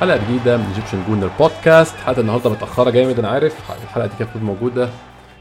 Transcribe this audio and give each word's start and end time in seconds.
حلقة 0.00 0.24
جديدة 0.24 0.56
من 0.56 0.64
Egyptian 0.64 1.04
Gooner 1.08 1.30
Podcast 1.38 1.96
حلقة 1.96 2.20
النهارده 2.20 2.50
متأخرة 2.50 2.90
جامد 2.90 3.18
أنا 3.18 3.28
عارف. 3.28 3.70
الحلقة 3.84 4.06
دي 4.06 4.12
كانت 4.18 4.36
موجودة 4.36 4.88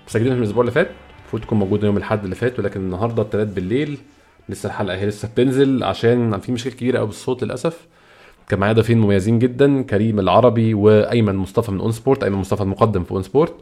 مسجلينها 0.07 0.36
من 0.36 0.44
الأسبوع 0.44 0.62
اللي 0.62 0.71
فات. 0.71 0.89
المفروض 1.21 1.42
تكون 1.42 1.60
موجودة 1.60 1.88
يوم 1.88 1.98
الأحد 1.98 2.24
اللي 2.24 2.36
فات 2.36 2.60
ولكن 2.60 2.80
النهارده 2.80 3.24
الثلاث 3.24 3.54
بالليل 3.54 3.98
لسه 4.50 4.68
الحلقة 4.68 4.98
هي 4.98 5.06
لسه 5.06 5.28
بتنزل 5.28 5.84
عشان 5.84 6.39
في 6.39 6.52
مشاكل 6.52 6.75
كبيرة 6.75 6.97
قوي 6.97 7.07
بالصوت 7.07 7.43
للأسف. 7.43 7.88
كان 8.50 8.60
معايا 8.60 8.74
ضيفين 8.74 8.97
مميزين 8.97 9.39
جدا 9.39 9.82
كريم 9.82 10.20
العربي 10.20 10.74
وأيمن 10.74 11.36
مصطفى 11.36 11.71
من 11.71 11.80
ON 11.79 11.92
Sport 11.92 12.24
أيمن 12.24 12.38
مصطفى 12.38 12.61
المقدم 12.61 13.04
في 13.04 13.11
ON 13.11 13.24
Sport 13.24 13.56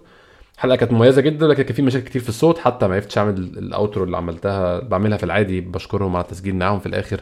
الحلقة 0.56 0.76
كانت 0.76 0.92
مميزة 0.92 1.22
جدا 1.22 1.48
لكن 1.48 1.64
كان 1.64 1.76
في 1.76 1.82
مشاكل 1.82 2.06
كتير 2.06 2.22
في 2.22 2.30
الصوت. 2.30 2.58
حتى 2.58 2.88
ما 2.88 2.96
عرفتش 2.96 3.18
أعمل 3.18 3.38
ال 3.38 3.49
outro 3.49 4.04
اللي 4.04 4.18
عملتها 4.18 4.80
بعملها 4.80 5.18
في 5.18 5.24
العادي 5.24 5.62
بشكرهم 5.62 6.16
على 6.16 6.26
التسجيل 6.26 6.56
معاهم 6.56 6.80
في 6.80 6.86
الآخر. 6.86 7.22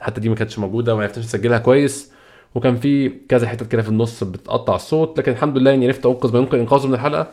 حتى 0.00 0.20
دي 0.20 0.28
ما 0.28 0.34
كانتش 0.34 0.58
موجودة 0.58 0.94
وما 0.94 1.02
عرفتش 1.02 1.24
أسجلها 1.24 1.58
كويس. 1.58 2.15
وكان 2.56 2.76
في 2.76 3.08
كذا 3.28 3.48
حتت 3.48 3.68
كده 3.68 3.82
في 3.82 3.88
النص 3.88 4.24
بتقطع 4.24 4.74
الصوت 4.74 5.18
لكن 5.18 5.32
الحمد 5.32 5.58
لله 5.58 5.74
اني 5.74 5.86
عرفت 5.86 6.06
انقذ 6.06 6.32
ما 6.32 6.38
يمكن 6.38 6.58
إنقاذه 6.58 6.86
من 6.86 6.94
الحلقة. 6.94 7.26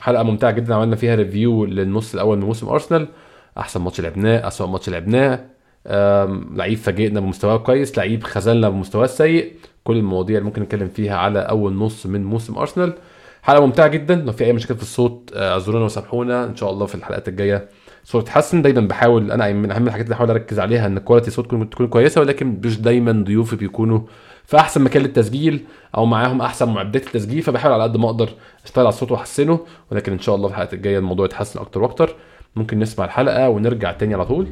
حلقة 0.00 0.22
ممتعة 0.22 0.50
جدا 0.50 0.74
عملنا 0.74 0.96
فيها 0.96 1.14
review 1.14 1.64
للنص 1.64 2.14
الأول 2.14 2.38
من 2.38 2.44
موسم 2.44 2.68
ارسنال 2.68 3.08
أحسن 3.58 3.80
ماتش 3.80 4.00
لعبناه 4.00 4.48
اسوء 4.48 4.66
ماتش 4.66 4.88
لعبناه. 4.88 5.40
لعيب 6.54 6.78
فاجئنا 6.78 7.20
بمستواه 7.20 7.56
كويس 7.56 7.98
لعيب 7.98 8.22
خذلنا 8.24 8.68
بمستواه 8.68 9.04
السيء. 9.04 9.52
كل 9.84 9.96
المواضيع 9.96 10.38
اللي 10.38 10.46
ممكن 10.46 10.62
نتكلم 10.62 10.88
فيها 10.88 11.16
على 11.16 11.38
أول 11.38 11.72
نص 11.72 12.06
من 12.06 12.24
موسم 12.24 12.58
ارسنال 12.58 12.92
حلقة 13.42 13.66
ممتعة 13.66 13.88
جدا 13.88 14.14
لو 14.14 14.32
في 14.32 14.44
أي 14.44 14.52
مشاكل 14.52 14.76
في 14.76 14.82
الصوت 14.82 15.30
اعذرونا 15.36 15.84
وسامحونا. 15.84 16.44
إن 16.44 16.56
شاء 16.56 16.70
الله 16.70 16.86
في 16.86 16.94
الحلقات 16.94 17.28
الجاية 17.28 17.68
الصوت 18.04 18.22
تتحسن 18.22 18.62
دايما 18.62 18.80
بحاول 18.80 19.32
أنا 19.32 19.52
من 19.52 19.70
أهم 19.70 19.86
الحاجات 19.86 20.04
اللي 20.04 20.14
بحاول 20.14 20.30
أركز 20.30 20.60
عليها 20.60 20.86
إن 20.86 20.98
كواليتي 20.98 21.28
الصوت 21.28 21.46
تكون 21.46 21.86
كويسة 21.86 22.20
ولكن 22.20 22.60
مش 22.64 22.80
دايما 22.80 23.12
ضيوفي 23.12 23.56
بيكونوا 23.56 24.00
في 24.50 24.56
أحسن 24.56 24.82
مكان 24.82 25.02
للتسجيل 25.02 25.64
أو 25.96 26.06
معاهم 26.06 26.40
أحسن 26.40 26.68
معدات 26.68 27.06
التسجيل 27.06 27.42
فبحاول 27.42 27.74
على 27.74 27.82
قد 27.82 27.96
ما 27.96 28.06
أقدر 28.06 28.30
أشتغل 28.64 28.86
على 28.86 28.92
الصوت 28.94 29.12
وأحسنه 29.12 29.60
ولكن 29.90 30.12
إن 30.12 30.18
شاء 30.18 30.34
الله 30.34 30.48
في 30.48 30.54
الحلقات 30.54 30.74
الجاية 30.74 30.98
الموضوع 30.98 31.26
يتحسن 31.26 31.60
أكتر 31.60 31.82
وأكتر. 31.82 32.16
ممكن 32.56 32.78
نسمع 32.78 33.04
الحلقة 33.04 33.48
ونرجع 33.48 33.92
تاني 33.92 34.14
على 34.14 34.26
طول. 34.26 34.46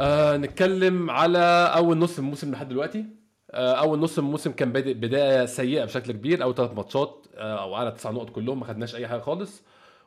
آه 0.00 0.36
نتكلم 0.36 1.10
على 1.10 1.72
أول 1.76 1.98
نص 1.98 2.18
الموسم 2.18 2.50
لحد 2.52 2.68
دلوقتي. 2.68 3.04
آه 3.50 3.72
أول 3.72 3.98
نص 3.98 4.18
الموسم 4.18 4.52
كان 4.52 4.72
بادئ 4.72 4.94
بداية 4.94 5.46
سيئة 5.46 5.84
بشكل 5.84 6.12
كبير 6.12 6.42
أول 6.42 6.54
ثلاث 6.54 6.70
ماتشات 6.76 7.19
أو 7.40 7.74
على 7.74 7.90
تسع 7.90 8.10
نقط 8.10 8.30
كلهم 8.30 8.60
ما 8.60 8.66
خدناش 8.66 8.94
أي 8.94 9.08
حاجة 9.08 9.20
خالص. 9.20 9.62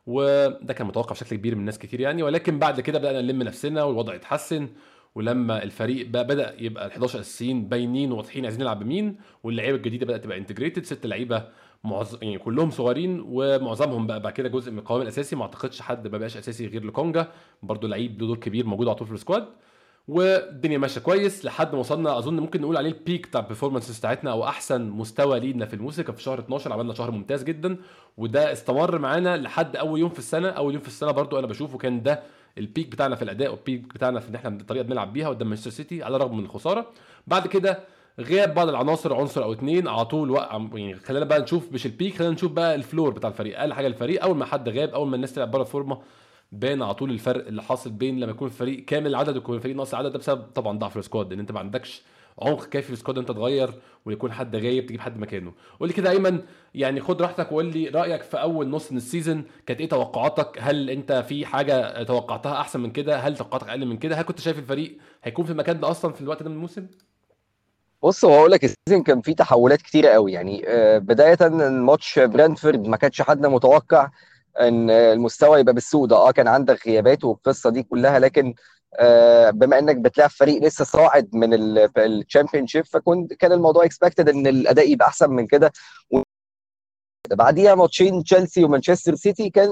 وده 0.08 0.74
كان 0.74 0.88
متوقع 0.88 1.12
بشكل 1.12 1.36
كبير 1.36 1.56
من 1.56 1.66
ناس 1.66 1.80
كتير 1.80 2.00
يعني. 2.00 2.24
ولكن 2.24 2.60
بعد 2.60 2.82
كده 2.82 3.00
بدأنا 3.00 3.22
نلم 3.22 3.44
نفسنا 3.44 3.84
والوضع 3.84 4.16
اتحسن. 4.16 4.68
ولما 5.16 5.64
الفريق 5.64 6.08
بقى 6.08 6.28
بدأ 6.28 6.56
يبقى 6.60 6.86
ال 6.86 6.92
11 6.92 7.20
اساسيين 7.20 7.70
باينين 7.70 8.12
وواضحين 8.12 8.44
عايزين 8.46 8.62
نلعب 8.62 8.80
بمين 8.80 9.16
واللعيبة 9.44 9.78
الجديدة 9.78 10.06
بدأت 10.06 10.24
تبقى 10.24 10.38
انتجريتد 10.38 10.86
ست 10.86 11.06
لعيبة 11.06 11.44
معظ... 11.84 12.16
يعني 12.24 12.38
كلهم 12.38 12.72
صغيرين 12.72 13.24
ومعظمهم 13.28 14.08
بقى 14.08 14.20
بعد 14.20 14.34
كده 14.34 14.50
جزء 14.50 14.72
من 14.72 14.80
القوام 14.80 15.02
الأساسي. 15.02 15.36
ما 15.36 15.42
أعتقدش 15.44 15.82
حد 15.82 16.08
ما 16.08 16.18
بقاش 16.18 16.38
أساسي 16.38 16.68
غير 16.68 16.86
لكونجا 16.86 17.28
برضه 17.64 17.88
لعيب 17.88 18.22
له 18.22 18.28
دور 18.28 18.38
كبير 18.38 18.66
موجود 18.66 18.88
على 18.88 18.96
طول 18.96 19.08
في 19.08 19.14
ال 19.14 19.19
squad. 19.19 19.46
والدنيا 20.08 20.78
ماشية 20.78 21.02
كويس 21.02 21.46
لحد 21.46 21.74
ما 21.74 21.80
وصلنا 21.80 22.18
أظن 22.18 22.34
ممكن 22.40 22.62
نقول 22.62 22.78
عليه 22.78 22.90
ال 22.90 22.98
peak 22.98 23.28
بتاع 23.28 23.42
ال 23.42 23.47
performance 23.47 24.00
بتاعتنا 24.00 24.32
أو 24.32 24.44
أحسن 24.48 24.82
مستوى 24.90 25.40
لينا 25.40 25.66
في 25.66 25.74
الموسم 25.74 26.02
كان 26.04 26.16
في 26.16 26.24
شهر 26.24 26.40
12 26.40 26.74
عملنا 26.74 26.94
شهر 26.94 27.12
ممتاز 27.12 27.44
جدا 27.44 27.78
وده 28.18 28.52
استمر 28.52 29.00
معانا 29.00 29.38
لحد 29.38 29.76
أول 29.76 30.00
يوم 30.00 30.10
في 30.10 30.20
السنة. 30.20 30.50
أول 30.50 30.74
يوم 30.74 30.82
في 30.82 30.88
السنة 30.88 31.12
برضو 31.12 31.40
أنا 31.40 31.48
بشوفه 31.48 31.78
كان 31.78 32.04
ده 32.04 32.24
ال 32.58 32.64
peak 32.64 32.88
بتاعنا 32.88 33.16
في 33.16 33.22
الأداء 33.22 33.52
وال 33.52 33.66
peak 33.66 33.94
بتاعنا 33.94 34.20
في 34.20 34.30
إن 34.30 34.36
إحنا 34.36 34.50
الطريقة 34.50 34.84
بنلعب 34.84 35.14
بيها 35.14 35.30
قدام 35.30 35.48
مانشستر 35.48 35.70
سيتي 35.72 36.04
على 36.04 36.16
الرغم 36.16 36.38
من 36.38 36.44
الخسارة. 36.46 36.86
بعد 37.28 37.48
كده 37.48 37.80
غياب 38.20 38.54
بعض 38.54 38.70
العناصر 38.70 39.14
عنصر 39.16 39.44
أو 39.44 39.54
اتنين 39.54 39.88
على 39.88 40.06
طول 40.06 40.32
وقع 40.32 40.68
يعني 40.74 40.96
خلينا 40.96 41.26
بقى 41.26 41.40
نشوف 41.42 41.72
مش 41.72 41.86
ال 41.86 41.92
peak 41.92 42.16
خلينا 42.18 42.34
نشوف 42.34 42.52
بقى 42.52 42.76
ال 42.76 42.82
floor 42.82 43.10
بتاع 43.12 43.30
الفريق 43.30 43.60
أقل 43.60 43.74
حاجة 43.74 43.88
الفريق. 43.88 44.24
أول 44.24 44.38
ما 44.38 44.46
حد 44.46 44.70
غاب 44.70 44.90
أول 44.90 45.08
ما 45.08 45.16
الناس 45.16 45.34
تلعب 45.34 45.52
بره 45.52 45.62
الفورمة 45.62 45.98
بان 46.54 46.82
على 46.82 46.94
طول 46.94 47.12
الفرق 47.12 47.48
اللي 47.48 47.64
حاصل 47.64 47.90
بين 47.90 48.20
لما 48.20 48.32
يكون 48.32 48.48
الفريق 48.48 48.86
كامل 48.86 49.08
العدد 49.08 49.36
ويكون 49.36 49.56
الفريق 49.56 49.76
ناقص 49.76 49.94
العدد 49.94 50.12
ده 50.12 50.20
بسبب 50.20 50.42
طبعا 50.42 50.78
ضعف 50.78 50.98
ال 50.98 51.04
squad 51.04 51.34
إن 51.34 51.40
أنت 51.40 51.52
ما 51.52 51.60
عندكش 51.60 52.04
عمق 52.42 52.66
كافي 52.66 52.88
في 52.88 52.94
ال 52.94 52.98
squad 52.98 53.18
أنت 53.18 53.32
تغير 53.32 53.74
ويكون 54.06 54.32
حد 54.32 54.56
غايب 54.56 54.86
تجيب 54.86 55.02
حد 55.02 55.18
مكانه. 55.18 55.54
قول 55.80 55.90
لي 55.90 55.94
كده 55.96 56.10
أيمن 56.12 56.42
يعني 56.76 57.02
خد 57.02 57.22
راحتك 57.22 57.52
وقول 57.52 57.66
لي 57.66 57.88
رأيك 57.90 58.22
في 58.24 58.42
أول 58.42 58.70
نص 58.70 58.92
من 58.92 58.98
ال 58.98 59.05
season 59.05 59.44
كانت 59.66 59.80
إيه 59.82 59.90
توقعاتك؟ 59.90 60.58
هل 60.60 60.90
أنت 60.90 61.26
في 61.28 61.46
حاجة 61.46 62.04
توقعتها 62.04 62.62
أحسن 62.62 62.80
من 62.80 62.92
كده؟ 62.92 63.18
هل 63.18 63.38
توقعاتك 63.38 63.70
أقل 63.70 63.86
من 63.86 63.98
كده؟ 63.98 64.16
هل 64.16 64.24
كنت 64.24 64.40
شايف 64.40 64.60
الفريق 64.60 64.98
هيكون 65.24 65.46
في 65.46 65.52
المكان 65.52 65.80
ده 65.80 65.92
أصلا 65.92 66.14
في 66.14 66.22
الوقت 66.22 66.44
ده 66.44 66.50
من 66.50 66.56
الموسم؟ 66.56 66.88
بص 68.04 68.26
هو 68.26 68.36
أقول 68.36 68.52
لك 68.52 68.64
ال 68.64 68.70
season 68.70 69.04
كان 69.04 69.22
فيه 69.22 69.36
تحولات 69.36 69.82
كتيرة 69.82 70.10
قوي. 70.10 70.32
يعني 70.32 70.64
بداية 71.00 71.38
الماتش 71.42 72.20
برانتفورد 72.20 72.88
ما 72.88 72.98
كانش 72.98 73.22
حد 73.22 73.46
متوقع. 73.46 74.10
إن 74.60 74.90
المستوى 74.90 75.60
يبقى 75.60 75.74
بالسوء 75.74 76.08
ده. 76.08 76.16
آه 76.16 76.32
كان 76.32 76.48
عندك 76.48 76.88
غيابات 76.88 77.24
والقصة 77.24 77.70
دي 77.70 77.84
كلها 77.84 78.20
لكن 78.20 78.54
آه 79.00 79.50
بما 79.50 79.80
إنك 79.80 79.96
بتلعب 79.98 80.30
فريق 80.30 80.64
لسه 80.64 80.86
صاعد 80.86 81.30
من 81.36 81.50
ال 81.98 82.68
Championship 82.68 82.86
فكنت 82.86 83.34
كان 83.34 83.52
الموضوع 83.52 83.86
expected 83.86 84.30
إن 84.30 84.48
الأداء 84.48 84.92
يبقى 84.92 85.08
أحسن 85.08 85.30
من 85.30 85.48
كده. 85.48 85.72
بعديها 87.32 87.76
ماتشين 87.76 88.24
تشيلسي 88.24 88.64
ومانشستر 88.64 89.16
سيتي 89.16 89.50
كان 89.50 89.72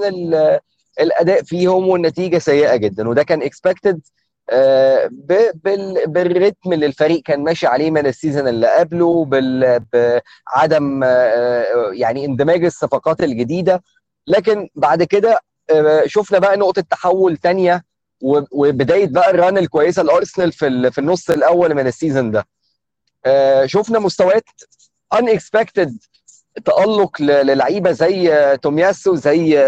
الأداء 1.00 1.42
فيهم 1.42 1.88
والنتيجة 1.88 2.38
سيئة 2.38 2.76
جدا 2.76 3.08
وده 3.08 3.22
كان 3.22 3.42
expected 3.42 4.00
آه 4.50 5.10
بالريتم 6.06 6.72
اللي 6.72 6.86
الفريق 6.86 7.22
كان 7.22 7.42
ماشي 7.44 7.66
عليه 7.66 7.90
من 7.90 8.06
ال 8.06 8.12
season 8.12 8.48
اللي 8.48 8.66
قبله 8.78 9.24
بعدم 9.92 11.00
آه 11.04 11.90
يعني 11.92 12.24
اندماج 12.24 12.64
الصفقات 12.64 13.22
الجديدة. 13.22 13.82
لكن 14.26 14.68
بعد 14.74 15.02
كده 15.02 15.40
شفنا 16.06 16.38
بقى 16.38 16.56
نقطة 16.56 16.82
تحول 16.90 17.36
تانية 17.36 17.84
وبداية 18.52 19.06
بقى 19.06 19.30
ال 19.30 19.37
run 19.37 19.58
الكويسة 19.58 20.02
لأرسنال 20.02 20.52
في 20.52 20.90
في 20.90 20.98
النص 20.98 21.30
الأول 21.30 21.74
من 21.74 21.86
ال 21.86 21.92
season 21.92 22.30
ده. 22.30 22.46
شفنا 23.66 23.98
مستويات 23.98 24.44
unexpected 25.14 25.90
تألق 26.64 27.22
للعيبة 27.22 27.92
زي 27.92 28.56
تومياسو 28.62 29.14
زي 29.14 29.58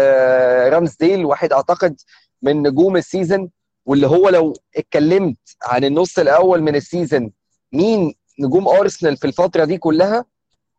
رامزديل 0.69 1.25
واحد 1.25 1.53
أعتقد 1.53 2.01
من 2.41 2.61
نجوم 2.67 2.97
ال 2.97 3.03
season. 3.03 3.49
واللي 3.85 4.07
هو 4.07 4.29
لو 4.29 4.53
اتكلمت 4.77 5.37
عن 5.63 5.83
النص 5.83 6.19
الأول 6.19 6.61
من 6.61 6.75
ال 6.75 6.83
season 6.83 7.31
مين 7.73 8.15
نجوم 8.39 8.67
أرسنال 8.67 9.17
في 9.17 9.27
الفترة 9.27 9.65
دي 9.65 9.77
كلها 9.77 10.25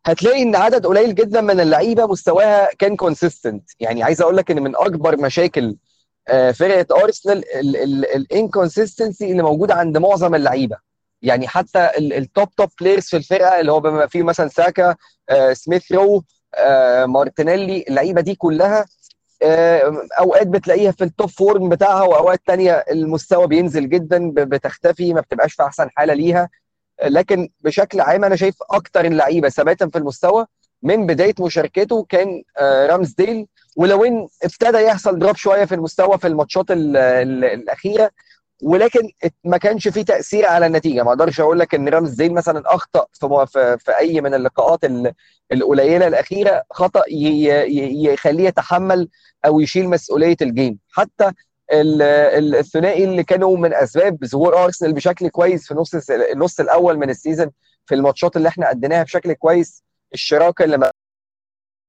هتلاقي 0.07 0.41
إن 0.41 0.55
عدد 0.55 0.85
قليل 0.85 1.15
جدا 1.15 1.41
من 1.41 1.59
اللعيبة 1.59 2.05
مستواها 2.07 2.69
كان 2.79 2.95
consistent 2.95 3.69
يعني 3.79 4.03
عايز 4.03 4.21
أقول 4.21 4.37
لك 4.37 4.51
إن 4.51 4.63
من 4.63 4.75
أكبر 4.75 5.17
مشاكل 5.21 5.77
فرقة 6.53 7.03
أرسنال 7.03 7.43
ال 8.15 8.23
inconsistency 8.23 9.31
اللي 9.31 9.43
موجودة 9.43 9.73
عند 9.75 9.97
معظم 9.97 10.35
اللعيبة. 10.35 10.77
يعني 11.21 11.47
حتى 11.47 11.89
ال 11.97 12.12
top 12.12 12.55
top 12.55 12.69
players 12.81 13.03
في 13.03 13.17
الفرقة 13.17 13.59
اللي 13.59 13.71
هو 13.71 13.79
بما 13.79 14.07
فيه 14.07 14.23
مثلا 14.23 14.47
ساكا 14.47 14.95
سميث 15.53 15.91
رو 15.91 16.23
مارتينيلي 17.05 17.85
اللعيبة 17.89 18.21
دي 18.21 18.35
كلها 18.35 18.85
أوقات 20.19 20.47
بتلاقيها 20.47 20.91
في 20.91 21.03
ال 21.03 21.09
top 21.09 21.29
form 21.29 21.69
بتاعها 21.69 22.01
وأوقات 22.03 22.41
تانية 22.45 22.73
المستوى 22.91 23.47
بينزل 23.47 23.89
جدا 23.89 24.31
بتختفي 24.33 25.13
ما 25.13 25.21
بتبقاش 25.21 25.53
في 25.53 25.63
أحسن 25.63 25.89
حالة 25.95 26.13
ليها. 26.13 26.49
لكن 27.05 27.49
بشكل 27.61 28.01
عام 28.01 28.23
أنا 28.25 28.35
شايف 28.35 28.55
أكتر 28.71 29.05
اللعيبة 29.05 29.49
ثباتا 29.49 29.87
في 29.87 29.97
المستوى 29.97 30.45
من 30.83 31.05
بداية 31.05 31.33
مشاركته 31.39 32.05
كان 32.09 32.43
رامزديل. 32.61 33.47
ولو 33.77 34.05
إن 34.05 34.27
ابتدى 34.43 34.77
يحصل 34.77 35.19
drop 35.19 35.35
شوية 35.35 35.65
في 35.65 35.75
المستوى 35.75 36.17
في 36.17 36.27
الماتشات 36.27 36.71
ال 36.71 36.97
ال 36.97 37.45
الأخيرة 37.45 38.11
ولكن 38.63 38.99
ما 39.43 39.57
كانش 39.57 39.87
فيه 39.87 40.01
تأثير 40.01 40.45
على 40.45 40.65
النتيجة. 40.65 41.03
ما 41.03 41.09
أقدرش 41.09 41.39
أقول 41.39 41.59
لك 41.59 41.75
إن 41.75 41.89
رامزديل 41.89 42.33
مثلا 42.33 42.63
أخطأ 42.65 43.05
في, 43.45 43.77
في 43.79 43.97
أي 43.97 44.21
من 44.21 44.33
اللقاءات 44.33 44.79
القليلة 45.51 46.07
الأخيرة 46.07 46.63
خطأ 46.71 47.03
يخليه 47.09 48.47
يتحمل 48.47 49.09
أو 49.45 49.59
يشيل 49.59 49.89
مسؤولية 49.89 50.37
ال 50.41 50.47
game. 50.47 50.79
حتى 50.91 51.31
الثنائي 51.71 53.03
اللي 53.03 53.23
كانوا 53.23 53.57
من 53.57 53.73
أسباب 53.73 54.25
ظهور 54.25 54.63
أرسنال 54.63 54.93
بشكل 54.93 55.29
كويس 55.29 55.67
في 55.67 55.73
نص 55.73 55.91
النص 56.11 56.59
الأول 56.59 56.97
من 56.97 57.09
ال 57.09 57.15
season 57.15 57.51
في 57.85 57.95
الماتشات 57.95 58.37
اللي 58.37 58.47
إحنا 58.49 58.71
اديناها 58.71 59.03
بشكل 59.03 59.33
كويس 59.33 59.83
الشراكة 60.13 60.63
بين 60.63 60.91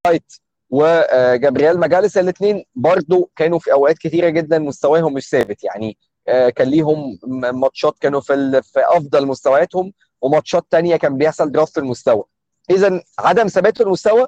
وايت 0.07 0.33
وجابرييل 0.69 1.79
ماجاليس 1.79 2.17
الاثنين 2.17 2.65
برضو 2.75 3.31
كانوا 3.35 3.59
في 3.59 3.71
أوقات 3.73 3.97
كثيره 3.97 4.29
جدا 4.29 4.59
مستواهم 4.59 5.13
مش 5.13 5.29
ثابت 5.29 5.63
يعني 5.63 5.97
كان 6.27 6.67
ليهم 6.67 7.19
ماتشات 7.53 7.99
كانوا 7.99 8.21
في 8.21 8.61
في 8.61 8.79
أفضل 8.87 9.27
مستوياتهم 9.27 9.93
وماتشات 10.21 10.65
تانية 10.69 10.95
كان 10.95 11.17
بيحصل 11.17 11.67
في 11.67 11.77
المستوى. 11.77 12.23
اذا 12.69 13.03
عدم 13.19 13.47
ثبات 13.47 13.81
المستوى 13.81 14.25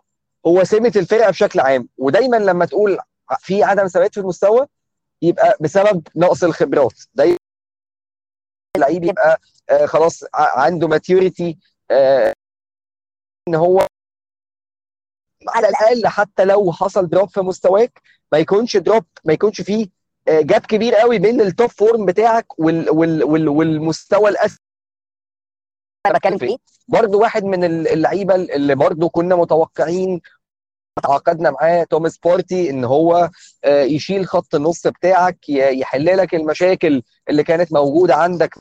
هو 0.47 0.63
سمة 0.63 0.91
الفرقة 0.95 1.29
بشكل 1.29 1.59
عام 1.59 1.89
ودايما 1.97 2.37
لما 2.37 2.65
تقول 2.65 2.97
في 3.39 3.63
عدم 3.63 3.87
ثبات 3.87 4.13
في 4.13 4.19
المستوى 4.19 4.65
يبقى 5.21 5.57
بسبب 5.61 6.07
نقص 6.15 6.43
الخبرات. 6.43 6.99
ده 7.13 7.37
اللعيب 8.77 9.03
يبقى 9.03 9.39
آه 9.69 9.85
خلاص 9.85 10.23
عنده 10.33 10.87
maturity 10.87 11.57
آه 11.91 12.33
إن 13.47 13.55
هو 13.55 13.87
على 15.47 15.67
الأقل 15.69 16.07
حتى 16.07 16.45
لو 16.45 16.71
حصل 16.71 17.07
drop 17.09 17.29
في 17.29 17.39
مستواك 17.41 18.01
ما 18.31 18.37
يكونش 18.37 18.77
drop 18.77 19.05
ما 19.25 19.33
يكونش 19.33 19.61
فيه 19.61 19.87
gap 20.27 20.61
كبير 20.61 20.95
قوي 20.95 21.19
بين 21.19 21.41
ال 21.41 21.48
top 21.48 21.69
form 21.69 22.05
بتاعك 22.05 22.59
وال 22.59 22.89
وال 22.89 23.23
وال 23.23 23.49
والمستوى 23.49 24.29
الاسفل 24.29 24.59
أنا 26.05 26.17
بتكلم 26.17 26.37
فيه 26.37 26.57
برضه 26.87 27.17
واحد 27.17 27.43
من 27.43 27.63
اللعيبة 27.87 28.35
اللي 28.35 28.75
برضه 28.75 29.09
كنا 29.09 29.35
متوقعين 29.35 30.21
تعاقدنا 30.99 31.51
معاه 31.51 31.83
توماس 31.83 32.17
بارتي 32.17 32.69
ان 32.69 32.83
هو 32.83 33.29
يشيل 33.65 34.27
خط 34.27 34.55
النص 34.55 34.87
بتاعك 34.87 35.49
يحل 35.49 36.05
لك 36.17 36.35
المشاكل 36.35 37.03
اللي 37.29 37.43
كانت 37.43 37.73
موجودة 37.73 38.15
عندك 38.15 38.55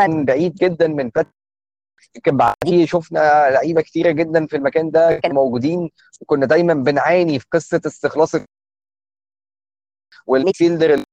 من 0.00 0.24
بعيد 0.24 0.54
جدا 0.54 0.86
من 0.88 1.10
فت 1.10 1.26
يمكن 2.16 2.36
بعديه 2.36 2.86
شفنا 2.86 3.50
لعيبة 3.50 3.82
كتيرة 3.82 4.10
جدا 4.10 4.46
في 4.46 4.56
المكان 4.56 4.90
ده 4.90 5.18
كانوا 5.22 5.44
موجودين 5.44 5.90
وكنا 6.20 6.46
دايما 6.46 6.74
بنعاني 6.74 7.38
في 7.38 7.46
قصة 7.52 7.80
استخلاص 7.86 8.32
والفيلدر 10.26 11.04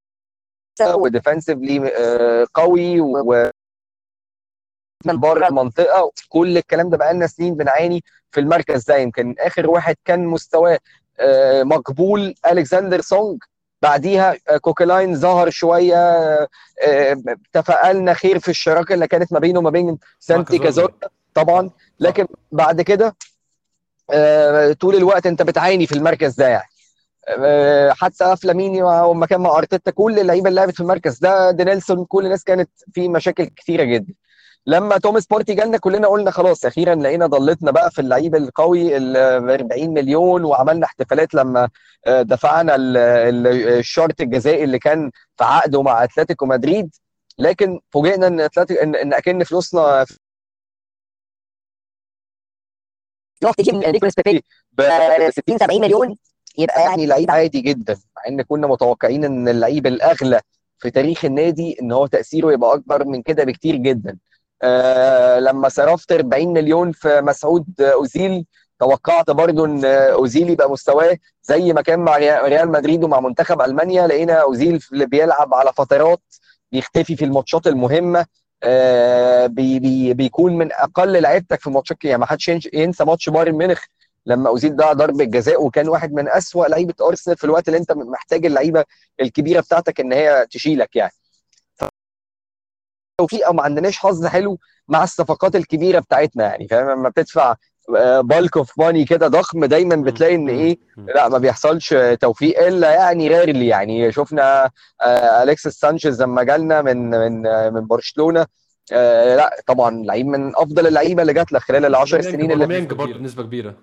و 0.96 1.04
defensively 1.04 1.90
قوي 2.54 3.02
و 3.02 3.50
من 5.06 5.20
بره 5.20 5.48
المنطقة 5.48 6.12
كل 6.30 6.58
الكلام 6.58 6.90
ده 6.90 6.98
بقالنا 6.98 7.28
سنين 7.28 7.56
بنعاني 7.56 8.04
في 8.32 8.40
المركز 8.40 8.84
ده. 8.84 8.98
يمكن 8.98 9.36
آخر 9.40 9.70
واحد 9.70 9.96
كان 10.06 10.26
مستواه 10.26 10.80
مقبول 11.64 12.36
الكسندر 12.52 13.02
سونج. 13.02 13.44
بعديها 13.82 14.36
كوكلاين 14.62 15.16
ظهر 15.16 15.50
شوية 15.50 16.48
تفائلنا 17.54 18.14
خير 18.14 18.40
في 18.40 18.50
الشراكة 18.50 18.94
اللي 18.94 19.08
كانت 19.08 19.34
ما 19.34 19.40
بينه 19.40 19.60
وما 19.60 19.70
بين 19.70 19.98
سانتي 20.20 20.58
كازورلا 20.58 21.10
طبعا. 21.34 21.70
لكن 22.00 22.28
بعد 22.52 22.82
كده 22.82 23.16
طول 24.80 24.96
الوقت 24.96 25.26
أنت 25.26 25.42
بتعاني 25.42 25.88
في 25.88 25.96
المركز 25.96 26.36
ده 26.36 26.48
يعني. 26.48 26.70
حتى 27.94 28.36
فلاميني 28.36 28.80
لما 28.82 29.26
كان 29.26 29.42
مع 29.42 29.58
أرتيتا 29.58 29.92
كل 29.92 30.20
اللعيبة 30.20 30.50
اللي 30.50 30.62
لعبت 30.62 30.74
في 30.76 30.80
المركز 30.80 31.20
ده 31.20 31.52
دينيلسون 31.52 32.06
كل 32.06 32.26
الناس 32.26 32.44
كانت 32.44 32.70
في 32.94 33.10
مشاكل 33.10 33.46
كثيره 33.46 33.84
جدا. 33.84 34.14
لما 34.68 34.98
توماس 34.98 35.26
بارتي 35.28 35.54
جالنا 35.54 35.78
كلنا 35.78 36.08
قلنا 36.08 36.32
خلاص 36.32 36.66
أخيرا 36.66 36.96
لقينا 36.96 37.26
ضلتنا 37.28 37.72
بقى 37.72 37.92
في 37.92 38.00
اللعيب 38.02 38.36
القوي 38.36 38.98
ال 38.98 39.18
40 39.18 39.90
مليون 39.94 40.44
وعملنا 40.44 40.86
احتفالات 40.86 41.34
لما 41.34 41.70
دفعنا 42.08 42.76
الشرط 42.78 44.22
الجزائي 44.22 44.64
اللي 44.64 44.80
كان 44.80 45.12
في 45.38 45.44
عقده 45.44 45.82
مع 45.82 46.04
أتلتيكو 46.04 46.46
مدريد. 46.46 46.96
لكن 47.40 47.80
فوجئنا 47.92 48.28
إن 48.28 48.40
اتلتيكو 48.40 48.82
إن, 48.84 48.96
إن 48.96 49.14
أكن 49.14 49.44
فلوسنا 49.44 50.06
تروح 53.42 53.54
تجيب 53.56 53.76
نيكولاس 53.76 54.14
بيبي 54.26 54.44
ب 54.72 54.82
60 55.32 55.58
70 55.58 55.82
مليون 55.82 56.18
يبقى 56.58 56.82
يعني 56.82 57.06
لعيب 57.06 57.32
عادي 57.32 57.62
جدا 57.62 57.94
مع 58.16 58.22
إن 58.28 58.42
كنا 58.42 58.68
متوقعين 58.68 59.26
إن 59.26 59.48
اللعيب 59.50 59.88
الأغلى 59.88 60.42
في 60.80 60.92
تاريخ 60.92 61.26
النادي 61.26 61.78
إن 61.82 61.92
هو 61.92 62.08
تأثيره 62.08 62.52
يبقى 62.54 62.74
أكبر 62.74 63.06
من 63.06 63.22
كده 63.22 63.44
بكتير 63.44 63.76
جدا. 63.76 64.12
آه 64.12 64.35
لما 65.40 65.70
صرفت 65.70 66.12
40 66.12 66.54
مليون 66.54 66.92
في 66.92 67.22
مسعود 67.22 67.66
أوزيل 67.82 68.46
توقعت 68.80 69.30
برضو 69.32 69.66
إن 69.66 69.86
أوزيل 69.86 70.50
يبقى 70.50 70.70
مستواه 70.72 71.18
زي 71.44 71.74
ما 71.74 71.82
كان 71.82 72.00
مع 72.00 72.18
ريال 72.18 72.72
مدريد 72.72 73.04
ومع 73.04 73.20
منتخب 73.20 73.62
ألمانيا. 73.62 74.08
لقينا 74.08 74.34
أوزيل 74.34 74.84
اللي 74.94 75.06
بيلعب 75.06 75.54
على 75.54 75.74
فترات 75.74 76.22
بيختفي 76.72 77.16
في 77.16 77.26
الماتشات 77.26 77.68
المهمة. 77.68 78.26
آه 78.64 79.48
بي 79.48 79.80
بي 79.80 80.14
بيكون 80.14 80.58
من 80.58 80.72
أقل 80.74 81.22
لعيبتك 81.22 81.60
في 81.62 81.68
الماتشات. 81.68 82.06
يعني 82.06 82.18
ما 82.20 82.26
حدش 82.26 82.52
ينسى 82.74 83.04
ماتش 83.06 83.30
بايرن 83.30 83.52
ميونخ 83.56 83.84
لما 84.26 84.50
أوزيل 84.50 84.76
ضيع 84.76 84.94
ضربة 84.94 85.24
جزاء 85.26 85.64
وكان 85.64 85.90
واحد 85.90 86.14
من 86.14 86.30
أسوأ 86.30 86.68
لعيبة 86.68 86.94
أرسنال 87.02 87.38
في 87.38 87.44
الوقت 87.44 87.68
اللي 87.68 87.78
أنت 87.80 87.92
محتاج 87.92 88.46
اللعيبة 88.46 88.86
الكبيرة 89.22 89.62
بتاعتك 89.62 90.00
إن 90.00 90.14
هي 90.14 90.48
تشيلك 90.52 90.96
يعني. 90.96 91.12
توفيق 93.18 93.48
أو 93.48 93.54
ما 93.54 93.64
عندناش 93.64 93.98
حظ 93.98 94.26
حلو 94.26 94.58
مع 94.88 95.04
الصفقات 95.04 95.56
الكبيرة 95.56 96.00
بتاعتنا 96.00 96.44
يعني 96.44 96.68
فاهم؟ 96.68 96.90
لما 96.90 97.10
بتدفع 97.10 97.56
bulk 98.20 98.58
of 98.58 98.80
money 98.80 99.06
كده 99.06 99.28
ضخم 99.28 99.66
دايما 99.66 99.96
بتلاقي 99.96 100.36
إن 100.36 100.50
إيه 100.50 100.78
لأ 100.98 101.30
ما 101.30 101.38
بيحصلش 101.38 101.96
توفيق 102.22 102.66
إلا 102.66 102.94
يعني 102.94 103.28
rarely 103.28 103.68
يعني. 103.68 104.12
شفنا 104.12 104.70
أليكسيس 105.44 105.74
سانشيز 105.74 106.22
لما 106.22 106.44
جالنا 106.44 106.82
من 106.82 107.10
من 107.10 107.42
من 107.74 107.88
برشلونة 107.88 108.46
آه 108.94 109.36
لأ 109.36 109.64
طبعا 109.68 110.04
لعيب 110.06 110.26
من 110.26 110.56
أفضل 110.56 110.88
اللعيبة 110.88 111.22
اللي 111.22 111.34
جات 111.34 111.52
لك 111.52 111.62
خلال 111.62 111.86
ال 111.86 111.96
10 111.96 112.22
سنين 112.22 112.52
اللي 112.52 112.66
برضه 112.96 113.14
بنسبة 113.14 113.44
كبيرة. 113.44 113.76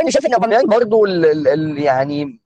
أنا 0.00 0.10
شايف 0.10 0.26
إن 0.26 0.34
أوباميانج 0.34 0.64
برضه 0.64 1.06
يعني 1.82 2.40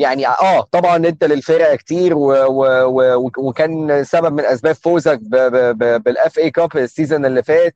يعني 0.00 0.26
آه 0.28 0.60
طبعا 0.72 0.96
أنت 0.96 1.24
للفرقة 1.24 1.76
كتير 1.76 2.14
و 2.16 2.32
و 2.32 2.64
و 2.84 3.30
وكان 3.38 4.04
سبب 4.04 4.32
من 4.32 4.44
أسباب 4.44 4.74
فوزك 4.74 5.18
بال 6.04 6.21
FA 6.21 6.38
Cup 6.38 6.76
ال 6.76 6.83
season 6.83 7.26
اللي 7.26 7.42
فات 7.42 7.74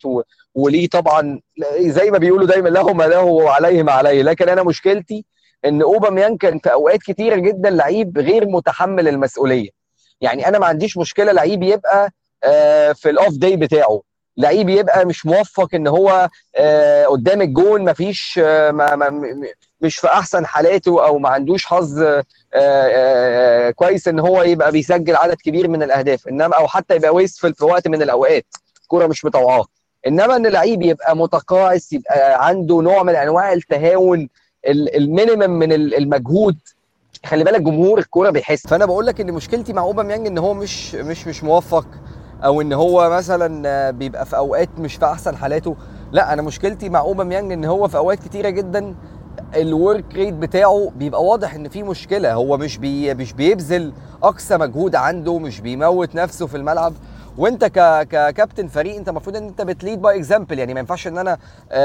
وليه 0.55 0.89
طبعا 0.89 1.41
زي 1.81 2.11
ما 2.11 2.19
بيقولوا 2.19 2.47
دايما 2.47 2.69
له 2.69 2.93
ما 2.93 3.05
له 3.05 3.23
وعليه 3.23 3.83
ما 3.83 3.93
عليه. 3.93 4.23
لكن 4.23 4.49
أنا 4.49 4.63
مشكلتي 4.63 5.25
إن 5.65 5.83
أوباميانج 5.83 6.39
كان 6.39 6.59
في 6.59 6.73
أوقات 6.73 7.03
كتيرة 7.03 7.37
جدا 7.37 7.71
لعيب 7.71 8.19
غير 8.19 8.47
متحمل 8.49 9.09
المسؤولية. 9.09 9.69
يعني 10.21 10.49
أنا 10.49 10.59
ما 10.59 10.67
عنديش 10.67 10.97
مشكلة 10.99 11.33
لعيب 11.33 11.63
يبقى 11.63 12.11
آه 12.45 12.93
في 12.93 13.11
الاوف 13.11 13.37
داي 13.37 13.57
بتاعه. 13.57 14.03
لعيب 14.37 14.69
يبقى 14.69 15.05
مش 15.07 15.27
موفق 15.27 15.69
إن 15.75 15.87
هو 15.87 16.29
آه 16.57 17.05
قدام 17.07 17.43
الجون 17.43 17.85
مفيش 17.85 18.41
آه 18.43 18.71
ما 18.71 18.97
ما 18.97 19.33
مش 19.81 19.97
في 19.97 20.07
أحسن 20.07 20.47
حالاته 20.47 21.07
أو 21.07 21.19
ما 21.19 21.29
عندوش 21.29 21.67
حظ 21.67 22.03
آه 22.55 23.71
كويس 23.71 24.09
إن 24.09 24.21
هو 24.21 24.43
يبقى 24.43 24.73
بيسجل 24.73 25.17
عدد 25.17 25.35
كبير 25.35 25.69
من 25.69 25.83
الأهداف 25.83 26.29
إنما 26.29 26.57
أو 26.57 26.69
حتى 26.69 26.97
يبقى 26.97 27.15
ويستفل 27.15 27.55
في 27.55 27.65
وقت 27.65 27.89
من 27.89 28.03
الأوقات. 28.03 28.47
الكورة 28.83 29.07
مش 29.07 29.25
مطوعاه 29.25 29.65
إنما 30.07 30.37
إن 30.37 30.47
لعيب 30.47 30.83
يبقى 30.83 31.17
متقاعس 31.17 31.93
يبقى 31.93 32.47
عنده 32.47 32.81
نوع 32.83 33.03
من 33.03 33.15
أنواع 33.17 33.53
التهاون 33.53 34.29
ال 34.69 34.79
minimum 34.79 35.51
من 35.51 35.73
المجهود. 35.73 36.57
خلي 37.27 37.45
بالك 37.45 37.61
جمهور 37.61 37.99
الكورة 37.99 38.31
بيحس. 38.31 38.67
فأنا 38.67 38.87
بقول 38.87 39.07
لك 39.07 39.21
إن 39.21 39.33
مشكلتي 39.33 39.73
مع 39.73 39.83
أوباميانج 39.83 40.27
إن 40.27 40.39
هو 40.39 40.55
مش 40.55 40.95
مش 40.95 41.27
مش 41.27 41.45
موفق. 41.45 41.87
أو 42.45 42.61
إن 42.61 42.73
هو 42.73 43.11
مثلا 43.11 43.91
بيبقى 43.91 44.27
في 44.27 44.37
أوقات 44.37 44.69
مش 44.79 44.95
في 44.95 45.05
أحسن 45.05 45.37
حالاته. 45.37 45.77
لا 46.13 46.33
أنا 46.33 46.43
مشكلتي 46.43 46.89
مع 46.89 47.01
أوباميانج 47.01 47.53
إن 47.53 47.65
هو 47.65 47.89
في 47.89 47.97
أوقات 47.97 48.19
كتيرة 48.19 48.49
جدا 48.49 48.95
ال 49.57 49.67
work 49.67 50.05
rate 50.15 50.35
بتاعه 50.35 50.93
بيبقى 50.97 51.25
واضح 51.25 51.55
إن 51.55 51.69
في 51.69 51.83
مشكلة. 51.83 52.33
هو 52.33 52.57
مش 52.57 52.79
بي 52.79 53.15
مش 53.15 53.33
بيبذل 53.33 53.93
أقصى 54.23 54.57
مجهود 54.57 54.95
عنده 54.97 55.39
مش 55.39 55.61
بيموت 55.61 56.15
نفسه 56.15 56.47
في 56.47 56.57
الملعب. 56.57 56.93
وأنت 57.39 57.65
ككابتن 57.65 58.69
فريق 58.69 58.97
أنت 58.97 59.09
المفروض 59.09 59.37
إن 59.37 59.47
أنت 59.47 59.63
بت 59.63 59.76
lead 59.76 60.03
by 60.03 60.17
example 60.17 60.59
يعني 60.59 60.75
ما 60.75 60.81
ينفعش 60.81 61.07
إن 61.07 61.19
أنا 61.19 61.39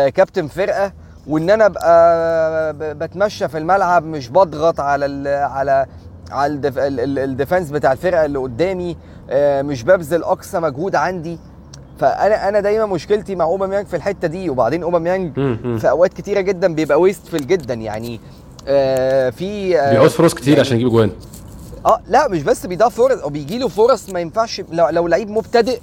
كابتن 0.10 0.48
فرقة 0.48 0.94
وإن 1.28 1.50
أنا 1.50 1.66
ابقى 1.66 2.74
بتمشى 2.96 3.48
في 3.48 3.58
الملعب 3.58 4.04
مش 4.04 4.30
بضغط 4.30 4.80
على 4.80 5.06
ال 5.06 5.28
على 5.28 5.86
على 6.32 6.54
ال 7.24 7.30
defense 7.30 7.72
بتاع 7.72 7.92
الفرقة 7.92 8.26
اللي 8.26 8.40
قدامي. 8.40 8.98
مش 9.62 9.84
ببذل 9.84 10.24
أقصى 10.24 10.60
مجهود 10.60 10.96
عندي. 10.96 11.40
فأنا 12.00 12.50
أنا 12.50 12.60
دايما 12.60 12.86
مشكلتي 12.86 13.36
مع 13.36 13.46
أوباميانج 13.46 13.88
في 13.88 13.96
الحتة 13.96 14.28
دي 14.28 14.50
وبعدين 14.50 14.84
أوباميانج 14.84 15.34
في 15.80 15.90
أوقات 15.90 16.14
كتيرة 16.14 16.42
جدا 16.42 16.74
بيبقى 16.74 17.00
wasteful 17.02 17.48
جدا. 17.48 17.74
يعني 17.74 18.20
آه 18.68 19.30
في 19.30 19.80
آه 19.80 19.92
بيعوز 19.92 20.12
فرص 20.12 20.34
كتير 20.34 20.48
يعني 20.50 20.60
عشان 20.60 20.78
يجيب 20.78 20.90
جوان. 20.90 21.12
آه 21.86 22.00
لا 22.08 22.28
مش 22.28 22.44
بس 22.44 22.66
بيضيع 22.66 22.90
فرص 22.90 23.20
أو 23.22 23.30
بيجي 23.30 23.60
له 23.60 23.68
فرص 23.68 24.10
ما 24.10 24.20
ينفعش 24.20 24.62
لو, 24.72 24.90
لو 24.90 25.08
لعيب 25.08 25.30
مبتدئ 25.30 25.80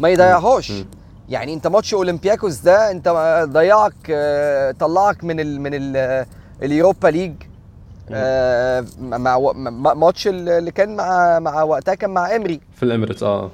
ما 0.00 0.08
يضيعهاش. 0.08 0.72
يعني 1.28 1.54
أنت 1.54 1.66
ماتش 1.66 1.94
أولمبياكوس 1.94 2.56
ده 2.58 2.90
أنت 2.90 3.08
ضيعك 3.52 3.94
آه 4.10 4.70
طلعك 4.70 5.24
من 5.24 5.40
ال 5.40 5.60
من 5.60 5.70
ال 5.74 6.26
ال 6.62 6.69
Europa 6.69 7.08
League. 7.08 7.32
آه 8.12 8.84
مع 9.00 9.38
ماتش 9.94 10.28
اللي 10.28 10.70
كان 10.70 10.96
مع 10.96 11.38
مع 11.38 11.62
وقتها 11.62 11.94
كان 11.94 12.10
مع 12.10 12.36
إمري. 12.36 12.60
في 12.76 12.82
الإميريتس 12.82 13.22
آه. 13.22 13.50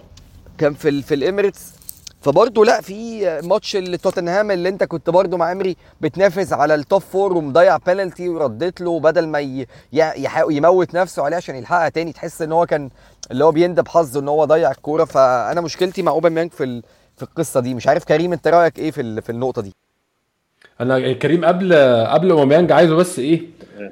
كان 0.58 0.74
في 0.74 1.02
في 1.02 1.14
الإميريتس. 1.14 1.72
فبرضه 2.20 2.64
لا 2.64 2.80
في 2.80 3.24
ماتش 3.44 3.72
توتنهام 4.02 4.50
اللي 4.50 4.68
انت 4.68 4.84
كنت 4.84 5.10
برضه 5.10 5.36
مع 5.36 5.52
إمري 5.52 5.76
بتنافس 6.00 6.52
على 6.52 6.74
ال 6.74 6.81
top 6.81 7.00
four 7.00 7.32
ومضيع 7.32 7.76
بينالتي 7.76 8.28
ورديت 8.28 8.80
له 8.80 9.00
بدل 9.00 9.26
ما 9.28 9.40
ي... 9.40 9.66
يموت 10.50 10.94
نفسه 10.94 11.22
عليه 11.22 11.36
عشان 11.36 11.56
يلحقها 11.56 11.88
تاني. 11.88 12.12
تحس 12.12 12.42
إن 12.42 12.52
هو 12.52 12.66
كان 12.66 12.90
اللي 13.30 13.44
هو 13.44 13.52
بيندب 13.52 13.88
حظه 13.88 14.20
إن 14.20 14.28
هو 14.28 14.44
ضيع 14.44 14.70
الكورة. 14.70 15.04
فأنا 15.04 15.60
مشكلتي 15.60 16.02
مع 16.02 16.12
اوباميانج 16.12 16.50
في 16.50 16.64
ال... 16.64 16.82
في 17.16 17.22
القصة 17.22 17.60
دي. 17.60 17.74
مش 17.74 17.88
عارف 17.88 18.04
كريم 18.04 18.32
أنت 18.32 18.48
رأيك 18.48 18.78
إيه 18.78 18.90
في 18.90 19.00
ال... 19.00 19.22
في 19.22 19.30
النقطة 19.30 19.62
دي؟ 19.62 19.74
أنا 20.80 21.12
كريم 21.12 21.44
قبل 21.44 21.74
قبل 22.06 22.30
اوباميانج 22.30 22.72
عايزه 22.72 22.96
بس 22.96 23.18
إيه؟ 23.18 23.42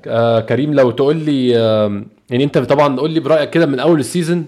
آه 0.07 0.41
كريم 0.41 0.75
لو 0.75 0.91
تقول 0.91 1.17
لي 1.17 1.59
آه 1.59 2.03
يعني 2.31 2.45
انت 2.45 2.59
طبعا 2.59 2.97
قول 3.01 3.11
لي 3.11 3.21
برأيك 3.21 3.51
كده 3.51 3.67
من 3.67 3.81
أول 3.81 4.01
ال 4.01 4.08
season 4.08 4.47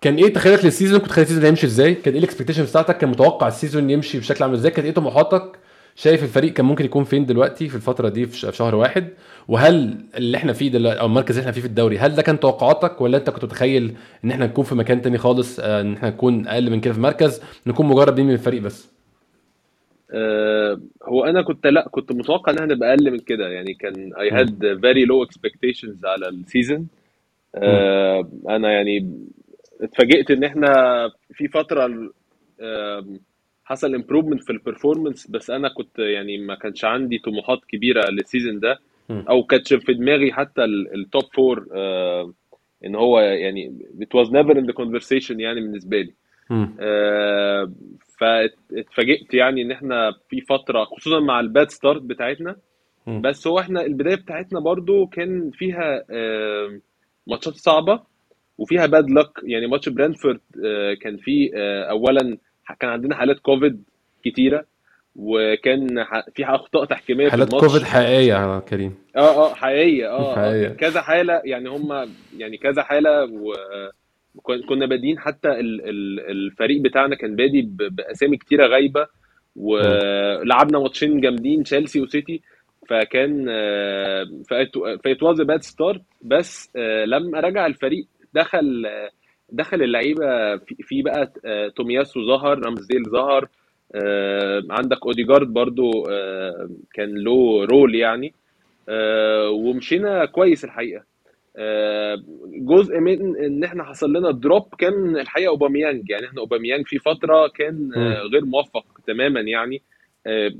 كان 0.00 0.16
إيه 0.16 0.32
تخيلك 0.32 0.64
لل 0.64 0.72
season؟ 0.72 0.98
كنت 0.98 1.08
تخيل 1.08 1.24
ال 1.24 1.27
season 1.27 1.44
هيمشي 1.44 1.66
إزاي؟ 1.66 1.94
كان 1.94 2.12
إيه 2.14 2.20
ال 2.20 2.24
expectation 2.24 2.64
بتاعتك؟ 2.64 2.98
كان 2.98 3.10
متوقع 3.10 3.48
ال 3.48 3.54
season 3.54 3.90
يمشي 3.90 4.18
بشكل 4.18 4.44
عامل 4.44 4.54
إزاي؟ 4.54 4.70
كانت 4.70 4.86
إيه 4.86 4.94
طموحاتك؟ 4.94 5.58
شايف 5.96 6.22
الفريق 6.22 6.52
كان 6.52 6.66
ممكن 6.66 6.84
يكون 6.84 7.04
فين 7.04 7.26
دلوقتي 7.26 7.68
في 7.68 7.74
الفترة 7.74 8.08
دي 8.08 8.26
في 8.26 8.52
شهر 8.56 8.74
واحد؟ 8.74 9.08
وهل 9.48 9.96
اللي 10.16 10.36
إحنا 10.36 10.52
فيه 10.52 10.70
دلوقتي 10.70 11.00
أو 11.00 11.06
المركز 11.06 11.30
اللي 11.30 11.40
إحنا 11.40 11.52
فيه 11.52 11.60
في 11.60 11.66
الدوري 11.66 11.98
هل 11.98 12.14
ده 12.14 12.22
كان 12.22 12.40
توقعاتك؟ 12.40 13.00
ولا 13.00 13.18
انت 13.18 13.30
كنت 13.30 13.44
متخيل 13.44 13.94
ان 14.24 14.30
إحنا 14.30 14.46
نكون 14.46 14.64
في 14.64 14.74
مكان 14.74 15.02
تاني 15.02 15.18
خالص 15.18 15.60
آه، 15.60 15.80
ان 15.80 15.92
إحنا 15.94 16.08
نكون 16.08 16.48
أقل 16.48 16.70
من 16.70 16.80
كده 16.80 16.94
في 16.94 17.00
مركز 17.00 17.40
نكون 17.66 17.86
مجرد 17.86 18.20
من 18.20 18.30
الفريق 18.32 18.62
بس؟ 18.62 18.88
آه، 20.12 20.80
هو 21.04 21.24
أنا 21.24 21.42
كنت 21.42 21.66
لا 21.66 21.88
كنت 21.90 22.12
متوقع 22.12 22.52
إن 22.52 22.58
إحنا 22.58 22.74
نبقى 22.74 22.90
أقل 22.94 23.10
من 23.10 23.18
كده. 23.18 23.48
يعني 23.48 23.74
كان 23.74 24.14
I 24.14 24.30
had 24.30 24.78
very 24.80 25.04
low 25.04 25.22
expectations 25.22 26.04
على 26.04 26.28
ال 26.28 26.37
season 26.37 26.88
آه، 27.54 28.28
أنا 28.48 28.72
يعني 28.72 29.18
اتفاجئت 29.80 30.30
إن 30.30 30.44
إحنا 30.44 30.72
في 31.32 31.48
فترة 31.48 31.84
آم، 32.60 33.20
حصل 33.64 33.94
improvement 33.94 34.42
في 34.42 34.52
ال 34.52 34.58
performance 34.58 35.26
بس 35.30 35.50
أنا 35.50 35.68
كنت 35.68 35.98
يعني 35.98 36.38
ما 36.38 36.54
كانش 36.54 36.84
عندي 36.84 37.18
طموحات 37.18 37.58
كبيرة 37.68 38.10
لل 38.10 38.22
season 38.22 38.60
ده. 38.60 38.78
أو 39.28 39.42
كانتش 39.42 39.74
في 39.74 39.94
دماغي 39.94 40.32
حتى 40.32 40.64
ال 40.64 40.78
top 40.78 41.22
four 41.34 41.66
إن 42.84 42.94
هو 42.94 43.20
يعني 43.20 43.72
it 44.00 44.20
was 44.20 44.28
never 44.28 44.54
in 44.54 44.64
the 44.66 44.74
conversation 44.84 45.30
يعني 45.30 45.60
بالنسبة 45.60 46.00
لي. 46.00 46.12
آه، 46.80 47.72
فاتفاجئت 48.20 49.34
يعني 49.34 49.62
إن 49.62 49.70
إحنا 49.70 50.12
في 50.30 50.40
فترة 50.40 50.84
خصوصا 50.84 51.20
مع 51.20 51.40
ال 51.40 51.47
bad 51.47 51.70
start 51.70 52.02
بتاعتنا. 52.02 52.56
بس 53.06 53.46
هو 53.46 53.58
إحنا 53.58 53.80
البداية 53.86 54.14
بتاعتنا 54.16 54.60
برضو 54.60 55.06
كان 55.06 55.50
فيها 55.50 56.04
ماتشات 57.26 57.54
صعبة 57.54 58.00
وفيها 58.58 58.86
bad 58.86 59.10
luck 59.10 59.30
يعني 59.42 59.66
ماتش 59.66 59.88
برينتفورد 59.88 60.40
آه، 60.64 60.94
كان 60.94 61.16
فيه 61.16 61.50
آه، 61.56 61.90
اولا 61.90 62.38
كان 62.80 62.90
عندنا 62.90 63.14
حالات 63.14 63.38
كوفيد 63.38 63.82
كتيرة 64.24 64.64
وكان 65.16 66.04
في 66.34 66.44
أخطاء 66.44 66.84
تحكيمية 66.84 67.24
في 67.24 67.30
حالات 67.30 67.48
الماتش 67.48 67.66
كوفيد 67.66 67.82
حقيقية 67.82 68.54
يا 68.54 68.58
كريم 68.58 68.94
آه 69.16 69.20
آه 69.50 69.54
حقيقية 69.54 70.10
آه 70.10 70.36
حقيقية. 70.36 70.68
آه، 70.68 70.72
كذا 70.74 71.00
حالة 71.00 71.42
يعني 71.44 71.68
هم 71.68 72.08
يعني 72.36 72.56
كذا 72.56 72.82
حالة 72.82 73.24
و 73.24 73.52
كنا 74.42 74.86
بادئين 74.86 75.18
حتى 75.18 75.48
ال- 75.48 75.88
ال- 75.88 76.30
الفريق 76.30 76.80
بتاعنا 76.82 77.16
كان 77.16 77.36
بادي 77.36 77.62
بأسامي 77.90 78.36
كتيرة 78.36 78.66
غايبة 78.66 79.06
ولعبنا 79.56 80.78
ماتشين 80.78 81.20
جامدين 81.20 81.62
تشيلسي 81.62 82.00
وسيتي 82.00 82.42
فكان 82.88 83.46
ف 85.04 85.10
it 85.10 85.22
was 85.22 85.40
bad 85.40 85.62
start 85.62 86.02
بس 86.22 86.70
آه، 86.76 87.04
لما 87.04 87.40
رجع 87.40 87.66
الفريق 87.66 88.06
دخل 88.34 88.86
دخل 89.52 89.82
اللعيبة 89.82 90.56
في 90.56 91.02
بقى 91.02 91.32
تومياسو 91.76 92.26
ظهر 92.26 92.58
رامزديل 92.66 93.02
ظهر 93.04 93.48
عندك 94.70 95.06
اوديجارد 95.06 95.52
برضو 95.52 95.90
آه، 96.10 96.68
كان 96.94 97.14
له 97.18 97.64
role 97.64 97.94
يعني 97.94 98.32
آه، 98.88 99.50
ومشينا 99.50 100.24
كويس 100.24 100.64
الحقيقة. 100.64 101.02
جزء 102.46 102.98
من 103.00 103.36
إن 103.36 103.64
إحنا 103.64 103.84
حصل 103.84 104.10
لنا 104.12 104.30
drop 104.30 104.74
كان 104.78 105.16
الحقيقة 105.16 105.48
أوباميانج. 105.48 106.10
يعني 106.10 106.26
إحنا 106.26 106.40
أوباميانج 106.40 106.86
في 106.86 106.98
فترة 106.98 107.48
كان 107.48 107.90
آه، 107.96 108.22
غير 108.32 108.44
موفق 108.44 109.00
تماما 109.06 109.40
يعني. 109.40 109.82
آه، 110.26 110.50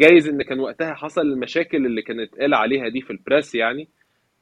جايز 0.00 0.28
إن 0.28 0.42
كان 0.42 0.60
وقتها 0.60 0.94
حصل 0.94 1.20
المشاكل 1.20 1.86
اللي 1.86 2.02
كانت 2.02 2.34
قال 2.40 2.54
عليها 2.54 2.88
دي 2.88 3.00
في 3.00 3.10
ال 3.10 3.17
press 3.17 3.54
يعني. 3.54 3.88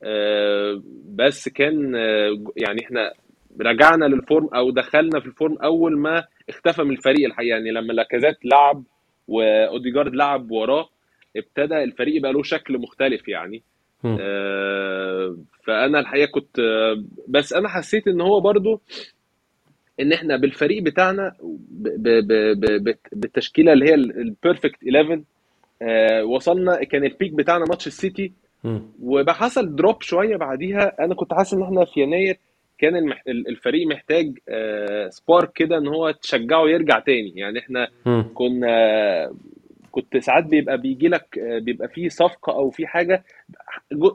آه، 0.03 0.83
بس 1.15 1.49
كان 1.49 1.95
آه، 1.97 2.45
يعني 2.57 2.85
إحنا 2.85 3.13
رجعنا 3.61 4.05
لل 4.05 4.19
form 4.19 4.49
أو 4.55 4.71
دخلنا 4.71 5.21
في 5.21 5.27
ال 5.27 5.33
form 5.33 5.57
أول 5.59 5.99
ما 5.99 6.25
اختفى 6.49 6.83
من 6.83 6.91
الفريق 6.91 7.27
الحقيقة. 7.27 7.57
يعني 7.57 7.71
لما 7.71 7.93
لاكازيت 7.93 8.45
لعب 8.45 8.85
واوديجارد 9.29 10.15
لعب 10.15 10.51
وراه 10.51 10.89
ابتدى 11.37 11.83
الفريق 11.85 12.17
يبقى 12.17 12.33
له 12.33 12.43
شكل 12.43 12.79
مختلف 12.79 13.29
يعني. 13.29 13.57
آه، 13.57 13.76
فأنا 15.65 15.99
الحقيقة 16.01 16.31
كنت 16.31 16.59
آه، 16.59 17.05
بس 17.29 17.53
أنا 17.53 17.69
حسيت 17.69 18.09
إن 18.09 18.21
هو 18.21 18.41
برضو 18.41 18.81
إن 20.01 20.13
إحنا 20.13 20.37
بالفريق 20.37 20.83
بتاعنا 20.83 21.33
بالتشكيلة 23.13 23.73
اللي 23.73 23.87
هي 23.91 23.95
ال 23.95 24.05
perfect 24.05 24.79
11 24.97 25.23
آه، 25.83 26.25
وصلنا 26.25 26.85
كان 26.85 27.05
ال 27.05 27.10
peak 27.10 27.33
بتاعنا 27.33 27.65
ماتش 27.69 27.87
السيتي 27.87 28.33
مم. 28.65 28.83
وبقى 29.03 29.35
حصل 29.35 29.77
drop 29.77 30.03
شوية 30.03 30.37
بعديها 30.37 31.05
أنا 31.05 31.15
كنت 31.15 31.35
حاسس 31.35 31.55
إن 31.55 31.63
إحنا 31.63 31.85
في 31.85 32.01
يناير 32.01 32.39
كان 32.79 32.97
المح... 32.97 33.23
الفريق 33.29 33.87
محتاج 33.87 34.39
آه، 34.49 35.09
spark 35.09 35.53
كده 35.53 35.79
إن 35.79 35.87
هو 35.89 36.11
تشجعه 36.11 36.69
يرجع 36.69 36.99
تاني 36.99 37.33
يعني 37.37 37.59
إحنا. 37.59 37.89
كنا 38.35 38.77
كنت 39.97 40.17
ساعات 40.17 40.45
بيبقى 40.45 40.79
بيجي 40.79 41.09
لك 41.09 41.39
بيبقى 41.63 41.89
في 41.89 42.09
صفقة 42.09 42.53
أو 42.53 42.71
في 42.71 42.87
حاجة 42.87 43.25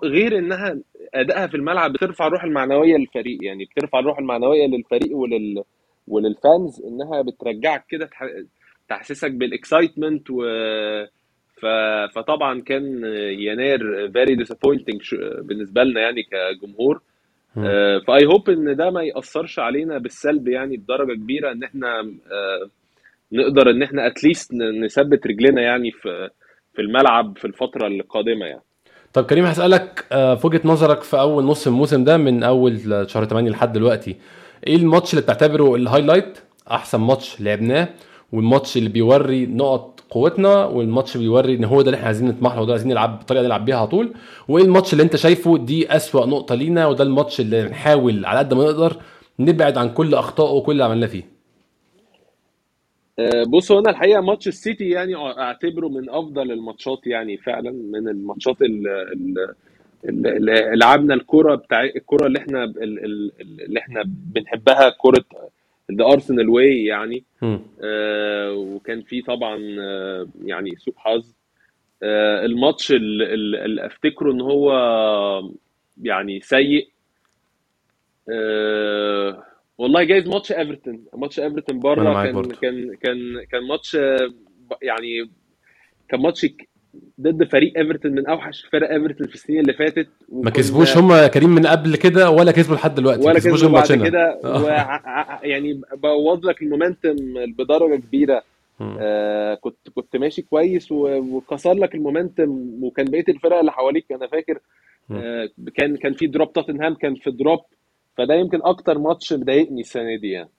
غير 0.04 0.38
إنها 0.38 0.78
أدائها 1.14 1.48
في 1.48 1.56
الملعب 1.58 1.94
بترفع 1.94 2.28
الروح 2.28 2.44
المعنوية 2.44 2.98
للفريق 2.98 3.38
يعني 3.44 3.66
بترفع 3.66 4.00
الروح 4.00 4.20
المعنوية 4.20 4.68
للفريق 4.68 5.18
ولل 5.18 5.64
ولل 6.08 6.39
fans 6.39 6.82
إنها 6.86 7.22
بترجعك 7.22 7.86
كده 7.90 8.06
تح- 8.06 8.34
تحسسك 8.90 9.32
بال 9.32 9.48
excitement 9.48 10.28
و 10.30 10.42
ف... 11.62 11.66
فطبعا 12.16 12.62
كان 12.62 13.02
يناير 13.40 14.12
very 14.12 14.36
disappointing 14.36 15.16
بالنسبة 15.42 15.84
لنا 15.84 16.02
يعني 16.02 16.24
كجمهور 16.24 17.02
مم. 17.56 18.00
ف 18.08 18.26
I 18.26 18.30
hope 18.30 18.50
إن 18.50 18.76
ده 18.76 18.90
ما 18.92 19.04
يأثرش 19.04 19.60
علينا 19.60 19.98
بالسلب 19.98 20.48
يعني 20.48 20.78
بدرجة 20.78 21.14
كبيرة 21.14 21.52
إن 21.52 21.64
إحنا 21.64 22.00
آه، 22.32 22.70
نقدر 23.34 23.70
إن 23.70 23.84
إحنا 23.84 24.08
at 24.08 24.21
least 24.21 24.54
نثبت 24.86 25.28
رجلنا 25.28 25.62
يعني 25.62 25.92
في 25.92 26.30
في 26.74 26.82
الملعب 26.82 27.38
في 27.38 27.46
الفترة 27.46 27.88
القادمة 27.88 28.46
يعني. 28.46 28.62
طب 29.14 29.24
كريم 29.26 29.46
هسألك 29.46 30.06
آه، 30.12 30.36
في 30.36 30.48
وجهة 30.48 30.62
نظرك 30.66 31.04
في 31.04 31.20
أول 31.20 31.44
نص 31.44 31.68
الموسم 31.68 32.04
ده 32.04 32.18
من 32.18 32.44
أول 32.44 33.06
شهر 33.10 33.26
8 33.26 33.50
لحد 33.50 33.74
دلوقتي 33.74 34.16
إيه 34.68 34.76
الماتش 34.76 35.14
اللي 35.14 35.22
بتعتبره 35.22 35.76
ال 35.76 35.82
highlight 35.82 36.40
أحسن 36.72 37.00
ماتش 37.00 37.42
لعبناه 37.42 37.88
والماتش 38.32 38.78
اللي 38.78 38.90
بيوري 38.90 39.46
نقط 39.46 40.00
قوتنا 40.10 40.66
والماتش 40.66 41.18
بيوري 41.18 41.56
إن 41.56 41.64
هو 41.64 41.82
ده 41.82 41.86
اللي 41.88 41.96
إحنا 41.96 42.06
عايزين 42.08 42.28
نطمح 42.28 42.56
له 42.56 42.62
وده 42.62 42.72
عايزين 42.72 42.90
نلعب 42.92 43.18
بالطريقة 43.18 43.40
اللي 43.40 43.48
نلعب 43.48 43.66
بيها 43.66 43.76
على 43.78 43.88
طول 43.88 44.14
وإيه 44.48 44.64
الماتش 44.66 44.94
اللي 44.94 45.04
أنت 45.04 45.16
شايفه 45.16 45.58
دي 45.58 45.96
أسوأ 45.96 46.26
نقطة 46.26 46.56
لينا 46.56 46.88
وده 46.88 47.04
الماتش 47.04 47.40
اللي 47.40 47.64
نحاول 47.64 48.26
على 48.26 48.40
قد 48.40 48.54
ما 48.54 48.64
نقدر 48.64 48.96
نبعد 49.40 49.78
عن 49.78 49.90
كل 49.90 50.14
أخطائه 50.14 50.52
وكل 50.52 50.72
اللي 50.72 50.84
عملناه 50.84 51.08
فيه؟ 51.08 51.41
آه، 53.22 53.44
بص 53.44 53.72
هو 53.72 53.80
أنا 53.80 53.90
الحقيقة 53.90 54.22
ماتش 54.22 54.48
السيتي 54.48 54.90
يعني 54.90 55.16
أعتبره 55.16 55.88
من 55.88 56.10
أفضل 56.10 56.52
الماتشات 56.52 57.08
يعني 57.08 57.38
فعلا 57.38 57.72
من 57.72 58.08
الماتشات 58.08 58.62
اللي, 58.62 59.54
لعبنا 60.76 61.14
الكرة 61.14 61.56
بتاع 61.56 61.84
الكرة 61.84 62.28
اللي 62.28 62.40
إحنا 62.40 62.64
ال- 62.64 63.06
ال- 63.06 63.32
اللي 63.42 63.80
إحنا 63.80 64.04
بنحبها 64.06 64.90
كرة 64.98 65.24
the 65.92 66.06
Arsenal 66.06 66.50
way 66.50 66.86
يعني. 66.86 67.24
آه، 67.84 68.54
وكان 68.54 69.02
في 69.02 69.22
طبعا 69.22 69.60
آه، 69.80 70.28
يعني 70.46 70.76
سوء 70.78 70.94
حظ. 70.98 71.34
آه، 72.04 72.46
الماتش 72.46 72.92
ال- 72.92 73.22
ال- 73.22 73.56
اللي 73.56 73.86
أفتكره 73.86 74.32
إن 74.32 74.42
هو 74.42 74.72
يعني 76.04 76.40
سيء. 76.42 76.88
آه، 78.30 79.44
والله 79.78 80.04
جايز 80.04 80.28
ماتش 80.28 80.52
إيفرتون. 80.52 81.06
ماتش 81.14 81.40
إيفرتون 81.40 81.80
بره 81.80 82.24
كان 82.24 82.36
برضه. 82.36 82.56
كان 82.56 82.96
كان 83.02 83.18
كان 83.52 83.68
ماتش 83.68 83.94
يعني 84.82 85.30
كان 86.10 86.20
ماتش 86.20 86.48
ضد 87.22 87.44
فريق 87.44 87.78
إيفرتون 87.78 88.12
من 88.12 88.28
أوحش 88.28 88.66
فرق 88.66 88.90
إيفرتون 88.90 89.28
في 89.28 89.36
السنين 89.36 89.60
اللي 89.60 89.74
فاتت. 89.74 90.08
ما 90.30 90.50
كسبوش 90.50 90.98
هم 90.98 91.28
كريم 91.28 91.50
من 91.50 91.68
قبل 91.68 91.96
كده 91.96 92.30
ولا 92.30 92.52
كسبوا 92.52 92.76
لحد 92.76 92.96
دلوقتي. 92.96 93.28
ولا 93.28 93.40
كسبوش 93.40 93.64
كسبوا 93.64 93.80
بعد 93.80 94.08
كده. 94.08 94.40
آه. 94.44 95.40
يعني 95.44 95.82
بوظ 95.94 96.46
لك 96.46 96.62
ال 96.62 96.68
momentum 96.68 97.16
بدرجة 97.46 97.96
كبيرة. 97.96 98.44
آه 98.82 99.54
كنت 99.56 99.90
كنت 99.96 100.16
ماشي 100.16 100.42
كويس 100.42 100.92
وكسر 100.92 101.74
لك 101.74 101.96
ال 101.96 102.02
momentum 102.02 102.50
وكان 102.82 103.06
بقية 103.06 103.26
الفرق 103.30 103.58
اللي 103.60 103.72
حواليك. 103.72 104.12
أنا 104.12 104.28
فاكر 104.28 104.60
آه 105.12 105.50
كان 105.76 105.98
كان 105.98 106.14
في 106.14 106.28
drop 106.28 106.54
توتنهام 106.54 106.94
كان 106.94 107.16
في 107.16 107.32
drop 107.32 107.60
فده 108.18 108.34
يمكن 108.34 108.60
أكتر 108.64 108.98
ماتش 108.98 109.34
مضايقني 109.34 109.82
السنة 109.82 110.16
دي 110.22 110.32
يعني. 110.32 110.50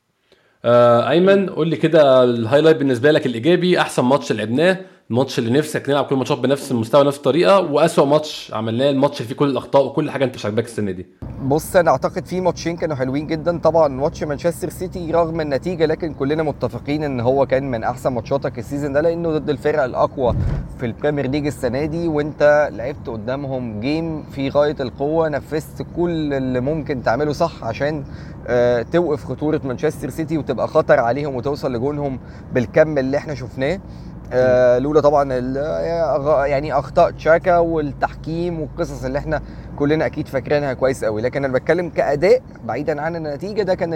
آه 0.65 1.11
أيمن 1.11 1.51
قول 1.51 1.69
لي 1.69 1.77
كده 1.77 2.25
ال 2.25 2.30
highlight 2.30 2.77
بالنسبة 2.77 3.11
لك 3.11 3.27
الإيجابي 3.27 3.81
أحسن 3.81 4.05
ماتش 4.05 4.33
لعبناه 4.33 4.79
الماتش 5.13 5.39
اللي 5.39 5.59
نفسك 5.59 5.89
نلعب 5.89 6.05
كل 6.05 6.13
الماتشات 6.15 6.39
بنفس 6.39 6.71
المستوى 6.73 7.05
نفس 7.05 7.17
الطريقة 7.17 7.61
وأسوأ 7.73 8.05
ماتش 8.05 8.51
عملناه 8.55 8.91
الماتش 8.91 9.17
اللي 9.21 9.29
فيه 9.29 9.35
كل 9.35 9.49
الأخطاء 9.51 9.87
وكل 9.87 10.11
حاجة 10.11 10.25
أنت 10.25 10.35
مش 10.35 10.45
عاجباك 10.45 10.65
السنة 10.65 10.91
دي. 10.91 11.07
بص 11.47 11.77
أنا 11.77 11.91
أعتقد 11.91 12.27
في 12.27 12.41
ماتشين 12.41 12.77
كانوا 12.77 12.97
حلوين 12.97 13.27
جدا. 13.27 13.59
طبعا 13.59 13.89
ماتش 13.89 14.25
مانشستر 14.25 14.69
سيتي 14.71 15.11
رغم 15.11 15.41
النتيجة 15.41 15.87
لكن 15.87 16.15
كلنا 16.15 16.43
متفقين 16.43 17.05
إن 17.05 17.21
هو 17.21 17.47
كان 17.47 17.71
من 17.71 17.85
أحسن 17.85 18.13
ماتشاتك 18.13 18.59
ال 18.59 18.64
season 18.64 18.93
ده 18.93 19.01
لأنه 19.01 19.39
ضد 19.39 19.51
الفرق 19.51 19.83
الأقوى 19.83 20.35
في 20.79 20.87
ال 20.87 20.92
Premier 20.92 21.27
League 21.27 21.47
السنة 21.47 21.85
دي 21.85 22.09
وأنت 22.09 22.69
لعبت 22.73 23.09
قدامهم 23.09 23.81
game 23.81 24.23
في 24.23 24.49
غاية 24.49 24.77
القوة 24.81 25.29
نفذت 25.29 25.87
كل 25.97 26.35
اللي 26.35 26.61
ممكن 26.61 27.03
تعمله 27.03 27.33
صح 27.33 27.65
عشان 27.65 28.05
آه، 28.47 28.83
توقف 28.83 29.25
خطورة 29.25 29.61
مانشستر 29.65 30.11
سيتي 30.11 30.39
وتبقى 30.39 30.69
خطر 30.69 31.01
عليهم 31.01 31.35
وتوصل 31.35 31.73
لجونهم 31.73 32.19
بالكم 32.55 32.99
اللي 32.99 33.17
إحنا 33.17 33.35
شفناه. 33.35 33.81
لولا 34.79 35.01
طبعا 35.01 35.29
ال- 35.33 35.57
يعني 36.51 36.73
أخطاء 36.73 37.11
تشاكا 37.11 37.59
والتحكيم 37.59 38.61
والقصص 38.61 39.05
اللي 39.05 39.19
إحنا 39.19 39.41
كلنا 39.79 40.07
أكيد 40.07 40.29
فاكرينها 40.29 40.73
كويس 40.75 41.05
قوي. 41.05 41.23
لكن 41.23 41.45
أنا 41.45 41.53
بتكلم 41.53 41.89
كأداء 41.89 42.43
بعيدا 42.65 43.01
عن 43.03 43.17
النتيجة 43.17 43.63
ده 43.63 43.75
كان 43.75 43.93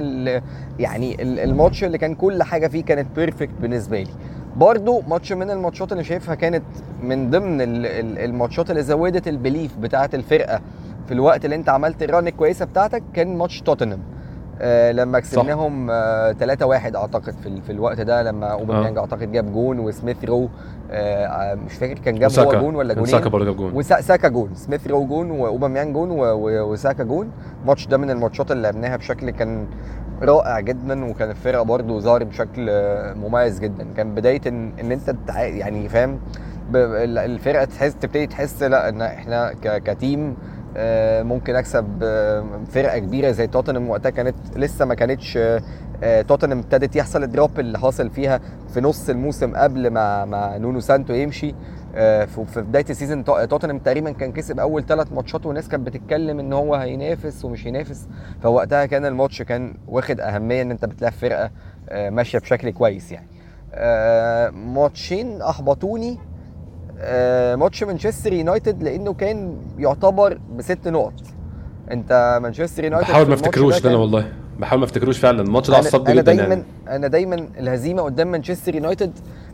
يعني 0.79 1.23
ال- 1.23 1.39
الماتش 1.41 1.85
اللي 1.85 1.99
كان 1.99 2.15
كل 2.15 2.43
حاجة 2.43 2.67
فيه 2.67 2.85
كانت 2.85 3.17
perfect 3.17 3.55
بالنسبة 3.61 4.03
لي. 4.03 4.11
برضو 4.57 5.01
ماتش 5.09 5.33
من 5.33 5.51
الماتشات 5.51 5.93
اللي 5.93 6.05
شايفها 6.05 6.35
كانت 6.35 6.63
من 7.03 7.31
ضمن 7.31 7.61
ال- 7.61 7.87
ال- 7.87 8.19
الماتشات 8.19 8.71
اللي 8.71 8.83
زودت 8.83 9.29
ال 9.29 9.35
belief 9.35 9.77
بتاعة 9.77 10.11
الفرقة 10.15 10.61
في 11.07 11.15
الوقت 11.15 11.45
اللي 11.45 11.57
أنت 11.57 11.69
عملت 11.69 12.03
ال 12.03 12.09
run 12.09 12.27
الكويسة 12.29 12.65
بتاعتك 12.65 13.03
كان 13.15 13.37
ماتش 13.39 13.61
توتنهام 13.63 13.99
آه 14.01 14.16
لما 14.93 15.21
كسبناهم 15.21 15.91
آه 15.91 16.33
3-1 16.33 16.97
أعتقد 16.97 17.35
في, 17.43 17.61
في 17.61 17.73
الوقت 17.73 18.01
ده 18.01 18.23
لما 18.23 18.47
أوباميانج 18.47 18.99
أعتقد 18.99 19.33
جاب 19.33 19.53
جون 19.53 19.79
وسميث 19.79 20.25
رو 20.25 20.49
آه 20.91 21.55
مش 21.55 21.73
فاكر 21.75 21.99
كان 21.99 22.19
جاب 22.19 22.31
هو. 22.39 22.61
جون 22.61 22.75
ولا 22.75 22.95
جونين. 22.95 23.07
ساكا 23.11 23.29
برضه 23.29 23.45
جاب 23.45 23.57
جون. 23.57 23.73
وساكا 23.75 24.29
جون 24.29 24.55
سميث 24.55 24.87
رو 24.87 25.05
جون 25.07 25.31
وأوباميانج 25.31 25.95
جون 25.95 26.09
وساكا 26.71 27.05
جون. 27.05 27.31
الماتش 27.63 27.87
ده 27.87 27.97
من 27.97 28.11
الماتشات 28.11 28.51
اللي 28.51 28.63
لعبناها 28.63 28.97
بشكل 28.97 29.31
كان 29.31 29.67
رائع 30.23 30.61
جدا 30.61 31.05
وكان 31.11 31.31
الفرقة 31.31 31.63
برضه 31.63 32.01
ظهر 32.01 32.25
بشكل 32.25 32.67
آه، 32.71 33.15
مميز 33.15 33.61
جدا. 33.61 33.87
كان 33.97 34.15
بداية 34.15 34.41
ان, 34.47 34.73
إن 34.81 34.93
أنت 34.93 35.15
يعني 35.37 35.89
فاهم 35.89 36.19
الفرقة 36.75 37.65
تحس 37.65 37.95
تبتدي 37.95 38.27
تحس 38.27 38.63
لا 38.63 38.89
إن 38.89 39.03
إحنا 39.03 39.53
ك- 39.63 39.83
ك 39.83 39.92
team 39.92 40.31
آه، 40.31 40.56
ممكن 41.23 41.55
اكسب 41.57 41.87
آه، 42.03 42.45
فرقة 42.71 42.99
كبيرة 42.99 43.31
زي 43.31 43.47
توتنهام 43.47 43.91
وقتها 43.91 44.11
كانت 44.11 44.35
لسه 44.57 44.85
ما 44.85 44.95
كانتش 44.95 45.37
آه، 45.37 45.63
آه، 46.03 46.23
توتنهام 46.23 46.59
ابتدت 46.59 46.97
يحصل 46.97 47.23
ال 47.23 47.30
drop 47.30 47.61
اللي 47.61 47.79
حاصل 47.79 48.11
فيها 48.11 48.41
في 48.75 48.81
نص 48.81 49.09
الموسم 49.09 49.57
قبل 49.57 49.91
ما 49.91 50.25
ما 50.25 50.59
نونو 50.59 50.81
سانتو 50.81 51.13
يمشي. 51.15 51.55
آه، 51.95 52.25
في 52.25 52.61
بداية 52.63 52.85
ال 52.91 52.95
season 52.95 53.25
تو- 53.25 53.45
توتنهام 53.45 53.79
تقريبا 53.79 54.11
كان 54.11 54.33
كسب 54.33 54.61
أول 54.61 54.87
ثلاث 54.87 55.13
ماتشات 55.13 55.47
والناس 55.47 55.69
كانت 55.69 55.87
بتتكلم 55.87 56.39
إن 56.41 56.53
هو 56.53 56.75
هينافس 56.75 57.45
ومش 57.45 57.67
هينافس. 57.67 58.09
فوقتها 58.43 58.87
كان 58.87 59.07
الماتش 59.07 59.43
كان 59.43 59.75
واخد 59.89 60.21
أهمية 60.21 60.63
إن 60.63 60.71
أنت 60.71 60.85
بتلاعب 60.85 61.13
فرقة 61.13 61.51
آه، 61.89 62.11
ماشية 62.11 62.39
بشكل 62.39 62.71
كويس 62.71 63.13
يعني. 63.13 63.27
آه، 63.75 64.51
ماتشين 64.51 65.43
أحبطوني. 65.43 66.11
آه، 66.13 66.36
ماتش 67.57 67.83
مانشستر 67.83 68.33
يونايتد 68.33 68.83
لأنه 68.83 69.13
كان 69.15 69.57
يعتبر 69.79 70.39
بست 70.57 70.89
نقط. 70.89 71.13
أنت 71.91 72.39
مانشستر 72.43 72.85
يونايتد 72.85 73.09
بحاول 73.09 73.29
ما 73.29 73.35
افتكروش 73.35 73.81
ده 73.81 73.91
أنا 73.91 73.99
والله. 73.99 74.33
بحاول 74.59 74.81
ما 74.81 74.85
افتكروش 74.85 75.19
فعلا. 75.19 75.43
الماتش 75.43 75.71
ده 75.71 75.77
عصبني 75.77 76.15
جدا 76.15 76.23
دايما 76.23 76.43
يعني. 76.43 76.63
أنا 76.89 77.07
دايما 77.07 77.49
الهزيمة 77.59 78.03
قدام 78.03 78.31
مانشستر 78.31 78.75
يونايتد 78.75 79.13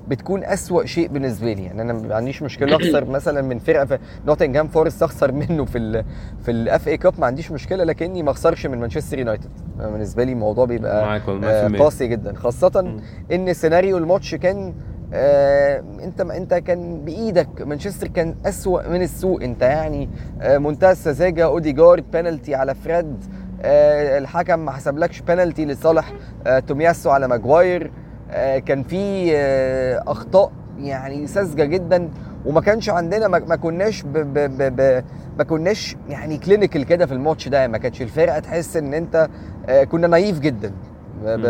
بتكون 0.08 0.44
أسوأ 0.44 0.84
شيء 0.87 1.08
بالنسبة 1.08 1.52
لي. 1.52 1.64
يعني 1.64 1.82
أنا 1.82 1.92
ما 1.92 2.14
عنديش 2.14 2.42
مشكلة 2.42 2.76
أخسر 2.76 3.04
مثلا 3.04 3.42
من 3.42 3.58
فرقة 3.58 3.84
في 3.84 3.99
نوتنجهام 4.26 4.68
فورست 4.68 5.02
أخسر 5.02 5.33
منه 5.33 5.64
في 5.64 5.78
ال 5.78 6.05
في 6.44 6.50
ال 6.51 6.88
FA 6.88 6.96
Cup 6.96 7.14
ما 7.20 7.26
عنديش 7.26 7.52
مشكلة 7.52 7.85
لكني 7.85 8.22
ما 8.22 8.31
أخسرش 8.31 8.66
من 8.66 8.78
مانشستر 8.78 9.18
يونايتد. 9.18 9.50
بالنسبة 9.78 10.24
لي 10.24 10.33
الموضوع 10.33 10.64
بيبقى 10.64 11.16
آه، 11.16 11.18
100% 11.18 11.83
قاسي 11.83 12.07
جدا. 12.07 12.35
خاصة 12.35 12.98
إن 13.33 13.52
سيناريو 13.52 13.98
الماتش 13.98 14.35
كان 14.35 14.74
آه 15.14 15.83
انت 16.05 16.20
انت 16.20 16.55
كان 16.55 17.05
بإيدك 17.05 17.62
مانشستر 17.62 18.09
كان 18.09 18.35
أسوأ 18.46 18.88
من 18.88 19.03
السوق. 19.03 19.42
انت 19.42 19.62
يعني 19.62 20.09
آه 20.40 20.59
منتهى 20.59 20.92
السذاجه 20.92 21.44
أوديجارد 21.44 22.11
بينالتي 22.11 22.55
على 22.55 22.75
فريد 22.75 23.25
آه 23.62 24.18
الحكم 24.18 24.59
ما 24.59 24.70
حسبلكش 24.70 25.20
بينالتي 25.20 25.64
لصالح 25.64 26.12
آه 26.46 26.59
تومياسو 26.59 27.11
على 27.11 27.29
ماجواير. 27.29 27.90
آه 28.31 28.59
كان 28.59 28.83
في 28.83 29.31
آه 29.37 30.03
أخطاء 30.07 30.53
يعني 30.79 31.27
ساذجة 31.27 31.64
جدا 31.64 32.09
وما 32.46 32.61
كانش 32.61 32.90
عندنا 32.90 33.29
ما, 33.29 33.38
ما 33.38 33.57
كناش 33.57 34.03
ب 34.03 34.12
ب 34.12 34.38
ب 34.38 34.77
ب 34.77 35.05
ما 35.38 35.44
كناش 35.44 35.96
يعني 36.09 36.38
clinical 36.38 36.85
كده 36.85 37.07
في 37.07 37.12
الماتش 37.12 37.48
ده. 37.48 37.68
ما 37.68 37.79
كانتش 37.79 38.03
الفرقة 38.03 38.38
تحس 38.38 38.77
إن 38.77 38.94
أنت 38.94 39.29
آه 39.68 39.85
كنا 39.85 40.07
naive 40.07 40.38
جدا 40.40 40.72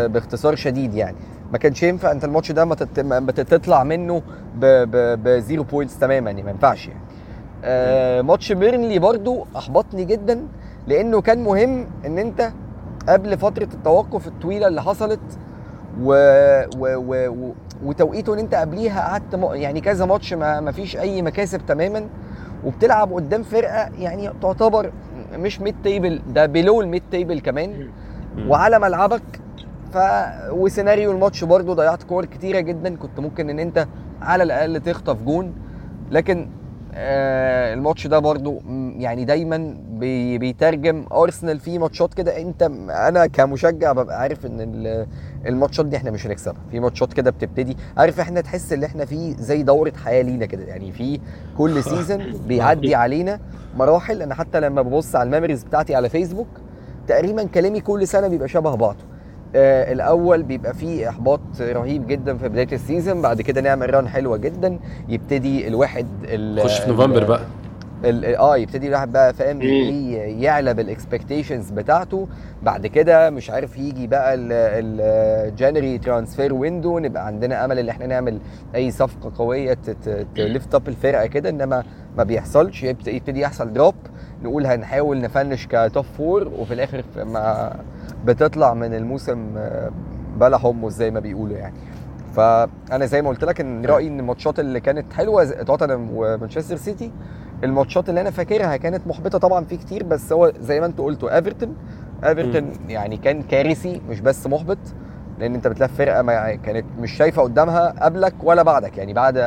باختصار 0.07 0.55
شديد 0.55 0.93
يعني. 0.93 1.15
ما 1.53 1.59
كانش 1.59 1.83
ينفع 1.83 2.11
انت 2.11 2.23
الماتش 2.23 2.51
ده 2.51 2.65
ما 2.65 3.31
تطلع 3.31 3.83
منه 3.83 4.21
ب 5.23 5.31
zero 5.31 5.63
points 5.63 5.99
تماما 5.99 6.29
يعني 6.31 6.43
ما 6.43 6.51
ينفعش 6.51 6.87
يعني 6.87 6.99
آه 7.63 8.21
ماتش 8.21 8.51
بيرنلي 8.51 8.99
برضو 8.99 9.45
أحبطني 9.57 10.05
جدا 10.05 10.47
لأنه 10.87 11.21
كان 11.21 11.43
مهم 11.43 11.87
إن 12.05 12.17
أنت 12.17 12.51
قبل 13.09 13.37
فترة 13.37 13.63
التوقف 13.73 14.27
الطويلة 14.27 14.67
اللي 14.67 14.81
حصلت 14.81 15.19
و... 16.01 16.13
و... 16.77 16.95
و... 16.95 17.27
و... 17.29 17.53
وتوقيته 17.83 18.33
إن 18.33 18.39
أنت 18.39 18.55
قبليها 18.55 19.01
قعدت 19.01 19.35
م... 19.35 19.45
يعني 19.53 19.81
كذا 19.81 20.05
ماتش 20.05 20.33
ما... 20.33 20.59
ما 20.59 20.71
فيش 20.71 20.97
أي 20.97 21.21
مكاسب 21.21 21.61
تماما 21.67 22.05
وبتلعب 22.65 23.13
قدام 23.13 23.43
فرقة 23.43 23.89
يعني 23.99 24.29
تعتبر 24.41 24.91
مش 25.33 25.61
mid 25.61 25.75
table 25.83 26.21
ده 26.27 26.45
below 26.45 26.81
ال 26.81 26.86
mid 26.86 27.03
table 27.11 27.39
كمان. 27.39 27.87
وعلى 28.47 28.79
ملعبك 28.79 29.21
ف 29.93 29.97
وسيناريو 30.51 31.11
الماتش 31.11 31.43
برضو 31.43 31.73
ضيعت 31.73 32.03
كور 32.03 32.25
كتيرة 32.25 32.59
جدا. 32.59 32.95
كنت 32.95 33.19
ممكن 33.19 33.49
إن 33.49 33.59
أنت 33.59 33.87
على 34.21 34.43
الأقل 34.43 34.79
تخطف 34.81 35.21
جون. 35.21 35.53
لكن 36.11 36.49
آه 36.95 37.73
الماتش 37.73 38.07
ده 38.07 38.19
برضو 38.19 38.61
يعني 38.97 39.25
دايما 39.25 39.77
بي 39.89 40.37
بيترجم 40.37 41.05
أرسنال 41.11 41.59
في 41.59 41.79
ماتشات 41.79 42.13
كده. 42.13 42.41
أنت 42.41 42.63
أنا 42.89 43.25
كمشجع 43.27 43.91
ببقى 43.91 44.19
عارف 44.21 44.45
إن 44.45 44.61
ال- 44.61 45.07
الماتشات 45.47 45.85
دي 45.85 45.97
إحنا 45.97 46.11
مش 46.11 46.27
هنكسبها. 46.27 46.61
في 46.71 46.79
ماتشات 46.79 47.13
كده 47.13 47.31
بتبتدي 47.31 47.77
عارف 47.97 48.19
إحنا 48.19 48.41
تحس 48.41 48.73
إن 48.73 48.83
إحنا 48.83 49.05
في 49.05 49.33
زي 49.33 49.63
دورة 49.63 49.93
حياة 50.05 50.21
لينا 50.21 50.45
كده. 50.45 50.63
يعني 50.63 50.91
في 50.91 51.19
كل 51.57 51.83
season 51.83 52.23
بيعدي 52.47 52.95
علينا 52.95 53.39
مراحل. 53.77 54.21
أنا 54.21 54.35
حتى 54.35 54.59
لما 54.59 54.81
ببص 54.81 55.15
على 55.15 55.27
ال 55.27 55.31
memories 55.31 55.63
بتاعتي 55.63 55.95
على 55.95 56.09
فيسبوك 56.09 56.47
تقريبا 57.07 57.43
كلامي 57.43 57.81
كل 57.81 58.07
سنة 58.07 58.27
بيبقى 58.27 58.47
شبه 58.47 58.75
بعضه. 58.75 59.12
آه 59.55 59.91
الأول 59.93 60.43
بيبقى 60.43 60.73
فيه 60.73 61.09
إحباط 61.09 61.39
رهيب 61.61 62.07
جدا 62.07 62.37
في 62.37 62.49
بداية 62.49 62.67
ال 62.71 62.78
season 62.78 63.21
بعد 63.21 63.41
كده 63.41 63.61
نعمل 63.61 63.93
run 63.93 64.07
حلوة 64.07 64.37
جدا 64.37 64.79
يبتدي 65.09 65.67
الواحد 65.67 66.07
ال- 66.23 66.59
خش 66.63 66.79
في 66.79 66.89
نوفمبر 66.91 67.23
بقى. 67.23 67.41
ال- 68.05 68.35
آه 68.35 68.57
يبتدي 68.57 68.87
الواحد 68.87 69.11
بقى 69.11 69.33
فاهم 69.33 69.61
يعلى 70.41 70.73
بال 70.73 70.87
expectations 70.87 71.69
بتاعته. 71.71 72.27
بعد 72.63 72.87
كده 72.87 73.29
مش 73.29 73.49
عارف 73.49 73.77
يجي 73.77 74.07
بقى 74.07 74.35
ال 74.37 74.57
January 74.57 75.97
transfer 75.97 76.53
window 76.53 76.99
نبقى 76.99 77.27
عندنا 77.27 77.65
أمل 77.65 77.79
إن 77.79 77.89
إحنا 77.89 78.05
نعمل 78.05 78.39
أي 78.75 78.91
صفقة 78.91 79.31
قوية 79.37 79.77
ت 80.35 80.43
lift 80.43 80.75
up 80.75 80.87
الفرقة 80.87 81.25
كده 81.25 81.49
إنما 81.49 81.83
ما 82.17 82.23
بيحصلش. 82.23 82.83
يبت- 82.83 83.07
يبتدي 83.07 83.39
يحصل 83.39 83.73
drop 83.73 83.95
نقول 84.43 84.65
هنحاول 84.65 85.21
ن 85.21 85.28
finish 85.28 85.67
ك 85.67 85.76
top 85.76 86.05
four 86.17 86.47
وفي 86.47 86.73
الآخر 86.73 87.03
ما 87.17 87.75
بتطلع 88.25 88.73
من 88.73 88.93
الموسم 88.93 89.53
آه، 89.57 89.91
بلا 90.37 90.57
حمص 90.57 90.93
زي 90.93 91.11
ما 91.11 91.19
بيقولوا 91.19 91.57
يعني. 91.57 91.75
فأنا 92.35 93.05
زي 93.05 93.21
ما 93.21 93.29
قلت 93.29 93.43
لك 93.43 93.61
إن 93.61 93.85
رأيي 93.85 94.07
إن 94.07 94.19
الماتشات 94.19 94.59
اللي 94.59 94.79
كانت 94.79 95.13
حلوة 95.13 95.45
توتنهام 95.45 96.09
ومانشستر 96.13 96.75
سيتي 96.75 97.11
الماتشات 97.63 98.09
اللي 98.09 98.21
أنا 98.21 98.31
فاكرها 98.31 98.77
كانت 98.77 99.07
محبطة 99.07 99.37
طبعا 99.37 99.65
في 99.65 99.77
كتير 99.77 100.03
بس 100.03 100.33
هو 100.33 100.53
زي 100.59 100.79
ما 100.79 100.85
أنتوا 100.85 101.05
قلتوا 101.05 101.35
إيفرتون. 101.35 101.75
إيفرتون 102.23 102.71
يعني 102.89 103.17
كان 103.17 103.41
كارثي 103.43 104.01
مش 104.09 104.19
بس 104.19 104.47
محبط 104.47 104.77
لأن 105.39 105.55
أنت 105.55 105.67
بتلاقي 105.67 105.89
فرقة 105.89 106.21
ما 106.21 106.55
كانت 106.55 106.85
مش 106.99 107.11
شايفة 107.11 107.41
قدامها 107.41 107.89
قبلك 108.05 108.33
ولا 108.43 108.63
بعدك. 108.63 108.97
يعني 108.97 109.13
بعد 109.13 109.37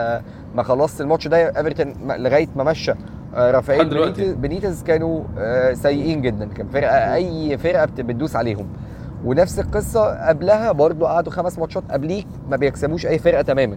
ما 0.54 0.62
خلصت 0.62 1.00
الماتش 1.00 1.28
ده 1.28 1.46
إيفرتون 1.59 1.94
لغاية 2.06 2.48
ما 2.56 2.64
مشى 2.64 2.92
رافائيل 3.37 3.83
لحد 3.83 3.90
دلوقتي. 3.90 4.22
بنيتز, 4.22 4.35
بنيتز 4.35 4.83
كانوا 4.83 5.25
آه، 5.38 5.72
سيئين 5.72 6.22
جدا. 6.22 6.44
كان 6.57 6.68
فرقة 6.68 7.14
أي 7.14 7.59
فرقة 7.59 7.85
بت- 7.85 8.01
بتدوس 8.01 8.37
عليهم. 8.37 8.66
ونفس 9.25 9.59
القصة 9.59 10.29
قبلها 10.29 10.72
برضو 10.72 11.07
قعدوا 11.07 11.33
خمس 11.33 11.59
ماتشات 11.59 11.83
قبليك 11.90 12.27
ما 12.51 12.57
بيكسبوش 12.57 13.07
أي 13.07 13.18
فرقة 13.18 13.42
تماما. 13.42 13.77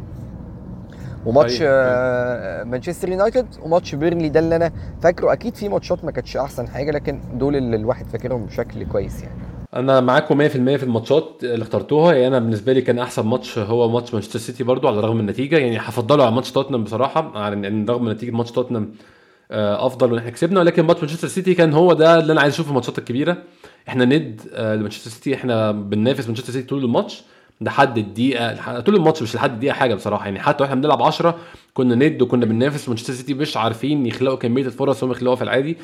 وماتش 1.26 1.62
أيوة. 1.62 1.74
آه، 1.74 2.64
مانشستر 2.64 3.10
يونايتد 3.10 3.48
وماتش 3.64 3.96
بيرنلي 3.96 4.30
ده 4.30 4.40
اللي 4.40 4.56
أنا 4.56 4.72
فاكره. 5.02 5.34
أكيد 5.34 5.56
في 5.56 5.70
ماتشات 5.70 6.06
ما 6.06 6.12
كانتش 6.12 6.38
أحسن 6.38 6.68
حاجة 6.68 6.92
لكن 6.92 7.20
دول 7.34 7.56
اللي 7.56 7.76
الواحد 7.76 8.06
فاكرهم 8.08 8.46
بشكل 8.46 8.84
كويس 8.88 9.24
يعني. 9.24 9.36
أنا 9.74 10.00
معاكم 10.00 10.38
100% 10.38 10.78
في 10.78 10.84
الماتشات 10.84 11.30
اللي 11.44 11.64
اخترتوها. 11.64 12.14
يعني 12.14 12.28
أنا 12.28 12.40
بالنسبة 12.40 12.74
لي 12.74 12.82
كان 12.82 13.00
أحسن 13.00 13.26
ماتش 13.26 13.60
هو 13.60 13.90
ماتش 13.90 14.14
مانشستر 14.14 14.40
سيتي 14.40 14.64
برضو 14.64 14.88
على 14.88 15.00
الرغم 15.00 15.16
من 15.16 15.22
النتيجة. 15.22 15.58
يعني 15.58 15.78
هفضله 15.78 16.24
على 16.26 16.36
ماتش 16.36 16.52
توتنهام 16.52 16.84
بصراحة 16.84 17.38
على 17.38 17.68
ان 17.68 17.90
رغم 17.90 18.10
نتيجة 18.10 18.32
ماتش 18.32 18.52
توتنهام 18.52 18.84
آه، 18.84 18.90
أفضل 19.52 20.12
وان 20.12 20.18
إحنا 20.20 20.30
كسبنا 20.30 20.60
ولكن 20.60 20.84
ماتش 20.86 21.00
مانشستر 21.00 21.28
سيتي 21.28 21.54
كان 21.54 21.74
هو 21.74 21.94
ده 21.94 22.20
اللي 22.20 22.34
أنا 22.34 22.42
عايز 22.42 22.54
أشوفه 22.54 22.66
في 22.66 22.70
الماتشات 22.72 22.98
الكبيرة. 22.98 23.38
إحنا 23.90 24.06
ند 24.06 24.42
آه، 24.54 24.76
لمانشستر 24.76 25.10
سيتي 25.12 25.36
إحنا 25.36 25.72
بننافس 25.72 26.28
مانشستر 26.28 26.54
سيتي 26.54 26.68
طول 26.68 26.84
الماتش 26.84 27.24
لحد 27.62 27.98
الدقيقة 27.98 28.80
طول 28.80 28.96
الماتش 28.96 29.22
مش 29.22 29.36
لحد 29.36 29.52
الدقيقة 29.54 29.74
حاجة 29.74 29.96
بصراحة. 29.96 30.26
يعني 30.26 30.40
حتى 30.40 30.64
وإحنا 30.64 30.76
بنلعب 30.76 31.02
10 31.02 31.36
كنا 31.74 31.96
ند 31.96 32.22
وكنا 32.22 32.46
بننافس 32.46 32.90
مانشستر 32.90 33.14
سيتي 33.14 33.34
مش 33.34 33.58
عارفين 33.58 34.06
يخلقوا 34.06 34.38
كمية 34.38 34.66
الفرص 34.66 35.04
هم 35.04 35.12
يخلقوها 35.12 35.36
في 35.36 35.42
العادي. 35.44 35.78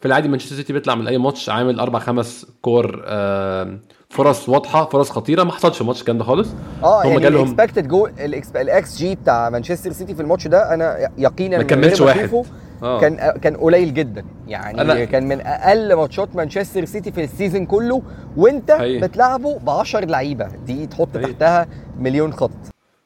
في 0.00 0.08
العادي 0.08 0.28
مانشستر 0.28 0.56
سيتي 0.56 0.72
بيطلع 0.72 0.94
من 0.94 1.08
أي 1.08 1.18
ماتش 1.18 1.48
عامل 1.48 1.80
أربع 1.80 1.98
خمس 1.98 2.46
كور 2.62 3.02
آه، 3.06 3.78
فرص 4.10 4.48
واضحة 4.48 4.84
فرص 4.88 5.10
خطيرة. 5.10 5.42
ما 5.44 5.52
حصلش 5.52 5.74
في 5.74 5.80
الماتش 5.80 6.00
الكلام 6.00 6.18
ده 6.18 6.24
خالص. 6.24 6.48
آه 6.82 7.02
هم 7.04 7.08
يعني 7.10 7.20
جالهم- 7.22 7.44
ال 7.54 7.58
expected 7.58 7.88
goal 7.88 8.10
الاكس 8.56 8.96
جي 8.98 9.14
بتاع 9.14 9.50
مانشستر 9.50 9.92
سيتي 9.92 10.14
في 10.14 10.22
الماتش 10.22 10.46
ده 10.46 10.74
أنا 10.74 11.10
يقينا 11.18 11.56
ما 11.56 11.62
كملش 11.62 12.00
واحد. 12.00 12.44
آه. 12.82 13.00
كان 13.00 13.16
كان 13.40 13.56
قليل 13.56 13.94
جدا. 13.94 14.24
يعني 14.48 14.78
أنا- 14.78 15.10
كان 15.10 15.28
من 15.28 15.40
أقل 15.40 15.94
ماتشات 15.94 16.36
مانشستر 16.36 16.84
سيتي 16.84 17.12
في 17.12 17.24
ال 17.24 17.30
season 17.30 17.66
كله 17.66 18.02
وأنت 18.36 18.70
حقيقي. 18.70 19.08
بتلعبه 19.08 19.58
ب 19.58 19.70
10 19.70 20.04
لعيبة. 20.04 20.46
دي 20.66 20.86
تحط 20.86 21.08
حقيقي. 21.16 21.32
تحتها 21.32 21.66
مليون 21.98 22.32
خط. 22.32 22.50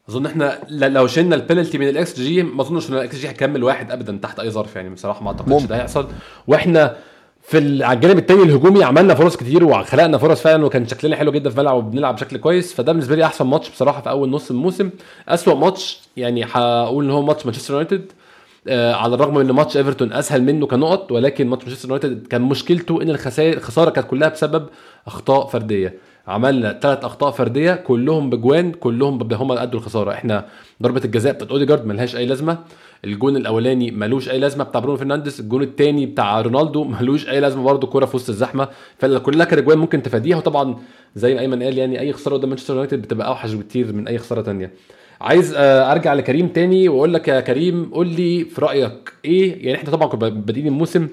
أظن 0.09 0.27
إحنا 0.27 0.59
لو 0.71 1.07
شلنا 1.07 1.35
البينالتي 1.37 1.79
من 1.79 1.89
ال 1.88 2.21
xG 2.21 2.42
ما 2.43 2.62
أظنش 2.62 2.91
إن 2.91 2.95
الاكس 2.95 3.17
جي 3.17 3.29
هيكمل 3.29 3.65
واحد 3.65 3.91
ابدا 3.91 4.19
تحت 4.23 4.41
أي 4.41 4.51
ظرف. 4.51 4.77
يعني 4.77 4.91
بصراحة 4.91 5.23
ما 5.23 5.29
أعتقدش. 5.31 5.62
ده 5.62 5.77
هيحصل. 5.77 6.09
وإحنا 6.47 6.97
في 7.43 7.85
على 7.85 7.97
الجانب 7.97 8.19
الثاني 8.19 8.43
الهجومي 8.43 8.85
عملنا 8.85 9.15
فرص 9.15 9.37
كتير 9.37 9.65
وخلقنا 9.65 10.19
فرص 10.19 10.41
فعلا 10.41 10.65
وكان 10.65 10.87
شكلنا 10.87 11.17
حلو 11.17 11.33
جدا 11.33 11.51
في 11.51 11.57
الملعب 11.57 11.77
وبنلعب 11.77 12.15
بشكل 12.15 12.37
كويس. 12.37 12.75
فده 12.75 12.93
بالنسبة 12.93 13.17
لي 13.17 13.25
أحسن 13.25 13.47
ماتش 13.47 13.71
بصراحة 13.71 14.01
في 14.01 14.11
أول 14.11 14.31
نص 14.31 14.51
الموسم. 14.51 14.91
أسوأ 15.29 15.55
ماتش 15.55 16.01
يعني 16.17 16.45
هقول 16.45 17.05
إن 17.05 17.11
هو 17.11 17.23
ماتش 17.23 17.47
مانشستر 17.47 17.73
يونايتد. 17.75 18.01
آه 18.01 18.26
على 18.70 19.14
الرغم 19.14 19.35
من 19.35 19.40
إن 19.40 19.50
ماتش 19.50 19.76
إيفرتون 19.76 20.12
أسهل 20.12 20.42
منه 20.42 20.66
كنقط 20.66 21.12
ولكن 21.12 21.46
ماتش 21.46 21.64
مانشستر 21.64 21.88
يونايتد 21.88 22.26
كان 22.26 22.42
مشكلته 22.42 23.02
إن 23.02 23.11
الخسائر 23.11 23.57
الخسارة 23.57 23.90
كانت 23.90 24.07
كلها 24.07 24.29
بسبب 24.29 24.66
أخطاء 25.07 25.46
فردية. 25.46 25.94
عملنا 26.29 26.79
ثلاث 26.83 27.05
أخطاء 27.05 27.31
فردية 27.31 27.74
كلهم 27.74 28.31
بجوان 28.31 28.72
كلهم 28.72 29.33
هم 29.33 29.52
اللي 29.52 29.62
أدوا 29.62 29.81
الخسارة. 29.81 30.12
إحنا 30.12 30.46
ضربة 30.83 31.00
الجزاء 31.05 31.33
بتاعت 31.33 31.50
أوديجارد 31.50 31.87
ملهاش 31.87 32.16
أي 32.16 32.26
لازمة. 32.26 32.59
الجون 33.05 33.37
الأولاني 33.37 33.90
ملوش 33.90 34.31
أي 34.31 34.38
لازمة 34.38 34.64
بتاع 34.64 34.81
برونو 34.81 34.96
فرنانديز. 34.96 35.40
الجون 35.40 35.62
الثاني 35.62 36.07
بتاع 36.07 36.40
رونالدو 36.40 36.85
ملوش 37.00 37.29
أي 37.29 37.40
لازمة 37.40 37.62
برضه 37.62 37.87
كوره 37.87 38.07
في 38.07 38.16
وسط 38.16 38.29
الزحمة. 38.29 38.68
فكلها 38.98 39.46
كانت 39.46 39.62
اجوان 39.62 39.79
ممكن 39.79 40.02
تفاديها. 40.02 40.37
وطبعا 40.37 40.76
زي 41.14 41.35
ما 41.35 41.40
أيمن 41.40 41.62
قال 41.62 41.79
يعني 41.79 42.00
أي 42.00 42.12
خسارة 42.12 42.35
قدام 42.35 42.48
مانشستر 42.48 42.74
يونايتد 42.74 43.02
بتبقى 43.02 43.29
أوحش 43.29 43.52
بكتير 43.52 43.92
من 43.92 44.09
أي 44.09 44.18
خسارة 44.18 44.42
تانية. 44.42 44.72
عايز 45.20 45.55
آه، 45.57 45.92
ارجع 45.92 46.14
لكريم 46.14 46.48
تاني 46.48 46.88
واقول 46.88 47.14
لك 47.14 47.29
يا 47.29 47.40
كريم 47.40 47.90
قول 47.94 48.09
لي 48.09 48.44
في 48.44 48.61
رأيك 48.61 49.12
إيه؟ 49.24 49.66
يعني 49.66 49.79
إحنا 49.79 49.90
طبعا 49.90 50.09
كنا 50.09 50.29
بادئين 50.29 50.66
الموسم 50.66 51.09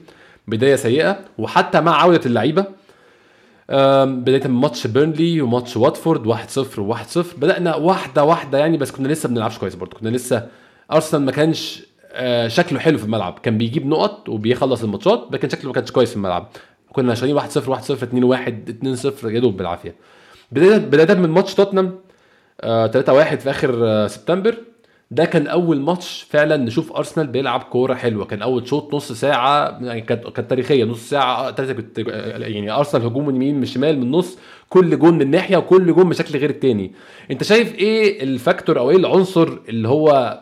بداية 0.47 0.75
سيئة 0.75 1.19
وحتى 1.37 1.81
مع 1.81 2.01
عودة 2.01 2.21
اللعيبة. 2.25 2.65
بداية 4.05 4.47
من 4.47 4.53
ماتش 4.53 4.87
بيرنلي 4.87 5.41
وماتش 5.41 5.77
واتفورد 5.77 6.27
1-0 6.27 6.35
و1-0 6.77 7.19
بدأنا 7.37 7.75
واحدة 7.75 8.23
واحدة 8.23 8.57
يعني 8.57 8.77
بس 8.77 8.91
كنا 8.91 9.07
لسه 9.07 9.29
بنلعبش 9.29 9.57
كويس 9.57 9.75
برضه. 9.75 9.97
كنا 9.97 10.09
لسه 10.09 10.47
أرسنال 10.91 11.21
ما 11.21 11.31
كانش 11.31 11.83
آه، 12.11 12.47
شكله 12.47 12.79
حلو 12.79 12.97
في 12.97 13.03
الملعب. 13.03 13.39
كان 13.43 13.57
بيجيب 13.57 13.87
نقط 13.87 14.29
وبيخلص 14.29 14.83
الماتشات 14.83 15.27
لكن 15.31 15.49
شكله 15.49 15.67
ما 15.67 15.73
كانش 15.73 15.91
كويس 15.91 16.09
في 16.09 16.15
الملعب. 16.15 16.49
كنا 16.93 17.15
شايلين 17.15 17.39
1-0 17.39 17.43
1-0 17.43 17.47
2-1 17.47 19.13
2-0 19.23 19.25
يا 19.25 19.39
دوب 19.39 19.57
بالعافية. 19.57 19.95
بداية 20.51 20.77
بداية 20.77 21.17
من 21.17 21.29
ماتش 21.29 21.53
توتنهام 21.53 21.99
آه، 22.61 22.87
3-1 22.87 23.39
في 23.39 23.49
آخر 23.49 23.79
آه، 23.87 24.07
سبتمبر. 24.07 24.55
ده 25.11 25.25
كان 25.25 25.47
أول 25.47 25.79
ماتش 25.81 26.27
فعلا 26.29 26.57
نشوف 26.57 26.91
أرسنال 26.93 27.27
بيلعب 27.27 27.63
كورة 27.63 27.93
حلوة. 27.93 28.25
كان 28.25 28.41
أول 28.41 28.67
شوط 28.67 28.93
نص 28.95 29.11
ساعة 29.11 29.79
يعني 29.81 30.01
كانت 30.01 30.39
تاريخية. 30.39 30.83
نص 30.83 31.09
ساعة 31.09 31.51
ثلاثة 31.55 31.73
كنت 31.73 31.97
يعني 31.97 32.71
أرسنال 32.71 33.05
هجوم 33.05 33.25
من 33.27 33.35
يمين 33.35 33.55
من 33.57 33.63
الشمال 33.63 33.97
من 33.97 34.03
النص 34.03 34.37
كل 34.69 34.99
جون 34.99 35.17
من 35.17 35.31
ناحية 35.31 35.57
وكل 35.57 35.93
جون 35.93 36.09
بشكل 36.09 36.39
غير 36.39 36.49
التاني. 36.49 36.91
أنت 37.31 37.43
شايف 37.43 37.75
إيه 37.75 38.23
ال 38.23 38.31
factor 38.31 38.79
أو 38.79 38.89
إيه 38.89 38.97
العنصر 38.97 39.57
اللي 39.69 39.87
هو 39.87 40.39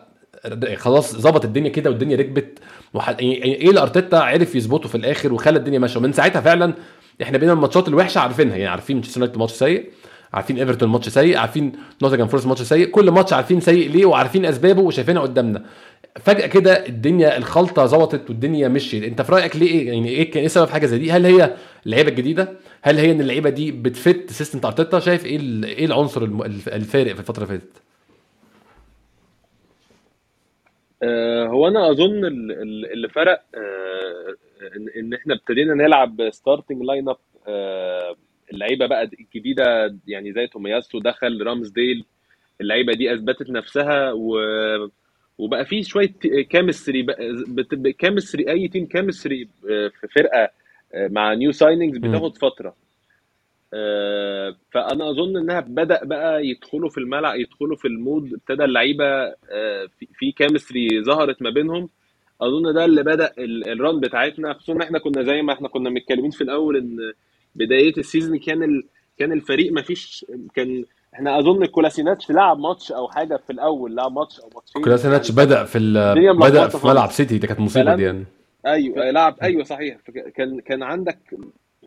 خلاص 0.76 1.16
ظبط 1.16 1.46
الدنيا 1.46 1.70
كده 1.70 1.90
والدنيا 1.90 2.18
ركبت. 2.18 2.60
يعني 2.94 3.44
إيه 3.44 3.70
اللي 3.70 3.82
أرتيتا 3.82 4.16
عرف 4.16 4.56
يظبطه 4.56 4.90
في 4.90 4.96
الآخر 4.96 5.34
وخلى 5.34 5.60
الدنيا 5.60 5.80
ماشية؟ 5.80 6.00
ومن 6.00 6.12
ساعتها 6.14 6.42
فعلا 6.42 6.74
إحنا 7.22 7.38
بقينا 7.38 7.54
الماتشات 7.54 7.88
الوحشة 7.88 8.20
عارفينها. 8.20 8.56
يعني 8.56 8.68
عارفين 8.72 8.96
مانشستر 8.96 9.20
يونايتد 9.22 9.40
ماتش 9.40 9.52
سيء. 9.54 9.90
عارفين 10.34 10.58
ايفرتون 10.58 10.90
ماتش 10.90 11.10
سيء 11.10 11.38
عارفين 11.38 11.72
نوتنجهام 12.02 12.28
فورست 12.28 12.48
ماتش 12.48 12.62
سيء 12.62 12.86
كل 12.88 13.12
ماتش 13.12 13.34
عارفين 13.34 13.60
سيء 13.60 13.90
ليه 13.92 14.06
وعارفين 14.06 14.46
أسبابه 14.46 14.82
وشايفينها 14.82 15.22
قدامنا. 15.22 15.66
فجأة 16.20 16.48
كده 16.48 16.86
الدنيا 16.88 17.38
الخلطة 17.38 17.86
ظبطت 17.86 18.30
والدنيا 18.30 18.68
مشيت. 18.68 19.04
أنت 19.04 19.22
في 19.22 19.32
رأيك 19.32 19.56
ليه 19.56 19.68
إيه؟ 19.68 19.88
يعني 19.88 20.10
إيه 20.10 20.32
كان 20.32 20.42
إيه 20.42 20.48
سبب 20.48 20.70
حاجة 20.70 20.86
زي 20.86 20.98
دي؟ 21.00 21.12
هل 21.12 21.26
هي 21.26 21.56
اللعيبة 21.86 22.10
الجديدة؟ 22.10 22.54
هل 22.82 22.98
هي 22.98 23.12
إن 23.12 23.22
اللعيبة 23.22 23.50
دي 23.50 23.72
بت 23.72 23.95
fit 23.95 24.30
system 24.32 24.60
بتاع 24.60 24.70
أرتيتا؟ 24.70 25.00
شايف 25.00 25.26
إيه 25.26 25.40
إيه 25.64 25.86
العنصر 25.86 26.24
الفارق 26.68 27.14
في 27.14 27.20
الفترة 27.20 27.44
اللي 27.44 27.60
فاتت؟ 27.60 27.82
آه، 31.04 31.48
هو 31.48 31.68
أنا 31.68 31.92
أظن 31.92 32.26
ال- 32.26 32.52
ال- 32.52 32.92
اللي 32.94 33.10
فرق 33.10 33.42
آه، 33.56 34.36
إن 35.00 35.14
إحنا 35.14 35.34
ابتدينا 35.34 35.74
نلعب 35.74 36.30
starting 36.32 36.84
lineup 36.84 37.18
اللعيبة 38.54 38.86
بقى 38.88 39.04
الجديدة 39.20 39.96
يعني 40.08 40.34
زي 40.34 40.48
تومياسو 40.48 41.00
دخل 41.00 41.42
رامزديل 41.44 42.06
اللعيبة 42.62 42.94
دي 42.94 43.14
أثبتت 43.14 43.50
نفسها 43.50 44.12
و 44.12 44.38
وبقى 45.38 45.66
في 45.66 45.84
شوية 45.84 46.14
chemistry 46.50 47.06
chemistry 47.94 48.50
أي 48.52 48.68
team 48.68 48.86
chemistry 48.86 49.48
في 49.68 50.08
فرقة 50.16 50.50
آه، 50.94 51.08
مع 51.08 51.34
new 51.34 51.52
signings 51.52 51.98
بتاخد 51.98 52.38
فترة. 52.38 52.76
آه، 53.74 54.56
فأنا 54.72 55.10
أظن 55.10 55.38
إنها 55.38 55.60
بدأ 55.60 56.06
بقى 56.06 56.46
يدخلوا 56.48 56.90
في 56.90 56.98
الملعب 56.98 57.40
يدخلوا 57.40 57.76
في 57.76 57.88
ال 57.88 57.97
mood 57.97 58.34
ابتدى 58.34 58.64
اللعيبة 58.64 59.06
آه، 59.52 59.88
في- 60.20 60.32
chemistry 60.32 61.04
ظهرت 61.04 61.42
ما 61.42 61.50
بينهم. 61.50 61.90
أظن 62.42 62.74
ده 62.74 62.86
اللي 62.86 63.04
بدأ 63.04 63.32
ال- 63.38 63.70
ال 63.70 63.77
run 63.77 64.00
بتاعتنا 64.00 64.54
خصوصا 64.54 64.74
ان 64.74 64.82
إحنا 64.82 65.00
كنا 65.00 65.24
زي 65.24 65.42
ما 65.42 65.54
إحنا 65.54 65.68
كنا 65.68 65.90
متكلمين 65.90 66.32
في 66.32 66.42
الأول 66.42 66.78
إن 66.78 67.14
بداية 67.56 67.94
ال 67.98 68.04
season 68.04 68.40
كان 68.40 68.64
ال... 68.64 68.84
كان 69.18 69.32
الفريق 69.32 69.72
ما 69.74 69.82
فيش 69.82 70.26
كان 70.56 70.86
إحنا 71.14 71.40
اظن 71.40 71.66
كولاسيناتش 71.66 72.32
لعب 72.32 72.60
ماتش 72.60 72.92
أو 72.92 73.08
حاجة 73.08 73.38
في 73.38 73.54
الأول 73.54 73.96
لعب 73.96 74.12
ماتش 74.12 74.40
أو 74.40 74.50
ماتشين. 74.56 74.82
كلاسيناتش 74.82 75.30
يعني 75.30 75.46
بدأ 75.46 75.64
في 75.64 75.78
ال- 75.78 76.38
بدأ 76.40 76.68
في. 76.68 76.88
ملعب 76.88 77.12
سيتي 77.12 77.38
ده 77.38 77.48
كانت 77.48 77.60
مصيبة 77.60 77.96
دي 77.96 78.04
يعني. 78.04 78.26
أيوه 78.66 79.12
لعب 79.12 79.36
أيوه 79.44 79.64
صحيح. 79.64 79.98
كان 80.36 80.60
كان 80.60 80.84
عندك 80.84 81.20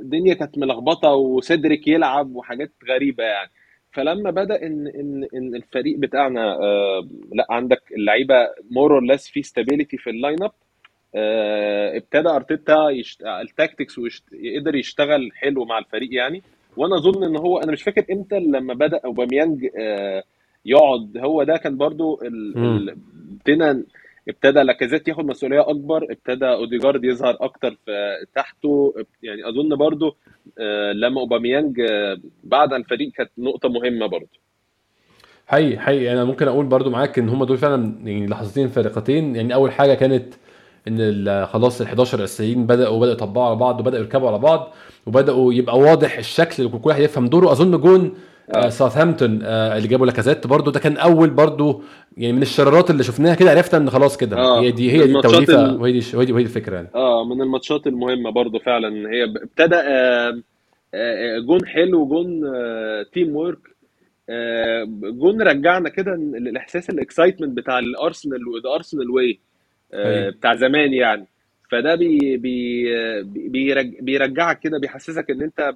الدنيا 0.00 0.34
كانت 0.34 0.58
ملخبطة 0.58 1.08
وسيدريك 1.14 1.88
يلعب 1.88 2.34
وحاجات 2.36 2.72
غريبة 2.88 3.24
يعني. 3.24 3.50
فلما 3.92 4.30
بدأ 4.30 4.62
إن 4.66 4.86
إن 4.86 5.26
إن 5.34 5.54
الفريق 5.54 5.98
بتاعنا 5.98 6.54
آه 6.54 7.08
لا 7.32 7.46
عندك 7.50 7.82
اللعيبة 7.96 8.34
more 8.70 8.94
or 8.94 9.00
less 9.02 9.28
في 9.28 9.42
stability 9.42 9.96
في 9.96 10.10
ال 10.10 10.42
lineup 10.42 10.52
ابتدى 11.96 12.28
أرتيتا 12.28 12.90
يشت... 12.90 13.22
ال 13.22 13.32
tactics 13.32 13.98
ويشت... 13.98 14.24
يقدر 14.32 14.74
يشتغل 14.74 15.30
حلو 15.34 15.64
مع 15.64 15.78
الفريق 15.78 16.14
يعني. 16.14 16.42
وأنا 16.76 16.96
أظن 16.96 17.24
إن 17.24 17.36
هو 17.36 17.58
أنا 17.58 17.72
مش 17.72 17.82
فاكر 17.82 18.04
إمتى 18.12 18.38
لما 18.38 18.74
بدأ 18.74 19.00
أوباميانج 19.04 19.66
آه 19.80 20.22
يقعد. 20.64 21.18
هو 21.18 21.42
ده 21.42 21.56
كان 21.56 21.76
برضو 21.76 22.20
ال... 22.22 22.58
مم. 22.58 22.76
ال... 22.76 22.96
ابتدى 23.32 23.84
ابتدى 24.28 24.62
لاكازيت 24.62 25.08
ياخد 25.08 25.24
مسؤولية 25.24 25.70
أكبر 25.70 26.06
ابتدى 26.10 26.46
أوديجارد 26.46 27.04
يظهر 27.04 27.36
أكتر 27.40 27.76
في 27.86 27.92
تحته. 28.34 28.94
يعني 29.22 29.48
أظن 29.48 29.76
برضو 29.76 30.16
آه، 30.58 30.92
لما 30.92 31.20
أوباميانج 31.20 31.80
آه، 31.80 32.18
بعد 32.44 32.72
عن 32.72 32.80
الفريق 32.80 33.12
كانت 33.12 33.30
نقطة 33.38 33.68
مهمة 33.68 34.06
برضو. 34.06 34.38
حقيقي 35.46 35.78
حقيقي. 35.78 36.12
أنا 36.12 36.24
ممكن 36.24 36.48
أقول 36.48 36.66
برضو 36.66 36.90
معاك 36.90 37.18
إن 37.18 37.28
هم 37.28 37.44
دول 37.44 37.56
فعلا 37.58 37.98
يعني 38.04 38.26
لحظتين 38.26 38.68
فارقتين 38.68 39.36
يعني 39.36 39.54
أول 39.54 39.72
حاجة 39.72 39.94
كانت 39.94 40.34
إن 40.88 41.46
خلاص 41.46 41.80
ال 41.80 41.86
11 41.86 42.18
الاساسيين 42.18 42.66
بداوا 42.66 42.96
بدأوا 43.00 43.12
يطبقوا 43.12 43.46
على 43.46 43.56
بعض 43.56 43.80
وبدأوا 43.80 44.02
يركبوا 44.04 44.28
على 44.28 44.38
بعض 44.38 44.74
وبدأوا 45.06 45.52
يبقى 45.54 45.78
واضح 45.78 46.18
الشكل 46.18 46.64
وكل 46.64 46.80
واحد 46.88 47.02
يفهم 47.02 47.26
دوره. 47.26 47.52
أظن 47.52 47.80
جون 47.80 48.14
آه 48.54 48.68
ساوثهامبتون 48.68 49.40
آه 49.42 49.76
اللي 49.76 49.88
جابوا 49.88 50.06
لاكازيت 50.06 50.46
برضو 50.46 50.70
ده 50.70 50.80
كان 50.80 50.96
أول 50.96 51.30
برضو 51.30 51.82
يعني 52.16 52.32
من 52.32 52.42
الشرارات 52.42 52.90
اللي 52.90 53.02
شفناها 53.02 53.34
كده 53.34 53.50
عرفنا 53.50 53.78
إن 53.80 53.90
خلاص 53.90 54.16
كده. 54.16 54.36
آه، 54.36 54.60
هي 54.60 54.70
دي 54.70 54.92
هي 54.92 55.06
دي 55.06 55.16
التوليفة 55.16 55.64
ال- 55.64 55.80
وهي 55.80 55.92
دي 55.92 56.04
وهي 56.16 56.24
دي 56.26 56.32
وهي 56.32 56.42
دي 56.42 56.48
الفكرة 56.48 56.74
يعني. 56.76 56.88
آه 56.94 57.24
من 57.24 57.42
الماتشات 57.42 57.86
المهمة 57.86 58.30
برضو 58.30 58.58
فعلا. 58.58 59.10
هي 59.10 59.24
ابتدى 59.24 59.76
آه، 59.76 60.40
آه، 60.94 61.38
جون 61.38 61.66
حلو 61.66 62.06
جون 62.06 62.40
teamwork 63.12 63.58
جون 65.20 65.42
رجعنا 65.42 65.88
كده 65.88 66.14
الاحساس 66.14 66.90
ال 66.90 66.96
excitement 66.96 67.56
بتاع 67.56 67.78
الأرسنال 67.78 68.40
الارسنال 68.64 69.10
way 69.10 69.40
أيوة. 69.94 70.30
بتاع 70.30 70.54
زمان 70.54 70.92
يعني. 70.92 71.26
فده 71.70 71.94
بي 71.94 72.36
بي 72.36 72.84
بي- 73.22 73.48
بيرج- 73.48 74.00
بيرجعك 74.00 74.60
كده 74.60 74.78
بيحسسك 74.78 75.30
إن 75.30 75.42
أنت 75.42 75.74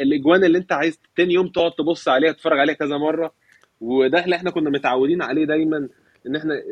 الأجوان 0.00 0.44
اللي 0.44 0.58
أنت 0.58 0.72
عايز 0.72 1.00
تاني 1.16 1.34
يوم 1.34 1.48
تقعد 1.48 1.72
تبص 1.72 2.08
عليها 2.08 2.32
تتفرج 2.32 2.58
عليها 2.58 2.74
كذا 2.74 2.96
مرة. 2.96 3.32
وده 3.80 4.24
اللي 4.24 4.36
إحنا 4.36 4.50
كنا 4.50 4.70
متعودين 4.70 5.22
عليه 5.22 5.44
دايما 5.44 5.88
إن 6.26 6.36
إحنا 6.36 6.62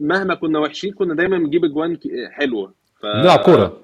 مهما 0.00 0.34
كنا 0.34 0.58
وحشين 0.58 0.92
كنا 0.92 1.14
دايما 1.14 1.38
بنجيب 1.38 1.64
أجوان 1.64 1.98
حلوة. 2.30 2.74
ف... 3.00 3.06
نلعب 3.06 3.38
كورة. 3.38 3.80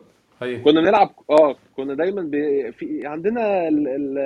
كنا 0.64 0.80
بنلعب 0.80 1.10
آه 1.30 1.56
كنا 1.76 1.94
دايما 1.94 2.22
ب... 2.22 2.30
في 2.70 3.06
عندنا 3.06 3.68
ال... 3.68 3.88
ال... 3.88 4.18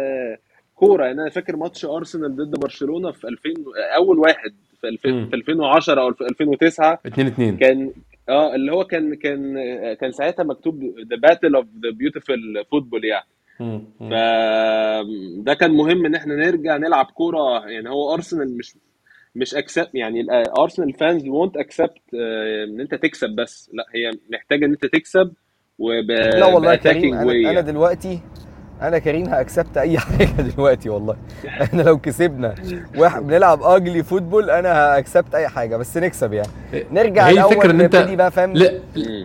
كورة. 0.75 1.05
يعني 1.05 1.21
أنا 1.23 1.31
فاكر 1.31 1.57
ماتش 1.57 1.85
أرسنال 1.85 2.37
ضد 2.37 2.61
برشلونة 2.61 3.11
في 3.13 3.29
2000 3.29 3.51
أول 3.97 4.19
واحد. 4.19 4.55
في 4.81 4.89
2000 4.89 5.09
مم. 5.11 5.29
في 5.29 5.37
2010 5.37 6.01
أو 6.01 6.13
في 6.13 6.25
2009 6.25 7.01
اتنين 7.07 7.27
اتنين 7.27 7.57
كان 7.57 7.93
آه 8.29 8.55
اللي 8.55 8.73
هو 8.73 8.85
كان 8.85 9.15
كان 9.15 9.55
كان 10.01 10.13
ساعتها 10.13 10.43
مكتوب 10.43 10.83
the 11.11 11.17
battle 11.17 11.55
of 11.55 11.67
the 11.67 11.91
beautiful 11.91 12.69
football 12.71 13.05
يعني. 13.05 13.27
فده 14.01 15.55
كان 15.55 15.71
مهم 15.71 16.07
إن 16.07 16.15
إحنا 16.15 16.35
نرجع 16.35 16.77
نلعب 16.77 17.05
كورة 17.07 17.69
يعني 17.69 17.91
هو 17.91 18.15
ارسنال 18.15 18.57
مش 18.57 18.77
مش 19.35 19.55
accept 19.55 19.91
يعني 19.95 20.27
Arsenal 20.59 20.93
fans 20.93 21.29
won't 21.29 21.57
accept 21.57 22.15
إن 22.69 22.81
أنت 22.81 22.95
تكسب 22.95 23.31
بس 23.31 23.71
لا 23.75 23.85
هي 23.95 24.11
محتاجة 24.31 24.65
إن 24.65 24.71
أنت 24.71 24.87
تكسب 24.87 25.33
وب 25.79 26.11
لا 26.11 26.47
والله 26.47 26.71
يا 26.73 26.77
كريم 26.77 27.15
أنا 27.15 27.23
أنا 27.23 27.33
يعني. 27.53 27.63
دلوقتي 27.63 28.21
أنا 28.83 28.99
كريم 28.99 29.29
ه 29.29 29.36
accept 29.36 29.77
أي 29.77 29.99
حاجة 29.99 30.29
دلوقتي 30.57 30.89
والله. 30.89 31.17
إحنا 31.63 31.83
لو 31.83 31.99
كسبنا 31.99 32.55
واحد 32.97 33.27
بنلعب 33.27 33.63
ugly 33.63 34.03
football 34.03 34.51
أنا 34.51 34.73
ه 34.97 35.02
accept 35.02 35.35
أي 35.35 35.49
حاجة 35.49 35.77
بس 35.77 35.97
نكسب 35.97 36.33
يعني. 36.33 36.49
نرجع 36.93 37.27
هي 37.27 37.33
الأول 37.33 37.53
الفكرة 37.53 37.71
إن 37.71 37.81
أنت 37.81 37.97
بقى 37.97 38.31
فاهم؟ 38.31 38.53
لا 38.53 38.73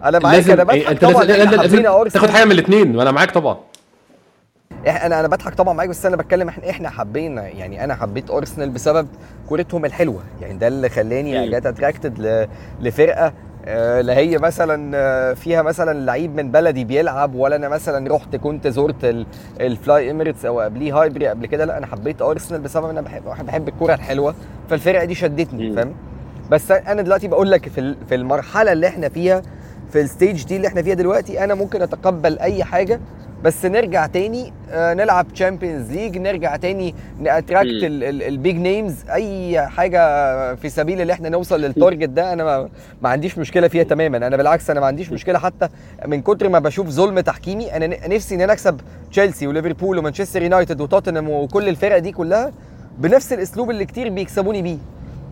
أنا 0.04 0.20
معاك 0.20 0.36
لازم 0.36 0.52
أنا 0.54 0.74
إيه، 0.74 0.80
بضحك 0.82 0.92
أنت 0.92 1.02
طبعا. 1.06 1.24
لازم, 1.24 1.52
لازم 1.62 1.82
تاخد 1.84 1.96
أرسنال. 2.02 2.32
حاجة 2.32 2.46
من 2.46 2.52
الاثنين 2.52 2.96
وأنا 2.96 3.12
معاك 3.12 3.32
طبعا. 3.32 3.58
إح- 4.86 5.04
أنا 5.04 5.20
أنا 5.20 5.28
بضحك 5.28 5.54
طبعا 5.56 5.74
معاك 5.74 5.90
بس 5.90 6.06
أنا 6.06 6.16
بتكلم 6.16 6.48
إحنا 6.48 6.70
إحنا 6.70 6.90
حبينا 6.90 7.48
يعني 7.48 7.84
أنا 7.84 7.96
حبيت 7.96 8.30
أرسنال 8.30 8.70
بسبب 8.70 9.08
كورتهم 9.50 9.86
الحلوة. 9.86 10.22
يعني 10.42 10.58
ده 10.58 10.68
اللي 10.68 10.90
خلاني. 10.90 11.50
جات 11.50 11.66
attracted 11.66 12.48
لفرقة 12.82 13.34
لا 14.02 14.18
هي 14.18 14.38
مثلا 14.38 14.92
آه، 14.98 15.34
فيها 15.34 15.62
مثلا 15.62 16.06
لعيب 16.06 16.36
من 16.36 16.52
بلدي 16.52 16.84
بيلعب 16.84 17.36
ولا 17.36 17.56
أنا 17.56 17.70
مثلا 17.70 18.14
رحت 18.16 18.36
كنت 18.36 18.68
زرت 18.68 19.06
ال- 19.06 19.26
ال 19.62 19.74
Fly 19.74 20.12
Emirates 20.12 20.46
أو 20.46 20.60
قبليه 20.60 21.02
Highbury 21.02 21.28
قبل 21.28 21.46
كده 21.46 21.66
لا 21.66 21.78
أنا 21.78 21.86
حبيت 21.86 22.22
أرسنال 22.22 22.62
بسبب 22.62 22.84
إن 22.86 22.90
أنا 22.90 23.02
بحب 23.02 23.24
بحب 23.46 23.68
الكوره 23.68 23.94
الحلوة 23.94 24.36
فالفرقة 24.70 25.06
دي 25.06 25.16
شدتني. 25.16 25.74
فاهم 25.76 25.94
بس 26.52 26.72
أنا 26.72 27.02
دلوقتي 27.02 27.28
بقول 27.28 27.52
لك 27.52 27.70
في 27.70 27.96
في 28.10 28.16
المرحلة 28.16 28.72
اللي 28.72 28.88
إحنا 28.88 29.10
فيها 29.10 29.42
في 29.92 30.02
ال 30.02 30.09
stage 30.09 30.46
دي 30.46 30.56
اللي 30.56 30.68
إحنا 30.68 30.82
فيها 30.82 30.94
دلوقتي 30.94 31.44
أنا 31.44 31.54
ممكن 31.56 31.82
أتقبل 31.82 32.40
أي 32.40 32.64
حاجة 32.64 33.00
بس 33.44 33.66
نرجع 33.66 34.06
تاني 34.08 34.54
آه، 34.72 34.94
نلعب 34.94 35.28
Champions 35.34 35.92
League 35.92 36.18
نرجع 36.18 36.56
تاني 36.56 36.96
ن 37.20 37.25
attract. 37.25 37.68
ال 37.74 37.94
big 37.94 38.56
names 38.58 38.96
أي 39.10 39.68
حاجة 39.68 40.56
في 40.56 40.70
سبيل 40.70 41.02
اللي 41.02 41.14
إحنا 41.14 41.30
نوصل 41.30 41.62
لل 41.62 41.74
target 41.74 42.10
ده 42.10 42.34
أنا 42.34 42.44
ما, 42.44 42.70
ما 43.02 43.10
عنديش 43.10 43.38
مشكلة 43.38 43.68
فيها 43.68 43.84
تماما. 43.84 44.18
أنا 44.18 44.38
بالعكس 44.38 44.70
أنا 44.70 44.80
ما 44.80 44.86
عنديش 44.86 45.12
مشكلة 45.12 45.40
حتى 45.40 45.70
من 46.08 46.22
كتر 46.22 46.50
ما 46.50 46.60
بشوف 46.60 46.90
ظلم 46.90 47.20
تحكيمي 47.20 47.76
أنا 47.76 48.08
نفسي 48.08 48.36
إن 48.36 48.42
أنا 48.42 48.54
أكسب 48.54 48.80
تشيلسي 49.12 49.48
وليفربول 49.48 49.98
ومانشستر 49.98 50.42
يونايتد 50.42 50.82
وتوتنهام 50.82 51.30
وكل 51.30 51.70
الفرق 51.70 51.98
دي 51.98 52.12
كلها 52.12 52.52
بنفس 52.98 53.34
الأسلوب 53.34 53.70
اللي 53.70 53.86
كتير 53.86 54.10
بيكسبوني 54.10 54.62
بيه. 54.62 54.78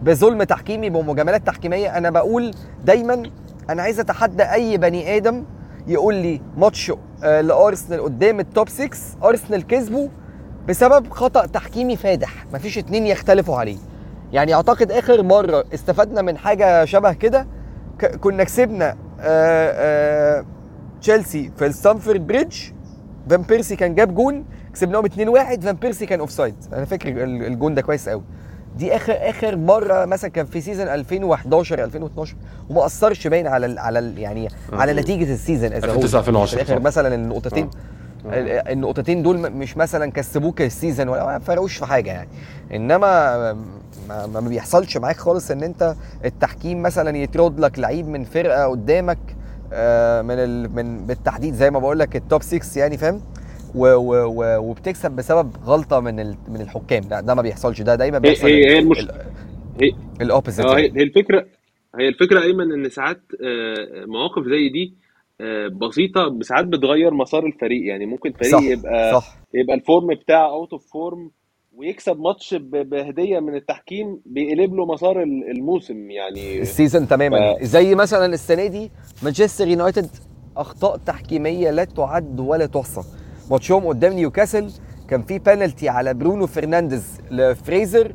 بظلم 0.04 0.44
تحكيمي 0.44 0.90
بمجاملات 0.90 1.48
تحكيمية. 1.48 1.98
أنا 1.98 2.10
بقول 2.10 2.52
دايما 2.86 3.24
أنا 3.70 3.82
عايز 3.82 4.00
أتحدى 4.00 4.44
أي 4.44 4.78
بني 4.78 5.18
آدم 5.18 5.44
يقول 5.88 6.16
لي 6.16 6.42
ماتش 6.58 6.92
آه، 7.24 7.42
لأرسنال 7.42 8.04
قدام 8.04 8.40
ال 8.40 8.47
top 8.47 8.70
6 8.70 8.90
أرسنال 9.24 9.68
كسبوا 9.68 10.08
بسبب 10.70 11.10
خطأ 11.10 11.46
تحكيمي 11.46 11.96
فادح. 11.96 12.46
مفيش 12.54 12.78
اتنين 12.78 13.08
يختلفوا 13.08 13.56
عليه. 13.58 13.78
يعني 14.34 14.54
أعتقد 14.54 14.92
آخر 14.92 15.24
مرة 15.24 15.64
استفدنا 15.74 16.22
من 16.22 16.38
حاجة 16.38 16.86
شبه 16.86 17.14
كده 17.14 17.48
كنا 18.22 18.44
كسبنا 18.44 18.90
آه، 19.20 19.72
آه، 20.40 20.46
تشيلسي 21.02 21.52
في 21.58 21.66
ال 21.66 21.72
Stamford 21.72 22.28
Bridge 22.28 22.56
فان 23.30 23.42
بيرسي 23.42 23.76
كان 23.76 23.96
جاب 23.96 24.16
جون 24.16 24.46
كسبناهم 24.74 25.06
2-1 25.06 25.62
فان 25.62 25.76
بيرسي 25.76 26.06
كان 26.06 26.20
offside 26.20 26.56
أنا 26.74 26.86
فاكر 26.86 27.10
ال- 27.24 27.46
الجون 27.46 27.74
ده 27.76 27.82
كويس 27.82 28.10
قوي 28.10 28.24
دي 28.82 28.96
اخر 28.96 29.14
آخر 29.20 29.56
مرة 29.56 30.06
مثلا 30.06 30.30
كان 30.30 30.46
في 30.46 30.62
season 30.62 30.88
2011 30.88 31.84
2012 31.84 32.36
وما 32.70 32.86
أثرش 32.86 33.28
باين 33.28 33.48
على 33.48 33.66
ال 33.66 33.80
على 33.80 34.00
ال 34.00 34.18
يعني 34.18 34.48
على 34.74 34.94
نتيجة 34.94 35.34
ال 35.34 35.39
season 35.39 35.70
as 35.70 35.74
a 35.74 35.86
whole. 35.86 35.90
2009 35.90 36.20
2010 36.20 36.56
في 36.58 36.62
الآخر 36.64 36.76
صح. 36.80 36.86
مثلا 36.86 37.16
النقطتين 37.16 37.70
ال- 38.26 38.68
النقطتين 38.72 39.24
دول 39.24 39.38
مش 39.52 39.78
مثلا 39.78 40.12
كسبوك 40.12 40.62
ال 40.62 40.68
season 40.68 41.08
ولا 41.10 41.26
ما 41.26 41.40
فرقوش 41.40 41.78
في 41.78 41.86
حاجة 41.86 42.12
يعني 42.12 42.30
إنما 42.74 43.54
ما, 44.10 44.28
ما 44.28 44.40
بيحصلش 44.40 44.98
معاك 44.98 45.18
خالص 45.18 45.52
إن 45.52 45.64
أنت 45.64 45.96
التحكيم 46.26 46.82
مثلا 46.82 47.18
يطرد 47.18 47.60
لك 47.60 47.80
لعيب 47.80 48.08
من 48.08 48.24
فرقة 48.24 48.66
قدامك 48.66 49.18
آه، 49.74 50.22
من 50.22 50.36
ال... 50.36 50.76
من 50.76 51.06
بالتحديد 51.06 51.54
زي 51.54 51.72
ما 51.72 51.80
بقول 51.80 52.00
لك 52.00 52.16
ال 52.16 52.22
top 52.22 52.42
6 52.44 52.80
يعني 52.80 52.98
فاهم 52.98 53.22
و... 53.76 53.88
و... 53.88 54.14
و... 54.26 54.58
وبتكسب 54.70 55.12
بسبب 55.12 55.52
غلطة 55.66 56.00
من 56.00 56.20
ال... 56.20 56.36
من 56.48 56.62
الحكام. 56.62 57.04
لا 57.12 57.22
ده 57.22 57.34
ما 57.36 57.42
بيحصلش. 57.42 57.82
ده 57.82 57.96
دايما 57.96 58.18
هي 58.18 58.22
بيحصل 58.22 58.48
هي 58.48 58.66
هي 58.66 58.80
المش... 58.80 59.08
هي 59.82 59.92
ال 60.22 60.27
opposite 60.27 60.66
آه 60.66 60.78
هي 60.78 60.86
الفكرة 60.86 61.46
هي 62.00 62.08
الفكرة 62.08 62.42
ايمن 62.42 62.72
إن 62.72 62.90
ساعات 62.90 63.22
آه، 63.46 64.06
مواقف 64.06 64.44
زي 64.44 64.70
دي 64.70 64.94
آه، 65.42 65.68
بسيطة 65.68 66.40
ساعات 66.42 66.66
بتغير 66.66 67.14
مسار 67.14 67.46
الفريق. 67.46 67.88
يعني 67.88 68.06
ممكن 68.06 68.32
فريق 68.32 68.52
صح 68.52 68.64
يبقى 68.64 69.22
صح. 69.22 69.38
يبقى 69.54 69.76
ال 69.76 69.82
form 69.82 70.08
بتاعه 70.08 70.50
out 70.50 70.72
of 70.74 70.88
form 70.94 71.32
ويكسب 71.76 72.20
ماتش 72.20 72.56
بهدية 72.60 73.40
من 73.40 73.56
التحكيم 73.56 74.20
بيقلب 74.26 74.74
له 74.76 74.86
مسار 74.86 75.24
ال- 75.24 75.52
الموسم. 75.52 76.12
يعني 76.12 76.62
ال 76.62 76.68
season 76.68 77.08
تماما. 77.08 77.56
زي 77.62 77.96
مثلا 77.96 78.26
السنة 78.26 78.66
دي 78.66 78.92
مانشستر 79.24 79.68
يونايتد 79.68 80.10
أخطاء 80.58 80.98
تحكيمية 80.98 81.72
لا 81.72 81.84
تعد 81.84 82.40
ولا 82.40 82.66
تحصى. 82.66 83.02
ماتشهم 83.52 83.88
قدام 83.88 84.14
نيوكاسل 84.14 84.72
كان 85.08 85.24
في 85.24 85.40
بنالتي 85.40 85.90
على 85.90 86.14
برونو 86.14 86.48
فرنانديز 86.48 87.04
لفريزر 87.32 88.14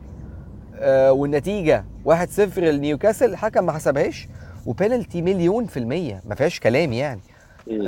آه 0.78 1.12
والنتيجة 1.12 1.84
1-0 2.08 2.58
لنيوكاسل 2.58 3.30
الحكم 3.30 3.66
ما 3.66 3.72
حسبهاش 3.72 4.28
وبنالتي 4.66 5.22
مليون 5.22 5.66
في 5.66 5.76
المية 5.78 6.22
ما 6.26 6.34
فيهاش 6.34 6.60
كلام 6.60 6.92
يعني. 6.92 7.20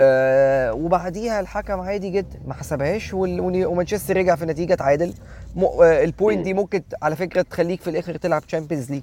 آه 0.01 0.73
وبعديها 0.73 1.41
الحكم 1.41 1.81
عادي 1.81 2.11
جدا 2.11 2.39
ما 2.47 2.55
حسبهاش 2.55 3.11
ومانشستر 3.15 4.17
رجع 4.17 4.35
في 4.35 4.47
نتيجة 4.47 4.75
تعادل. 4.75 5.15
م... 5.57 5.65
آه 5.65 6.05
ال 6.05 6.11
point 6.11 6.45
دي 6.45 6.55
ممكن 6.55 6.83
على 7.03 7.17
فكرة 7.17 7.43
تخليك 7.43 7.81
في 7.81 7.91
الآخر 7.91 8.17
تلعب 8.17 8.47
Champions 8.47 8.91
League 8.91 9.03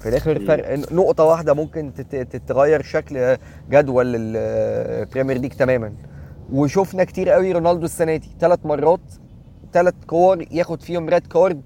في 0.00 0.08
الآخر. 0.08 0.46
فرق 0.46 0.92
نقطة 0.92 1.24
واحدة 1.24 1.54
ممكن 1.54 1.92
تت- 1.94 2.16
تتغير 2.36 2.82
شكل 2.82 3.36
جدول 3.70 4.06
ال 4.16 4.31
Premier 4.31 5.38
League 5.38 5.52
تماما. 5.52 5.92
وشفنا 6.52 7.04
كتير 7.04 7.28
قوي 7.30 7.52
رونالدو 7.52 7.84
السنة 7.84 8.16
دي. 8.16 8.28
ثلاث 8.40 8.58
مرات 8.66 9.00
ثلاث 9.72 9.94
كور 10.06 10.44
ياخد 10.50 10.82
فيهم 10.82 11.08
red 11.08 11.26
card 11.26 11.60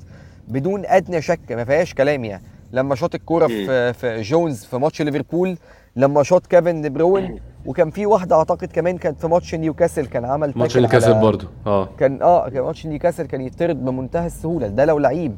بدون 0.49 0.83
أدنى 0.87 1.23
شك 1.23 1.53
ما 1.53 1.65
فيهاش 1.65 1.95
كلام 1.95 2.25
يعني. 2.25 2.43
لما 2.73 2.95
شاط 2.95 3.15
الكورة 3.15 3.47
في 3.47 3.93
في 3.93 4.21
جونز 4.23 4.65
في 4.65 4.77
ماتش 4.79 5.03
ليفربول 5.03 5.57
لما 5.97 6.23
شاط 6.23 6.47
كيفن 6.47 6.81
دي 6.83 6.89
بروين 6.89 7.41
وكان 7.67 7.91
في 7.91 8.07
واحدة 8.07 8.37
أعتقد 8.37 8.69
كمان 8.73 8.99
كانت 8.99 9.21
في 9.21 9.27
ماتش 9.27 9.55
نيوكاسل 9.55 10.07
كان 10.07 10.25
عمل 10.25 10.53
ماتش 10.57 10.77
نيوكاسل 10.79 11.21
برضه 11.21 11.49
آه. 11.67 11.89
كان 11.99 12.23
آه 12.23 12.49
كان 12.49 12.63
ماتش 12.63 12.87
نيوكاسل 12.87 13.27
كان 13.27 13.41
يطرد 13.41 13.85
بمنتهى 13.85 14.27
السهولة. 14.27 14.69
ده 14.69 14.85
لو 14.85 14.99
لعيب 14.99 15.37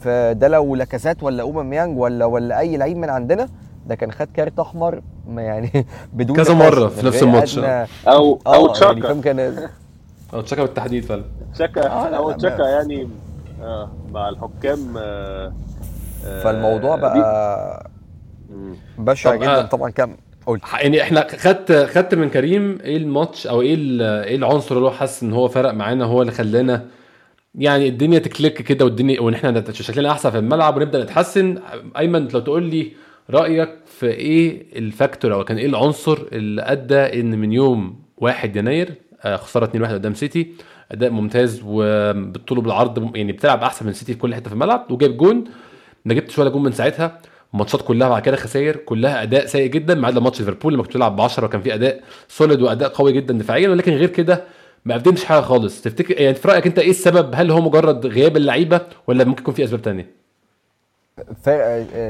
فده 0.00 0.48
لو 0.48 0.74
لاكازات 0.74 1.22
ولا 1.22 1.42
أوباميانج 1.42 1.98
ولا 1.98 2.24
ولا 2.24 2.58
أي 2.58 2.76
لعيب 2.76 2.96
من 2.96 3.10
عندنا 3.10 3.48
ده 3.86 3.94
كان 3.94 4.12
خد 4.12 4.28
كارت 4.34 4.58
أحمر 4.58 5.02
ما 5.28 5.42
يعني 5.42 5.86
بدون 6.12 6.36
كذا 6.36 6.54
من 6.54 6.88
في 6.88 7.06
نفس 7.06 7.22
الماتش. 7.22 7.58
أو 7.58 7.88
أو 8.46 8.52
يعني 8.66 8.72
تشاكا. 8.72 9.00
فاهم 9.00 9.20
كان 9.20 9.68
آه 10.34 10.40
تشاكا 10.42 10.62
بالتحديد 10.62 11.04
فعلا. 11.04 11.24
تشاكا 11.54 11.86
آه، 11.86 12.10
لا، 12.10 12.16
أو 12.16 12.32
تشاكا 12.32 12.62
يعني 12.62 13.08
آه 13.62 13.90
مع 14.12 14.28
الحكام 14.28 14.94
آه 14.98 15.52
آه، 16.24 16.42
فالموضوع 16.42 16.96
بقى. 16.96 17.90
بشع 18.98 19.34
جدا 19.34 19.58
آه. 19.58 19.62
طبعا. 19.62 19.90
كم؟ 19.90 20.16
قول 20.46 20.60
يعني 20.80 21.02
إحنا 21.02 21.26
خدت 21.36 21.72
خدت 21.72 22.14
من 22.14 22.30
كريم 22.30 22.78
إيه 22.84 22.96
الماتش 22.96 23.46
أو 23.46 23.60
إيه 23.60 23.74
إيه 24.24 24.36
العنصر 24.36 24.74
اللي 24.76 24.86
هو 24.86 24.90
حاسس 24.90 25.22
إن 25.22 25.32
هو 25.32 25.48
فرق 25.48 25.70
معانا 25.70 26.04
هو 26.04 26.22
اللي 26.22 26.32
خلانا 26.32 26.84
يعني 27.54 27.88
الدنيا 27.88 28.18
ت 28.18 28.25
click 28.25 28.62
كده 28.62 28.84
والدنيا 28.84 29.20
وإن 29.20 29.34
إحنا 29.34 29.64
شكلنا 29.72 30.10
أحسن 30.10 30.30
في 30.30 30.38
الملعب 30.38 30.76
ونبدأ 30.76 31.02
نتحسن. 31.04 31.58
أيمن 31.98 32.28
لو 32.28 32.40
تقول 32.40 32.62
لي 32.62 32.92
رأيك 33.30 33.70
في 33.86 34.06
إيه 34.06 34.78
ال 34.78 34.86
factor 34.86 35.34
أو 35.34 35.44
كان 35.44 35.56
إيه 35.58 35.66
العنصر 35.66 36.18
اللي 36.32 36.62
أدى 36.62 37.20
إن 37.20 37.38
من 37.38 37.52
يوم 37.52 38.02
1 38.16 38.56
يناير 38.56 38.94
آه، 39.22 39.36
خسارة 39.36 39.66
2-1 39.66 39.92
قدام 39.92 40.14
سيتي 40.14 40.52
أداء 40.92 41.10
ممتاز 41.10 41.62
وبالطول 41.66 42.58
وبالعرض 42.58 43.16
يعني 43.16 43.32
بتلعب 43.32 43.62
أحسن 43.62 43.86
من 43.86 43.92
سيتي 43.92 44.12
في 44.12 44.18
كل 44.18 44.34
حتة 44.34 44.48
في 44.48 44.52
الملعب 44.52 44.86
وجايب 44.90 45.16
جون. 45.16 45.44
ما 46.04 46.14
جبتش 46.14 46.38
ولا 46.38 46.50
جون 46.50 46.62
من 46.62 46.72
ساعتها. 46.72 47.18
الماتشات 47.54 47.82
كلها 47.82 48.08
بعد 48.08 48.22
كده 48.22 48.36
خسائر 48.36 48.76
كلها 48.76 49.22
أداء 49.22 49.46
سيء 49.46 49.70
جدا 49.70 49.94
ما 49.94 50.06
عدا 50.06 50.20
ماتش 50.20 50.40
ليفربول 50.40 50.74
لما 50.74 50.82
كنت 50.82 50.90
بتلعب 50.92 51.16
ب 51.16 51.20
10 51.20 51.44
وكان 51.44 51.60
في 51.60 51.74
أداء 51.74 52.02
solid 52.28 52.62
وأداء 52.62 52.88
قوي 52.88 53.12
جدا 53.12 53.34
دفاعيا 53.38 53.68
ولكن 53.68 53.92
غير 53.92 54.08
كده 54.08 54.44
ما 54.84 54.94
قدمش 54.94 55.24
حاجة 55.24 55.40
خالص. 55.40 55.82
تفتكر 55.82 56.20
يعني 56.20 56.34
في 56.34 56.48
رأيك 56.48 56.66
أنت 56.66 56.78
إيه 56.78 56.90
السبب؟ 56.90 57.30
هل 57.34 57.50
هو 57.50 57.60
مجرد 57.60 58.06
غياب 58.06 58.36
اللعيبة 58.36 58.80
ولا 59.06 59.24
ممكن 59.24 59.42
يكون 59.42 59.54
في 59.54 59.64
أسباب 59.64 59.88
آه، 59.88 60.04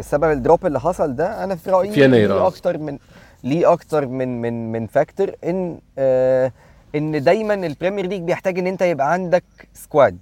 سبب 0.00 0.24
ال 0.30 0.37
drop 0.37 0.66
اللي 0.66 0.80
حصل 0.80 1.16
ده 1.16 1.44
أنا 1.44 1.56
في 1.56 1.70
رأيي 1.70 1.92
في 1.92 2.04
يناير، 2.04 2.28
ليه 2.28 2.40
آه. 2.40 2.46
أكتر 2.46 2.78
من 2.78 2.98
ليه 3.44 3.72
أكتر 3.72 4.06
من 4.06 4.40
من 4.40 4.72
من 4.72 4.86
factor 4.86 5.30
إن 5.44 5.78
آه 5.98 6.52
إن 6.94 7.24
دايما 7.24 7.54
ال 7.54 7.61
Premier 7.61 8.06
League 8.06 8.22
بيحتاج 8.22 8.58
إن 8.58 8.66
أنت 8.66 8.82
يبقى 8.82 9.12
عندك 9.12 9.44
squad 9.74 10.18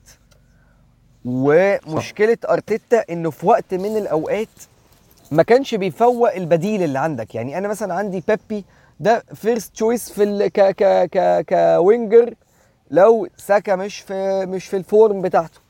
ومشكلة 1.25 2.37
أرتيتا 2.51 3.05
إنه 3.11 3.31
في 3.31 3.47
وقت 3.47 3.75
من 3.75 3.97
الأوقات 3.97 4.49
ما 5.33 5.43
كانش 5.43 5.75
بيفوق 5.75 6.35
البديل 6.35 6.83
اللي 6.83 6.99
عندك. 6.99 7.35
يعني 7.35 7.59
أنا 7.59 7.69
مثلا 7.69 7.95
عندي 7.95 8.23
بيبي 8.29 8.64
ده 9.01 9.25
first 9.35 9.73
choice 9.75 10.12
في 10.12 10.23
ال 10.23 10.49
ك 10.49 10.61
ك 10.61 10.85
ك 11.12 11.45
ك 11.49 11.61
winger 11.61 12.35
لو 12.90 13.29
ساكا 13.37 13.77
مش 13.77 14.01
في 14.01 14.47
مش 14.47 14.66
في 14.66 14.77
ال 14.77 14.86
form 14.86 15.23
بتاعته. 15.23 15.61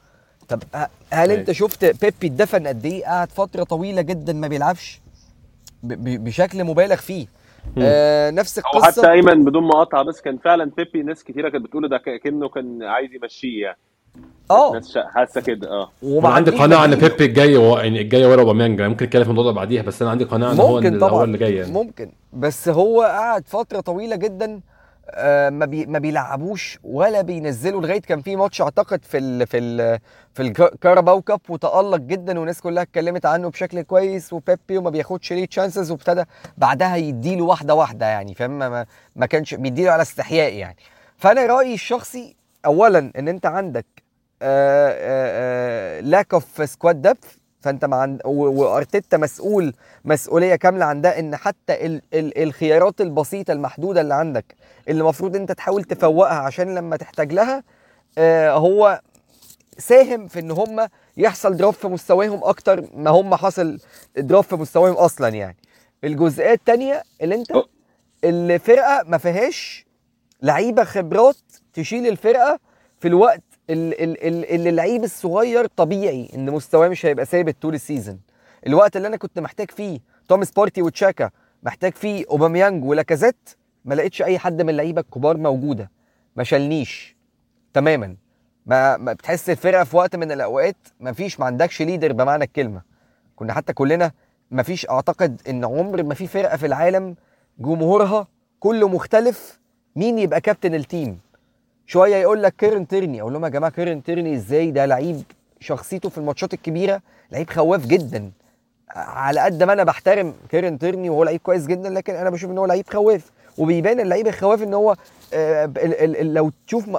طب 0.49 0.62
ه- 0.75 0.88
هل 1.12 1.31
انت. 1.31 1.51
شفت 1.53 1.85
بيبي 1.85 2.27
اتدفن 2.27 2.66
قد 2.66 2.87
إيه؟ 2.87 3.05
قعد 3.05 3.33
فترة 3.33 3.62
طويلة 3.64 4.03
جدا 4.03 4.33
ما 4.33 4.49
بيلعبش. 4.49 5.01
ب- 5.83 5.92
ب- 5.92 6.25
بشكل 6.25 6.64
مبالغ 6.64 6.96
فيه. 6.96 7.27
آه 7.79 8.31
نفس 8.31 8.59
هو 8.59 8.64
حتى 8.83 8.87
القصة 9.01 9.12
ايمن 9.12 9.44
بدون 9.44 9.62
مقاطعة 9.64 10.03
بس 10.03 10.20
كان 10.20 10.38
فعلا 10.38 10.70
بيبي 10.77 11.03
ناس 11.03 11.25
كتيرة 11.25 11.49
كانت 11.49 11.64
بتقول 11.64 11.88
ده 11.88 11.99
كأنه 12.25 12.49
كان 12.49 12.83
عايز 12.83 13.11
يمشيه 13.14 13.62
يعني. 13.62 13.79
آه. 14.51 14.81
حاسة 15.14 15.40
كده 15.40 15.70
آه. 15.70 15.90
وأنا 16.03 16.29
عندي 16.29 16.51
قناعة 16.51 16.85
إن. 16.85 16.94
بيبي 16.94 17.25
الجاي 17.25 17.57
هو 17.57 17.79
يعني 17.79 18.01
الجاي 18.01 18.25
ورا 18.25 18.40
أوباميانج. 18.40 18.83
ممكن 18.83 19.07
نتكلم 19.07 19.25
في 19.25 19.31
الموضوع 19.31 19.53
ده 19.53 19.57
بعديها 19.57 19.83
بس 19.83 20.03
أنا 20.03 20.11
عندي 20.11 20.25
قناعة 20.25 20.53
إن 20.53 20.61
هو 20.61 20.75
ممكن 20.77 20.94
اللي 20.94 21.05
هو 21.05 21.09
طبعا. 21.09 21.25
اللي 21.25 21.38
جاي 21.38 21.55
يعني. 21.57 21.73
ممكن. 21.73 22.11
بس 22.33 22.68
هو 22.68 23.03
قعد 23.03 23.44
فترة 23.49 23.81
طويلة 23.81 24.16
جدا 24.16 24.55
آه، 24.55 24.61
ما 25.51 25.66
بي 25.66 25.87
ما 25.87 25.99
بيلعبوش 25.99 26.79
ولا 26.85 27.23
بينزلوا 27.23 27.81
لغاية 27.81 28.01
كان 28.01 28.23
في 28.23 28.37
ماتش 28.37 28.61
أعتقد 28.62 29.05
في 29.05 29.18
ال 29.18 29.46
في 29.46 29.59
ال 29.59 29.99
في 30.35 30.42
الكاراباو 30.42 31.23
Cup 31.23 31.40
وتألق 31.49 31.96
جدا 31.99 32.38
والناس 32.38 32.61
كلها 32.61 32.83
اتكلمت 32.83 33.27
عنه 33.27 33.51
بشكل 33.51 33.83
كويس 33.83 34.33
وبيبي 34.33 34.79
وما 34.79 34.90
بياخدش 34.90 35.33
ليه 35.33 35.46
chances 35.46 35.90
وابتدى 35.90 36.25
بعدها 36.59 36.96
يديله 36.96 37.44
واحدة 37.44 37.75
واحدة 37.75 38.07
يعني 38.07 38.35
فاهم؟ 38.35 38.59
ما, 38.59 38.87
ما 39.16 39.27
كانش 39.27 39.55
بيديله 39.55 39.90
على 39.90 40.03
استحياء 40.03 40.53
يعني. 40.55 40.77
فأنا 41.16 41.46
رأيي 41.46 41.75
الشخصي 41.75 42.37
اولا 42.66 43.12
إن 43.18 43.29
أنت 43.29 43.46
عندك 43.46 43.87
lack 46.01 46.35
of 46.35 46.70
squad 46.70 47.03
depth 47.03 47.37
فانت 47.61 47.85
مع 47.85 48.16
وأرتيتا 48.25 49.16
مسؤول 49.16 49.75
مسؤولية 50.05 50.55
كاملة 50.57 50.85
عن 50.85 51.01
ده 51.01 51.18
إن 51.18 51.37
حتى 51.37 51.87
ال... 51.87 52.03
ال... 52.14 52.42
الخيارات 52.42 53.01
البسيطة 53.01 53.53
المحدودة 53.53 54.01
اللي 54.01 54.14
عندك 54.14 54.55
اللي 54.88 55.01
المفروض 55.01 55.37
أنت 55.37 55.53
تحاول 55.53 55.85
تفوقها 55.85 56.38
عشان 56.38 56.75
لما 56.75 56.96
تحتاج 56.96 57.33
لها 57.33 57.62
آه 58.18 58.51
هو 58.53 59.01
ساهم 59.79 60.29
في 60.29 60.40
إن 60.40 60.51
هم 60.51 60.88
يحصل 61.16 61.57
drop 61.57 61.75
في 61.75 61.88
مستواهم 61.88 62.40
أكتر 62.44 62.85
ما 62.94 63.11
هم 63.11 63.35
حصل 63.35 63.79
drop 64.16 64.44
في 64.44 64.57
مستواهم 64.57 64.94
أصلا 64.94 65.29
يعني 65.29 65.57
الجزئية 66.05 66.53
الثانية 66.53 67.03
اللي 67.23 67.35
أنت. 67.35 67.53
الفرقه 68.25 69.03
ما 69.07 69.18
فيهاش 69.18 69.87
لعيبة 70.42 70.85
خبرات 70.85 71.37
تشيل 71.73 72.07
الفرقة 72.07 72.59
في 73.01 73.09
الوقت 73.09 73.40
ال- 73.40 73.40
ال- 73.40 73.40
ال- 73.40 73.50
اللي 73.70 74.68
اللعيب 74.68 75.04
الصغير 75.04 75.66
طبيعي 75.66 76.28
إن 76.35 76.50
مستواه 76.50 76.88
مش 76.88 77.06
هيبقى 77.06 77.26
ثابت 77.26 77.56
طول 77.62 77.74
ال 77.75 77.80
season. 77.80 78.20
الوقت 78.66 78.96
اللي 78.96 79.09
أنا 79.09 79.16
كنت 79.16 79.38
محتاج 79.38 79.70
فيه 79.70 80.00
توماس 80.28 80.50
بارتي 80.50 80.83
وتشاكا 80.83 81.30
محتاج 81.62 81.94
فيه 81.94 82.24
أوباميانج 82.30 82.85
ولاكازيت 82.85 83.50
ما 83.85 83.94
لقيتش 83.94 84.22
أي 84.22 84.38
حد 84.38 84.62
من 84.62 84.68
اللعيبة 84.70 85.00
الكبار 85.00 85.37
موجودة. 85.37 85.90
ما 86.37 86.44
شالنيش 86.44 87.16
تماما. 87.74 88.16
ما, 88.66 88.96
ما 88.96 89.12
بتحس 89.12 89.50
الفرقة 89.50 89.85
في 89.85 89.96
وقت 89.96 90.16
من 90.16 90.33
الأوقات 90.33 90.76
ما 91.00 91.12
فيش 91.12 91.40
ما 91.40 91.46
عندكش 91.46 91.83
leader 91.83 92.12
بمعنى 92.12 92.44
الكلمة. 92.44 92.83
كنا 93.37 93.52
حتى 93.52 93.72
كلنا 93.72 94.12
ما 94.50 94.62
فيش 94.62 94.90
أعتقد 94.90 95.42
إن 95.48 95.64
عمر 95.64 96.02
ما 96.02 96.14
في 96.14 96.26
فرقة 96.26 96.56
في 96.56 96.66
العالم 96.66 97.14
جمهورها 97.59 98.28
كله 98.61 98.88
مختلف 98.88 99.61
مين 99.96 100.18
يبقى 100.18 100.40
كابتن 100.40 100.74
ال 100.75 100.83
team 100.83 101.18
شوية 101.90 102.16
يقول 102.16 102.42
لك 102.42 102.55
كيرن 102.59 102.87
تيرني. 102.88 103.20
أقول 103.20 103.33
لهم 103.33 103.44
يا 103.44 103.48
جماعة 103.48 103.72
كيرن 103.72 104.03
تيرني 104.03 104.35
إزاي؟ 104.35 104.70
ده 104.70 104.87
لعيب 104.87 105.22
شخصيته 105.61 106.09
في 106.09 106.18
الماتشات 106.18 106.55
الكبيرة 106.55 107.00
لعيب 107.33 107.50
خواف 107.50 107.87
جدا. 107.87 108.31
على 108.96 109.40
قد 109.40 109.62
ما 109.62 109.72
أنا 109.72 109.85
بحترم 109.85 110.35
كيرن 110.48 110.79
تيرني 110.79 111.11
وهو 111.11 111.24
لعيب 111.24 111.40
كويس 111.40 111.66
جدا 111.66 111.90
لكن 111.90 112.14
أنا 112.14 112.31
بشوف 112.31 112.50
إن 112.50 112.59
هو 112.59 112.66
لعيب 112.66 112.85
خواف. 112.90 113.31
وبيبان 113.59 114.00
اللعيب 114.00 114.26
الخواف 114.26 114.62
إن 114.62 114.74
هو 114.74 114.96
آه، 115.35 115.64
ال- 115.64 115.79
ال- 115.79 116.16
ال- 116.16 116.35
لو 116.35 116.50
تشوف 116.66 116.96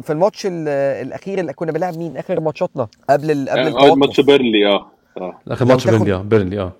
في- 0.00 0.10
الماتش 0.10 0.46
ال- 0.46 0.68
الأخير 1.06 1.38
اللي 1.38 1.52
كنا 1.52 1.72
بنلعب 1.72 1.96
مين؟ 1.98 2.16
آخر 2.16 2.40
ماتشاتنا. 2.40 2.88
قبل 3.10 3.30
ال- 3.30 3.48
قبل 3.48 3.60
آه، 3.60 3.68
التوقف 3.68 3.96
ماتش 3.96 4.20
بيرنلي 4.20 4.66
آه 4.66 4.86
آه. 5.20 5.40
آخر 5.48 5.64
ماتش 5.64 5.86
بيرنلي 5.88 6.12
آه 6.14 6.16
بيرنلي 6.22 6.60
آه. 6.60 6.72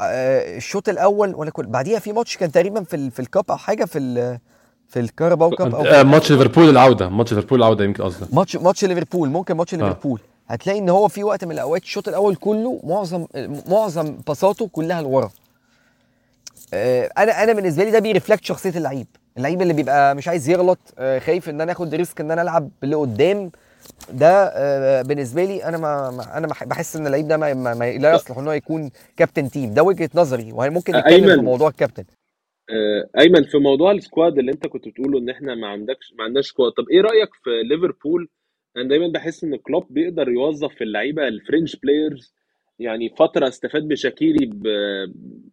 آه، 0.00 0.56
الشوط 0.56 0.88
الأول 0.88 1.34
ولا 1.34 1.50
كل 1.50 1.66
بعديها 1.66 1.98
في 1.98 2.12
ماتش 2.12 2.36
كان 2.36 2.52
تقريبا 2.52 2.82
في 2.82 2.96
ال- 2.96 3.10
في 3.10 3.20
ال 3.20 3.26
cup 3.26 3.44
أو 3.50 3.56
حاجة 3.56 3.84
في 3.84 3.98
ال- 3.98 4.38
في 4.88 5.00
الكاراباو 5.00 5.50
Cup 5.50 5.74
أو 5.74 5.82
آه، 5.84 6.02
ماتش 6.02 6.32
ليفربول 6.32 6.68
العودة. 6.68 7.08
ماتش 7.08 7.32
ليفربول 7.34 7.58
العودة 7.58 7.84
يمكن 7.84 8.02
قصدك. 8.04 8.34
ماتش 8.34 8.56
ماتش 8.56 8.84
ليفربول 8.84 9.28
ممكن 9.28 9.54
ماتش 9.56 9.74
آه. 9.74 9.78
ليفربول. 9.78 10.20
هتلاقي 10.48 10.78
إن 10.78 10.88
هو 10.88 11.08
في 11.08 11.24
وقت 11.24 11.44
من 11.44 11.52
الأوقات 11.52 11.82
الشوط 11.82 12.08
الأول 12.08 12.34
كله 12.36 12.80
معظم 12.84 13.26
معظم 13.68 14.16
باصاته 14.26 14.68
كلها 14.72 15.02
لورا. 15.02 15.30
آه، 16.74 17.10
أنا 17.18 17.42
أنا 17.44 17.52
بالنسبة 17.52 17.84
لي 17.84 17.90
ده 17.90 17.98
ب 17.98 18.04
reflect 18.04 18.44
شخصية 18.44 18.70
اللعيب. 18.70 19.06
اللعيب 19.36 19.62
اللي 19.62 19.72
بيبقى 19.72 20.14
مش 20.14 20.28
عايز 20.28 20.48
يغلط 20.48 20.78
آه، 20.98 21.18
خايف 21.18 21.48
إن 21.48 21.60
أنا 21.60 21.72
آخد 21.72 21.94
risk 21.94 22.20
إن 22.20 22.30
أنا 22.30 22.42
ألعب 22.42 22.68
باللي 22.82 22.96
قدام 22.96 23.50
ده 24.12 24.44
آه، 24.54 25.02
بالنسبة 25.02 25.44
لي 25.44 25.64
أنا 25.64 25.78
ما 25.78 26.10
ما- 26.10 26.36
أنا 26.38 26.46
بح- 26.46 26.64
بحس 26.64 26.96
إن 26.96 27.06
اللعيب 27.06 27.28
ده 27.28 27.36
ما 27.36 27.54
ما 27.54 27.74
ما 27.74 27.90
لا 27.92 28.12
يصلح 28.14 28.38
إن 28.38 28.46
هو 28.46 28.52
يكون 28.52 28.90
كابتن 29.16 29.50
team 29.50 29.74
ده 29.74 29.82
وجهة 29.82 30.10
نظري 30.14 30.52
وممكن 30.52 30.94
آه، 30.94 31.00
نتكلم 31.00 31.36
في. 31.40 31.44
موضوع 31.44 31.68
الكابتن 31.68 32.02
آه، 32.02 32.27
أيمن 33.18 33.42
في 33.44 33.58
موضوع 33.58 33.92
ال 33.92 34.00
squad 34.00 34.38
اللي 34.38 34.52
أنت 34.52 34.66
كنت 34.66 34.88
بتقوله 34.88 35.18
إن 35.18 35.28
إحنا 35.28 35.54
ما 35.54 35.66
عندكش 35.66 36.12
ما 36.18 36.24
عندناش 36.24 36.46
سكواد 36.46 36.72
طب 36.72 36.84
إيه 36.90 37.00
رأيك 37.00 37.28
في 37.44 37.50
ليفربول؟ 37.62 38.28
أنا 38.76 38.88
دايما 38.88 39.08
بحس 39.08 39.44
إن 39.44 39.56
كلوب 39.56 39.86
بيقدر 39.90 40.28
يوظف 40.28 40.74
في 40.74 40.84
اللعيبة 40.84 41.28
ال 41.28 41.35
fringe 41.35 41.76
players 41.76 42.34
يعني 42.78 43.08
فترة 43.18 43.48
استفاد 43.48 43.88
بشاكيري 43.88 44.46
ب... 44.46 44.66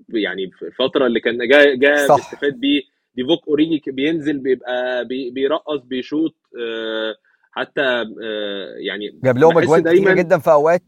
يعني 0.10 0.52
الفترة 0.62 1.08
اللي 1.08 1.20
كان 1.20 1.38
جا 1.38 1.76
جا 1.76 2.08
صح. 2.08 2.16
بيستفاد 2.16 2.60
بيه. 2.60 2.82
ديفوك 3.16 3.48
أوريجي 3.48 3.82
بينزل 3.88 4.38
بيبقى 4.38 5.06
بي... 5.06 5.30
بيرقص 5.32 5.82
بيشوط 5.84 6.36
آه، 6.62 7.16
حتى 7.52 7.82
آه، 7.82 8.76
يعني 8.78 9.20
جاب 9.24 9.38
لهم 9.38 9.58
أجوان 9.58 9.84
دايما 9.84 10.14
جدا 10.14 10.38
في 10.40 10.52
أوقات 10.52 10.84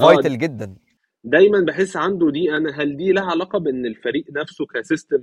vital 0.00 0.38
جدا. 0.38 0.74
دايما 1.24 1.60
بحس 1.60 1.96
عنده 1.96 2.30
دي 2.30 2.56
أنا 2.56 2.70
هل 2.82 2.96
دي 2.96 3.12
لها 3.12 3.24
علاقة 3.24 3.58
بإن 3.58 3.86
الفريق 3.86 4.24
نفسه 4.36 4.66
ك 4.66 4.74
system 4.74 5.22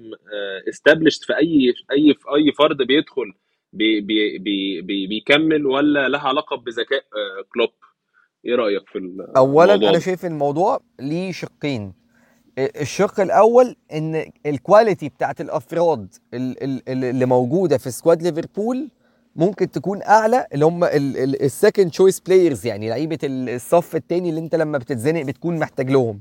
established 0.70 1.24
في 1.24 1.38
أي 1.38 1.74
أي 1.92 2.14
في 2.14 2.26
أي 2.36 2.52
فرد 2.58 2.78
بيدخل 2.78 3.34
بي 3.74 4.02
بي 4.02 4.38
بي 4.38 4.82
بي 4.82 5.08
بيكمل 5.08 5.66
ولا 5.66 6.10
لها 6.10 6.22
علاقة 6.22 6.56
بذكاء 6.58 7.00
آه، 7.00 7.46
كلوب 7.54 7.70
إيه 8.46 8.56
رأيك 8.56 8.90
في 8.90 8.98
ال- 8.98 9.38
اولا 9.38 9.74
الموضوع 9.74 9.90
أنا؟ 9.90 10.00
شايف 10.00 10.26
الموضوع 10.26 10.80
ليه 11.00 11.32
شقين 11.32 11.94
الشق 12.60 13.20
الأول 13.20 13.76
إن 13.94 14.32
ال 14.46 14.54
quality 14.54 15.10
بتاعت 15.10 15.42
الأفراد 15.42 16.14
ال- 16.34 16.64
ال- 16.64 16.90
ال- 16.90 17.04
اللي 17.06 17.26
موجودة 17.26 17.78
في 17.78 17.92
squad 17.92 18.22
ليفربول 18.24 18.90
ممكن 19.36 19.72
تكون 19.72 20.02
أعلى 20.02 20.48
اللي 20.54 20.66
هم 20.66 20.84
ال 20.84 20.99
second 20.99 21.90
choice 21.92 22.20
players 22.20 22.66
يعني 22.66 22.90
لعيبة 22.90 23.18
ال- 23.24 23.50
الصف 23.50 23.96
الثاني 23.96 24.30
اللي 24.30 24.40
أنت 24.42 24.56
لما 24.56 24.78
بتتزنق 24.78 25.22
بتكون 25.22 25.60
محتاج 25.60 25.92
لهم. 25.92 26.20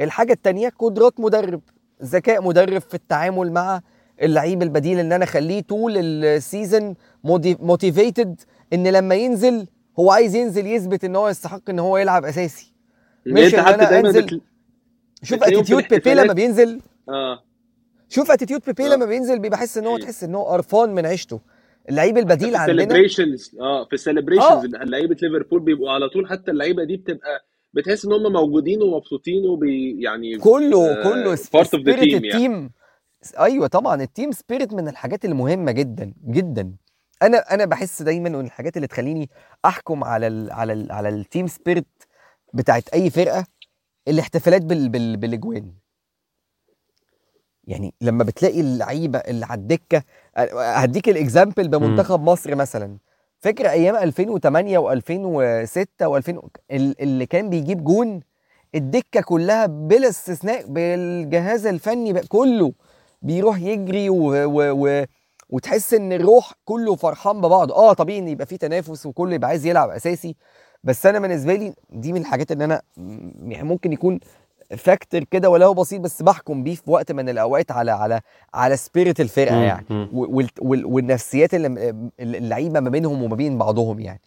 الحاجة 0.00 0.32
الثانية 0.32 0.68
قدرات 0.78 1.20
مدرب 1.20 1.60
ذكاء 2.02 2.42
مدرب 2.42 2.80
في 2.80 2.94
التعامل 2.94 3.52
مع 3.52 3.80
اللعيب 4.22 4.62
البديل 4.62 4.98
ان 4.98 5.12
أنا 5.12 5.24
أخليه 5.24 5.60
طول 5.62 5.92
ال 5.98 6.12
season 6.12 6.94
motivated 7.60 8.40
إن 8.72 8.86
لما 8.88 9.14
ينزل 9.14 9.66
هو 9.98 10.10
عايز 10.10 10.34
ينزل 10.34 10.66
يثبت 10.66 11.04
إن 11.04 11.16
هو 11.16 11.28
يستحق 11.28 11.70
إن 11.70 11.78
هو 11.78 11.98
يلعب 11.98 12.24
أساسي. 12.24 12.72
مش 13.26 13.54
أنا 13.54 13.90
دايما 13.90 14.12
أنزل- 14.12 14.16
بتل... 14.24 14.40
شوف 15.22 15.42
attitude 15.42 15.84
بيبي 15.90 16.14
لما 16.14 16.32
بينزل. 16.32 16.80
آه. 17.08 17.42
شوف 18.08 18.30
attitude 18.30 18.60
بيبي 18.66 18.86
آه. 18.86 18.88
لما 18.88 19.06
بينزل 19.06 19.38
بيبقى 19.38 19.58
حس 19.58 19.78
إن 19.78 19.86
هو 19.86 19.98
تحس 19.98 20.24
إن 20.24 20.34
هو 20.34 20.44
قرفان 20.44 20.94
من 20.94 21.06
عيشته. 21.06 21.40
اللعيب 21.88 22.18
البديل 22.18 22.50
في 22.50 22.56
عندنا. 22.56 22.82
ال 22.82 22.88
celebrations 22.88 23.56
آه 23.60 23.84
في 23.84 23.90
آه. 23.90 23.94
ال 23.94 24.00
celebrations 24.00 24.66
لعيبة 24.66 25.16
ليفربول 25.22 25.60
بيبقوا 25.60 25.90
على 25.90 26.08
طول 26.08 26.28
حتى 26.28 26.50
اللعيبة 26.50 26.84
دي 26.84 26.96
بتبقى 26.96 27.44
بتحس 27.74 28.04
إن 28.04 28.12
هم 28.12 28.32
موجودين 28.32 28.82
ومبسوطين 28.82 29.46
وبي 29.46 30.02
يعني 30.02 30.38
كله 30.38 30.90
آه، 30.90 31.02
كله 31.02 31.36
of 31.36 31.38
the 31.38 31.62
spirit 31.62 32.22
team 32.22 32.24
يعني. 32.24 32.70
أيوه 33.38 33.66
طبعا 33.66 34.02
ال 34.02 34.08
team 34.08 34.32
spirit 34.32 34.72
من 34.74 34.88
الحاجات 34.88 35.24
المهمة 35.24 35.72
جدا 35.72 36.12
جدا. 36.26 36.72
أنا 37.22 37.54
أنا 37.54 37.64
بحس 37.64 38.02
دايما 38.02 38.28
إن 38.28 38.40
الحاجات 38.40 38.76
اللي 38.76 38.86
تخليني 38.88 39.30
أحكم 39.64 40.04
على 40.04 40.26
ال 40.26 40.50
على 40.52 40.72
ال 40.72 40.92
على 40.92 41.08
ال 41.08 41.16
team 41.16 41.46
spirit 41.46 41.86
بتاعت 42.54 42.88
أي 42.88 43.10
فرقة 43.10 43.46
الاحتفالات 44.08 44.62
بال 44.62 44.88
بال 44.88 45.16
بالأجوان. 45.16 45.72
يعني 47.66 47.94
لما 48.00 48.24
بتلاقي 48.24 48.60
اللعيبة 48.60 49.18
اللي 49.18 49.46
على 49.46 49.60
الدكة 49.60 50.02
هديك 50.56 51.08
ال 51.08 51.15
example 51.15 51.68
بمنتخب 51.68 52.20
مصر 52.22 52.54
مثلا. 52.54 52.96
فاكر 53.40 53.70
أيام 53.70 53.96
2008 53.96 54.78
و2006 54.78 55.84
و2000 56.04 56.34
اللي 56.70 57.26
كان 57.26 57.50
بيجيب 57.50 57.84
جون 57.84 58.20
الدكة 58.74 59.20
كلها 59.20 59.66
بلا 59.66 60.08
استثناء 60.08 60.66
بالجهاز 60.66 61.66
الفني 61.66 62.12
كله 62.20 62.72
بيروح 63.22 63.60
يجري 63.60 64.10
و... 64.10 64.16
و... 64.44 64.86
و... 64.86 65.04
وتحس 65.50 65.94
إن 65.94 66.12
الروح 66.12 66.52
كله 66.64 66.94
فرحان 66.96 67.40
ببعض. 67.40 67.72
آه 67.72 67.92
طبيعي 67.92 68.18
إن 68.18 68.28
يبقى 68.28 68.46
في 68.46 68.56
تنافس 68.56 69.06
وكله 69.06 69.34
يبقى 69.34 69.48
عايز 69.50 69.66
يلعب 69.66 69.90
أساسي 69.90 70.36
بس 70.84 71.06
أنا 71.06 71.18
بالنسبة 71.18 71.54
لي 71.54 71.74
دي 71.90 72.12
من 72.12 72.20
الحاجات 72.20 72.52
اللي 72.52 72.64
أنا 72.64 72.82
يعني 73.42 73.68
ممكن 73.68 73.92
يكون 73.92 74.20
factor 74.76 75.24
كده 75.24 75.50
ولو 75.50 75.74
بسيط 75.74 76.00
بس 76.00 76.22
بحكم 76.22 76.62
بيه 76.64 76.74
في 76.74 76.82
وقت 76.90 77.12
من 77.12 77.28
الأوقات 77.28 77.70
على 77.70 77.90
على 77.90 78.20
على 78.54 78.76
spirit 78.76 79.20
الفرقة. 79.20 79.56
يعني 79.62 79.86
مم. 79.90 80.08
وال- 80.12 80.50
وال- 80.60 80.84
والنفسيات 80.86 81.54
اللي 81.54 81.94
اللعيبة 82.20 82.80
ما 82.80 82.90
بينهم 82.90 83.22
وما 83.22 83.36
بين 83.36 83.58
بعضهم 83.58 84.00
يعني 84.00 84.20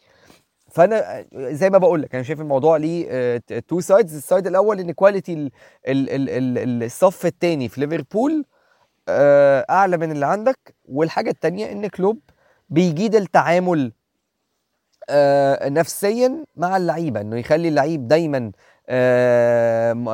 فأنا 0.70 1.26
زي 1.36 1.70
ما 1.70 1.78
بقول 1.78 2.02
لك 2.02 2.16
أنا 2.16 2.24
شايف 2.24 2.42
الموضوع 2.42 2.78
ليه 2.78 3.38
two 3.68 3.80
sides 3.80 4.16
ال 4.16 4.22
side 4.22 4.48
الأول 4.48 4.80
إن 4.80 4.92
quality 4.92 5.52
الصف 5.88 7.26
الثاني 7.26 7.70
في 7.70 7.82
ليفربول 7.82 8.46
آه، 9.10 9.66
أعلى 9.70 9.98
من 9.98 10.12
اللي 10.12 10.26
عندك 10.26 10.76
والحاجة 10.86 11.30
الثانية 11.30 11.72
إن 11.72 11.88
كلوب 11.88 12.20
بيجيد 12.70 13.16
التعامل 13.16 13.92
آه، 15.10 15.70
نفسيا 15.70 16.46
مع 16.56 16.78
اللعيبة 16.78 17.22
إنه 17.22 17.38
يخلي 17.38 17.68
اللعيب 17.68 18.08
دايما 18.08 18.52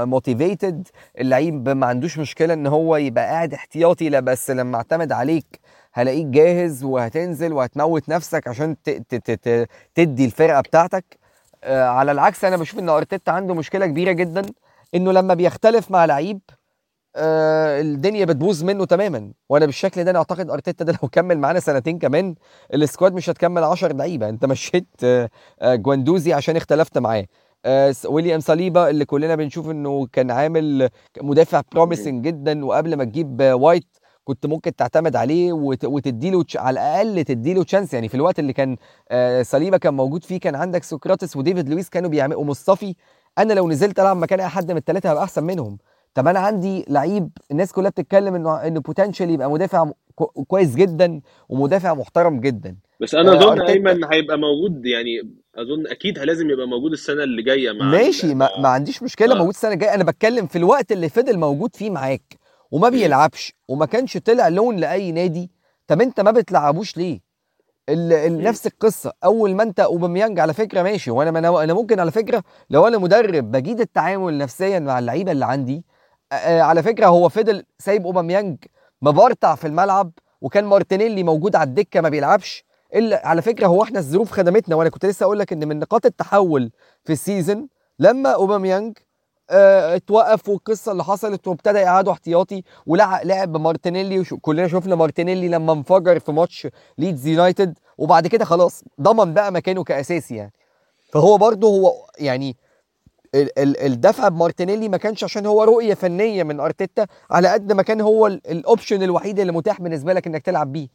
motivated 0.05 0.87
اللعيب 1.19 1.69
ما 1.69 1.85
عندوش 1.85 2.17
مشكلة 2.19 2.53
إن 2.53 2.67
هو 2.67 2.95
يبقى 2.97 3.23
قاعد 3.25 3.53
احتياطي 3.53 4.09
لا 4.09 4.19
بس 4.19 4.51
لما 4.51 4.77
اعتمد 4.77 5.11
عليك 5.11 5.59
هلاقيك 5.93 6.25
جاهز 6.25 6.83
وهتنزل 6.83 7.53
وهتموت 7.53 8.09
نفسك 8.09 8.47
عشان 8.47 8.75
تدي 9.95 10.25
الفرقة 10.25 10.61
بتاعتك. 10.61 11.05
آه، 11.63 11.83
على 11.87 12.11
العكس 12.11 12.45
أنا 12.45 12.57
بشوف 12.57 12.79
إن 12.79 12.89
أرتيتا 12.89 13.31
عنده 13.31 13.53
مشكلة 13.53 13.85
كبيرة 13.85 14.11
جدا 14.11 14.41
إنه 14.95 15.11
لما 15.11 15.33
بيختلف 15.33 15.91
مع 15.91 16.05
لعيب 16.05 16.39
آه، 17.15 17.81
الدنيا 17.81 18.25
بتبوظ 18.25 18.63
منه 18.63 18.85
تماما. 18.85 19.31
وأنا 19.49 19.65
بالشكل 19.65 20.03
ده 20.03 20.11
أنا 20.11 20.19
أعتقد 20.19 20.49
أرتيتا 20.49 20.85
ده 20.85 20.97
لو 21.03 21.09
كمل 21.09 21.37
معانا 21.39 21.59
سنتين 21.59 21.99
كمان 21.99 22.35
ال 22.73 22.80
squad 22.80 23.13
مش 23.13 23.29
هتكمل 23.29 23.63
10 23.63 23.93
لعيبة. 23.93 24.29
أنت 24.29 24.45
مشيت 24.45 24.87
آه، 25.03 25.29
آه، 25.61 25.75
جواندوزي 25.75 26.33
عشان 26.33 26.55
اختلفت 26.57 26.97
معاه. 26.97 27.19
آه، 27.21 27.27
ويليام 28.05 28.39
صليبا 28.39 28.89
اللي 28.89 29.05
كلنا 29.05 29.35
بنشوف 29.35 29.69
إنه 29.69 30.07
كان 30.13 30.31
عامل 30.31 30.89
مدافع 31.21 31.61
promising 31.71 32.23
جدا 32.25 32.65
وقبل 32.65 32.95
ما 32.95 33.03
تجيب 33.03 33.41
آه، 33.41 33.55
وايت 33.55 33.85
كنت 34.23 34.45
ممكن 34.45 34.75
تعتمد 34.75 35.15
عليه 35.15 35.53
وت- 35.53 35.85
وتديله 35.85 36.43
تش- 36.43 36.57
على 36.57 36.73
الأقل 36.73 37.23
تديله 37.23 37.63
chance 37.63 37.93
يعني 37.93 38.07
في 38.07 38.15
الوقت 38.15 38.39
اللي 38.39 38.53
كان 38.53 38.77
آه، 39.11 39.41
صليبا 39.41 39.77
كان 39.77 39.93
موجود 39.93 40.23
فيه 40.23 40.39
كان 40.39 40.55
عندك 40.55 40.83
سقراطس 40.83 41.37
وديفيد 41.37 41.69
لويس 41.69 41.89
كانوا 41.89 42.09
بيعملوا 42.09 42.41
ومصطفي 42.41 42.95
أنا 43.37 43.53
لو 43.53 43.69
نزلت 43.69 43.99
ألعب 43.99 44.17
مكان 44.17 44.39
اي 44.39 44.47
حد 44.47 44.71
من 44.71 44.77
الثلاثه 44.77 45.09
هبقى 45.11 45.23
أحسن 45.23 45.43
منهم. 45.43 45.77
طب 46.13 46.27
أنا 46.27 46.39
عندي 46.39 46.85
لعيب 46.89 47.29
الناس 47.51 47.71
كلها 47.71 47.89
بتتكلم 47.89 48.35
إنه 48.35 48.55
إنه 48.67 48.79
potential 48.79 49.29
يبقى 49.29 49.51
مدافع 49.51 49.91
كويس 50.47 50.75
جدا 50.75 51.21
ومدافع 51.49 51.93
محترم 51.93 52.39
جدا. 52.39 52.75
بس 52.99 53.15
أنا 53.15 53.31
آه، 53.33 53.37
أظن 53.37 53.61
ايمن 53.61 54.03
هيبقى 54.13 54.37
موجود 54.37 54.85
يعني 54.85 55.11
أظن 55.55 55.87
أكيد 55.87 56.19
لازم 56.19 56.49
يبقى 56.49 56.67
موجود 56.67 56.91
السنة 56.91 57.23
اللي 57.23 57.41
جاية 57.41 57.71
مع 57.71 57.85
ماشي 57.85 58.35
ما, 58.35 58.49
ما 58.59 58.69
عنديش 58.69 59.03
مشكلة 59.03 59.33
آه. 59.35 59.37
موجود 59.37 59.53
السنة 59.53 59.73
الجاية. 59.73 59.93
أنا 59.93 60.03
بتكلم 60.03 60.47
في 60.47 60.57
الوقت 60.57 60.91
اللي 60.91 61.09
فضل 61.09 61.37
موجود 61.37 61.75
فيه 61.75 61.89
معاك 61.89 62.37
وما 62.71 62.89
بيلعبش 62.89 63.53
وما 63.67 63.85
كانش 63.85 64.17
طلع 64.17 64.47
لون 64.47 64.77
لأي 64.77 65.11
نادي. 65.11 65.51
طب 65.87 66.01
أنت 66.01 66.19
ما 66.21 66.31
بتلعبوش 66.31 66.97
ليه؟ 66.97 67.19
نفس 67.89 68.67
القصة. 68.67 69.13
أول 69.23 69.55
ما 69.55 69.63
أنت 69.63 69.79
أوباميانج 69.79 70.39
على 70.39 70.53
فكرة 70.53 70.81
ماشي 70.83 71.11
وأنا 71.11 71.39
أنا 71.39 71.63
أنا 71.63 71.73
ممكن 71.73 71.99
على 71.99 72.11
فكرة 72.11 72.43
لو 72.69 72.87
أنا 72.87 72.97
مدرب 72.97 73.51
بجيد 73.51 73.79
التعامل 73.79 74.37
نفسيا 74.37 74.79
مع 74.79 74.99
اللعيبة 74.99 75.31
اللي 75.31 75.45
عندي 75.45 75.83
آه، 76.31 76.61
على 76.61 76.83
فكرة 76.83 77.05
هو 77.07 77.29
فضل 77.29 77.63
سايب 77.79 78.05
أوباميانج 78.05 78.57
مبرطع 79.01 79.55
في 79.55 79.67
الملعب 79.67 80.11
وكان 80.41 80.65
مارتينيلي 80.65 81.23
موجود 81.23 81.55
على 81.55 81.67
الدكة 81.67 82.01
ما 82.01 82.09
بيلعبش. 82.09 82.65
الا 82.95 83.27
على 83.27 83.41
فكرة 83.41 83.67
هو 83.67 83.83
إحنا 83.83 83.99
الظروف 83.99 84.31
خدمتنا 84.31 84.75
وأنا 84.75 84.89
كنت 84.89 85.05
لسه 85.05 85.23
أقول 85.23 85.39
لك 85.39 85.53
إن 85.53 85.67
من 85.67 85.79
نقاط 85.79 86.05
التحول 86.05 86.71
في 87.03 87.13
ال 87.13 87.21
season 87.21 87.67
لما 87.99 88.29
أوباميانج 88.29 88.97
آه، 89.49 89.95
اتوقف 89.95 90.49
والقصة 90.49 90.91
اللي 90.91 91.03
حصلت 91.03 91.47
وابتدى 91.47 91.79
يقعدوا 91.79 92.13
احتياطي 92.13 92.63
ولعب 92.85 93.25
لعب 93.25 93.51
بمارتينيلي 93.51 94.19
وشفنا 94.19 94.37
كلنا 94.37 94.67
شفنا 94.67 94.95
مارتينيلي 94.95 95.47
لما 95.47 95.73
انفجر 95.73 96.19
في 96.19 96.31
ماتش 96.31 96.67
ليدز 96.97 97.27
يونايتد 97.27 97.77
وبعد 97.97 98.27
كده 98.27 98.45
خلاص 98.45 98.83
ضمن 99.01 99.33
بقى 99.33 99.51
مكانه 99.51 99.83
كأساسي 99.83 100.35
يعني. 100.35 100.53
فهو 101.13 101.37
برضه 101.37 101.67
هو 101.67 101.93
يعني 102.19 102.57
ال- 103.35 103.59
ال- 103.59 103.77
الدفع 103.85 104.27
بمارتينيلي 104.27 104.89
ما 104.89 104.97
كانش 104.97 105.23
عشان 105.23 105.45
هو 105.45 105.63
رؤية 105.63 105.93
فنية 105.93 106.43
من 106.43 106.59
أرتيتا 106.59 107.07
على 107.31 107.47
قد 107.47 107.71
ما 107.73 107.83
كان 107.83 108.01
هو 108.01 108.27
ال- 108.27 108.41
ال 108.51 108.59
option 108.59 109.03
الوحيد 109.03 109.39
اللي 109.39 109.51
متاح 109.51 109.81
بالنسبة 109.81 110.13
لك 110.13 110.27
إنك 110.27 110.41
تلعب 110.41 110.71
بيه. 110.71 110.87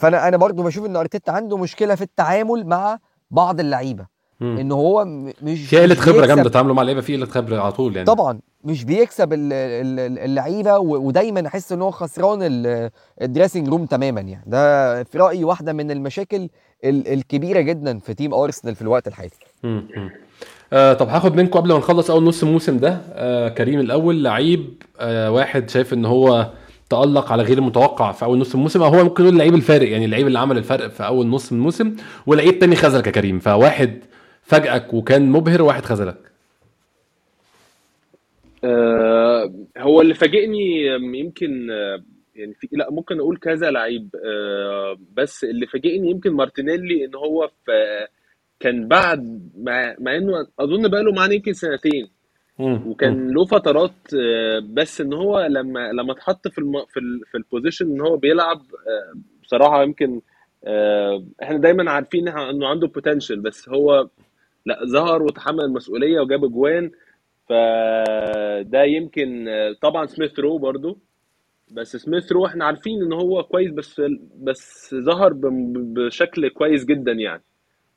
فانا 0.00 0.28
أنا 0.28 0.36
برضه 0.36 0.62
بشوف 0.62 0.86
ان 0.86 0.96
أرتيتا 0.96 1.30
عنده 1.30 1.56
مشكلة 1.56 1.94
في 1.94 2.02
التعامل 2.02 2.66
مع 2.66 2.98
بعض 3.30 3.60
اللعيبة. 3.60 4.06
إن 4.42 4.72
هو 4.72 5.04
مش 5.42 5.66
في 5.68 5.78
قلة 5.80 5.94
خبرة 5.94 6.26
جامدة 6.26 6.50
تعاملوا 6.50 6.74
مع 6.74 6.82
اللعيبة 6.82 7.00
في 7.00 7.16
قلة 7.16 7.26
خبرة 7.26 7.60
على 7.60 7.72
طول 7.72 7.96
يعني. 7.96 8.06
طبعا 8.06 8.40
مش 8.64 8.84
بيكسب 8.84 9.32
ال- 9.32 9.52
ال- 9.52 10.00
ال- 10.00 10.18
اللعيبة 10.18 10.78
ودايما 10.78 11.46
أحس 11.46 11.72
إن 11.72 11.82
هو 11.82 11.90
خسران 11.90 12.38
ال- 12.42 12.90
ال 13.22 13.27
dressing 13.27 13.68
room 13.68 13.86
تماما 13.86 14.20
يعني. 14.20 14.44
ده 14.46 15.02
في 15.04 15.18
رأيي 15.18 15.44
واحدة 15.44 15.72
من 15.72 15.90
المشاكل 15.90 16.48
ال- 16.84 17.08
الكبيرة 17.12 17.60
جدا 17.60 17.98
في 17.98 18.14
team 18.14 18.34
أرسنال 18.34 18.74
في 18.74 18.82
الوقت 18.82 19.08
الحالي. 19.08 19.30
آه 20.72 20.92
طب 20.92 21.08
هاخد 21.08 21.36
منكم 21.36 21.58
قبل 21.60 21.72
ما 21.72 21.78
نخلص 21.78 22.10
أول 22.10 22.24
نص 22.24 22.42
الموسم 22.42 22.78
ده 22.78 22.98
آه 23.12 23.48
كريم 23.48 23.80
الأول 23.80 24.24
لعيب 24.24 24.82
آه 25.00 25.30
واحد 25.30 25.70
شايف 25.70 25.92
إن 25.92 26.04
هو 26.04 26.50
تألق 26.90 27.32
على 27.32 27.42
غير 27.42 27.58
المتوقع 27.58 28.12
في 28.12 28.24
أول 28.24 28.38
نص 28.38 28.54
الموسم 28.54 28.82
أو 28.82 28.88
هو 28.88 29.04
ممكن 29.04 29.22
نقول 29.22 29.34
اللعيب 29.34 29.54
الفارق 29.54 29.88
يعني 29.90 30.04
اللعيب 30.04 30.26
اللي 30.26 30.38
عمل 30.38 30.58
الفرق 30.58 30.88
في 30.88 31.06
أول 31.06 31.26
نص 31.26 31.52
الموسم 31.52 31.96
ولعيب 32.26 32.58
تاني 32.58 32.76
خذلك 32.76 33.06
يا 33.06 33.12
كريم 33.12 33.38
فواحد 33.38 34.00
فاجئك 34.42 34.94
وكان 34.94 35.30
مبهر 35.30 35.62
وواحد 35.62 35.84
خذلك 35.84 36.16
آه، 38.64 39.54
هو 39.78 40.00
اللي 40.00 40.14
فاجئني 40.14 40.86
يمكن 41.18 41.70
آه، 41.70 42.02
يعني 42.34 42.54
في 42.54 42.68
لا 42.72 42.90
ممكن 42.90 43.18
أقول 43.20 43.36
كذا 43.36 43.70
لعيب 43.70 44.16
آه، 44.26 44.98
بس 45.16 45.44
اللي 45.44 45.66
فاجئني 45.66 46.10
يمكن 46.10 46.32
مارتينيلي 46.32 47.04
إن 47.04 47.14
هو 47.14 47.50
في 47.64 47.72
كان 48.60 48.88
بعد 48.88 49.50
مع, 49.58 49.96
مع 49.98 50.16
إنه 50.16 50.46
أظن 50.60 50.88
بقى 50.88 51.02
له 51.02 51.12
معانا 51.12 51.34
يمكن 51.34 51.52
سنتين. 51.52 52.19
وكان 52.86 53.30
له 53.30 53.44
فترات 53.44 53.92
آه، 54.14 54.58
بس 54.74 55.00
إن 55.00 55.12
هو 55.12 55.40
لما 55.40 55.92
لما 55.92 56.12
اتحط 56.12 56.48
في 56.48 56.58
الم... 56.58 56.84
في 56.88 57.00
ال... 57.00 57.20
في 57.30 57.38
ال 57.38 57.43
position 57.43 57.86
إن 57.86 58.00
هو 58.00 58.16
بيلعب 58.16 58.58
آه، 58.58 59.18
بصراحة 59.42 59.82
يمكن 59.82 60.20
آه، 60.64 61.24
إحنا 61.42 61.58
دايما 61.58 61.90
عارفين 61.90 62.28
إنه 62.28 62.66
عنده 62.68 62.86
potential 62.88 63.40
بس 63.40 63.68
هو 63.68 64.08
لا 64.66 64.78
ظهر 64.86 65.22
وتحمل 65.22 65.60
المسؤولية 65.64 66.20
وجاب 66.20 66.44
أجوان 66.44 66.90
فده 67.48 68.82
يمكن 68.82 69.48
طبعا 69.82 70.06
سميث 70.06 70.38
رو 70.38 70.58
برضو 70.58 70.98
بس 71.70 71.96
سميث 71.96 72.32
رو 72.32 72.46
إحنا 72.46 72.64
عارفين 72.64 73.02
إن 73.02 73.12
هو 73.12 73.42
كويس 73.42 73.70
بس 73.72 74.02
بس 74.36 74.94
ظهر 74.94 75.32
بشكل 75.34 76.48
كويس 76.48 76.84
جدا 76.84 77.12
يعني. 77.12 77.42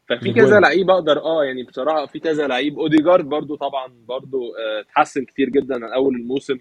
ففي. 0.10 0.34
كذا 0.34 0.60
لعيب 0.60 0.90
أقدر 0.90 1.24
آه 1.24 1.44
يعني 1.44 1.64
بصراحة 1.64 2.06
في 2.06 2.20
كذا 2.20 2.48
لعيب. 2.48 2.80
أوديجارد 2.80 3.26
برضو 3.26 3.56
طبعا 3.56 3.94
برضو 4.08 4.38
آه، 4.56 4.80
اتحسن 4.82 5.26
كتير 5.26 5.50
جدا 5.50 5.76
عن 5.86 5.94
أول 5.94 6.16
الموسم. 6.16 6.60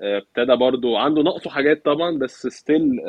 آه، 0.00 0.18
ابتدى 0.18 0.56
برضو 0.56 0.96
عنده 0.96 1.22
نقصه 1.22 1.50
حاجات 1.50 1.84
طبعا 1.84 2.18
بس 2.18 2.46
still 2.46 3.00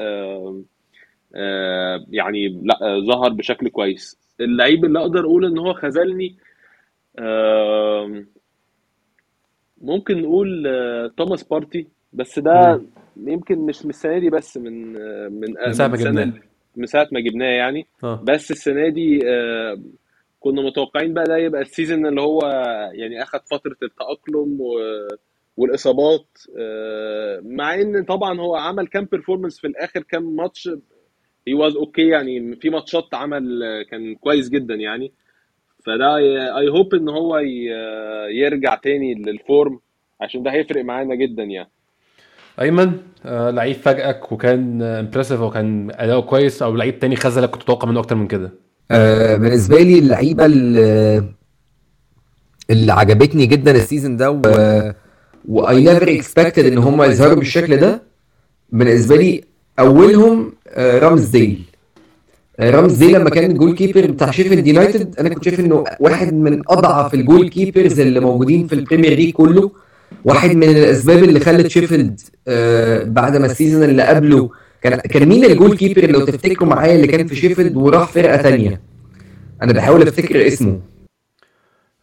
يعني 2.10 2.62
لا 2.64 2.78
آه، 2.82 3.00
ظهر 3.00 3.30
بشكل 3.34 3.70
كويس. 3.70 4.20
اللعيب 4.40 4.86
اللي 4.86 5.00
أقدر 5.00 5.20
أقول 5.20 5.46
إن 5.46 5.58
هو 5.58 5.74
خذلني 5.74 6.38
ممكن 9.82 10.22
نقول 10.22 10.68
آه، 10.68 11.12
توماس 11.18 11.44
بارتي 11.44 11.88
بس 12.14 12.40
ده 12.40 12.82
يمكن 13.18 13.60
مش 13.60 13.84
من 13.86 13.90
السنة 13.90 14.20
دي 14.20 14.30
بس 14.30 14.58
من 14.58 14.98
آه، 14.98 15.28
من 15.28 15.54
من 15.68 15.74
ساعة 15.74 15.90
من 16.76 16.86
ساعة 16.86 17.08
ما 17.12 17.20
جبناه 17.20 17.46
يعني. 17.56 17.88
آه. 18.04 18.22
بس 18.24 18.52
السنة 18.52 18.90
دي 18.90 19.20
آه، 19.30 19.80
كنا 20.40 20.62
متوقعين 20.62 21.14
بقى 21.14 21.24
ده 21.24 21.38
يبقى 21.38 21.62
ال 21.62 21.68
season 21.68 22.06
اللي 22.06 22.22
هو 22.22 22.40
يعني 22.94 23.24
آخد 23.24 23.40
فترة 23.52 23.76
التأقلم 23.84 24.62
و- 24.62 25.08
والإصابات 25.58 26.26
آه، 26.60 27.40
مع 27.44 27.74
إن 27.76 28.04
طبعا 28.04 28.40
هو 28.40 28.56
عمل 28.56 28.88
كام 28.88 29.06
performance 29.12 29.60
في 29.60 29.68
الآخر 29.68 30.02
كام 30.04 30.36
ماتش 30.36 30.70
he 31.48 31.54
was 31.54 31.76
okay 31.76 32.08
يعني. 32.08 32.56
في 32.56 32.70
ماتشات 32.70 33.14
عمل 33.14 33.64
آه، 33.64 33.84
كان 33.84 34.16
كويس 34.16 34.50
جدا 34.50 34.76
يعني. 34.76 35.12
فده 35.86 36.16
I 36.58 36.70
hope 36.70 36.96
إن 36.96 37.10
هو 37.10 37.38
يرجع 38.30 38.76
تاني 38.76 39.14
لل 39.14 39.36
form 39.36 39.80
عشان 40.22 40.44
ده 40.44 40.52
هيفرق 40.52 40.84
معانا 40.86 41.16
جدا 41.16 41.44
يعني. 41.44 41.70
أيمن 42.62 42.92
آه 43.26 43.50
لعيب 43.50 43.76
فاجئك 43.76 44.32
وكان 44.32 44.82
impressive 44.82 45.42
وكان 45.42 45.92
أداؤه 45.94 46.22
كويس 46.22 46.62
أو 46.62 46.76
لعيب 46.76 47.00
تاني 47.00 47.16
خذلك 47.16 47.50
كنت 47.50 47.64
تتوقع 47.64 47.90
منه 47.90 48.00
أكتر 48.00 48.16
من 48.16 48.28
كده؟ 48.28 48.52
آه 48.92 49.36
بالنسبة 49.36 49.78
لي 49.82 50.00
اللعيبة 50.00 50.46
اللي, 50.46 51.24
اللي 52.70 52.92
عجبتني 52.94 53.46
جدا 53.46 53.72
ال 53.72 53.78
season 53.78 54.18
ده 54.18 54.32
و 54.32 54.42
I 55.50 55.84
never 55.84 56.10
expected 56.12 56.66
إن 56.66 56.78
هم 56.78 57.04
يظهروا 57.04 57.36
بالشكل 57.36 57.78
ده 57.78 58.02
بالنسبة 58.72 59.16
لي 59.16 59.44
أولهم 59.80 60.54
آه 60.68 61.00
رامسديل. 61.00 61.62
آه، 62.60 62.70
رامسديل 62.72 63.14
لما 63.20 63.30
كان 63.30 63.52
ال 63.52 63.76
goalkeeper 63.76 64.12
بتاع 64.12 64.32
شيفيلد 64.32 64.68
يونايتد 64.68 65.20
أنا 65.20 65.30
كنت 65.30 65.44
شايف 65.44 65.60
إنه 65.60 65.84
واحد 66.00 66.34
من 66.34 66.62
أضعف 66.70 67.14
ال 67.14 67.50
goalkeepers 67.50 68.00
اللي 68.00 68.20
موجودين 68.20 68.68
في 68.68 68.74
البريمير 68.74 69.14
ليج 69.14 69.32
كله. 69.34 69.72
واحد 70.26 70.56
من 70.56 70.64
الأسباب 70.70 71.24
اللي 71.24 71.40
خلت 71.40 71.68
شيفيلد 71.68 72.22
آه 72.48 73.04
بعد 73.04 73.38
ما 73.38 73.46
ال 73.46 73.51
season 73.51 73.84
اللي 73.84 74.04
قبله 74.04 74.50
كان 74.82 75.00
كان 75.00 75.30
مين 75.30 75.46
ال 75.46 75.78
goalkeeper؟ 75.78 76.10
لو 76.12 76.26
تفتكروا 76.26 76.70
معايا 76.70 76.96
اللي 76.96 77.08
كان 77.08 77.28
في 77.28 77.36
شيفيلد 77.36 77.76
وراح 77.76 78.08
فرقة 78.12 78.42
تانية. 78.42 78.82
أنا 79.62 79.74
بحاول 79.74 80.02
أفتكر 80.02 80.48
اسمه. 80.48 80.80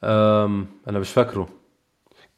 أم 0.05 0.67
أنا 0.89 0.99
مش 0.99 1.11
فاكره. 1.11 1.49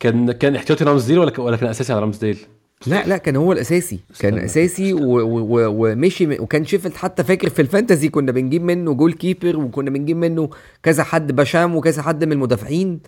كان 0.01 0.33
كان 0.33 0.57
احتياطي 0.57 0.85
رامسديل 0.85 1.19
ولا 1.19 1.31
كان- 1.31 1.45
ولا 1.45 1.57
كان 1.57 1.69
أساسي 1.69 1.93
على 1.93 2.01
رامسديل؟ 2.03 2.39
لا 2.87 3.07
لا 3.07 3.17
كان 3.17 3.37
هو 3.37 3.53
الأساسي. 3.53 3.99
كان 4.21 4.33
استنى. 4.35 4.45
أساسي 4.45 4.93
و- 4.93 4.99
و- 5.01 5.41
و- 5.41 5.69
ومشي 5.93 6.27
وكان 6.41 6.65
شيفيلد 6.65 6.95
حتى 6.95 7.25
فاكر 7.25 7.49
في 7.49 7.63
ال 7.63 7.68
fantasy 7.69 8.09
كنا 8.09 8.33
بنجيب 8.33 8.63
منه 8.65 8.93
goalkeeper 8.95 9.57
وكنا 9.57 9.91
بنجيب 9.91 10.17
منه 10.17 10.51
كذا 10.83 11.03
حد 11.03 11.33
بشام 11.37 11.77
وكذا 11.77 12.03
حد 12.03 12.25
من 12.25 12.33
المدافعين. 12.33 13.01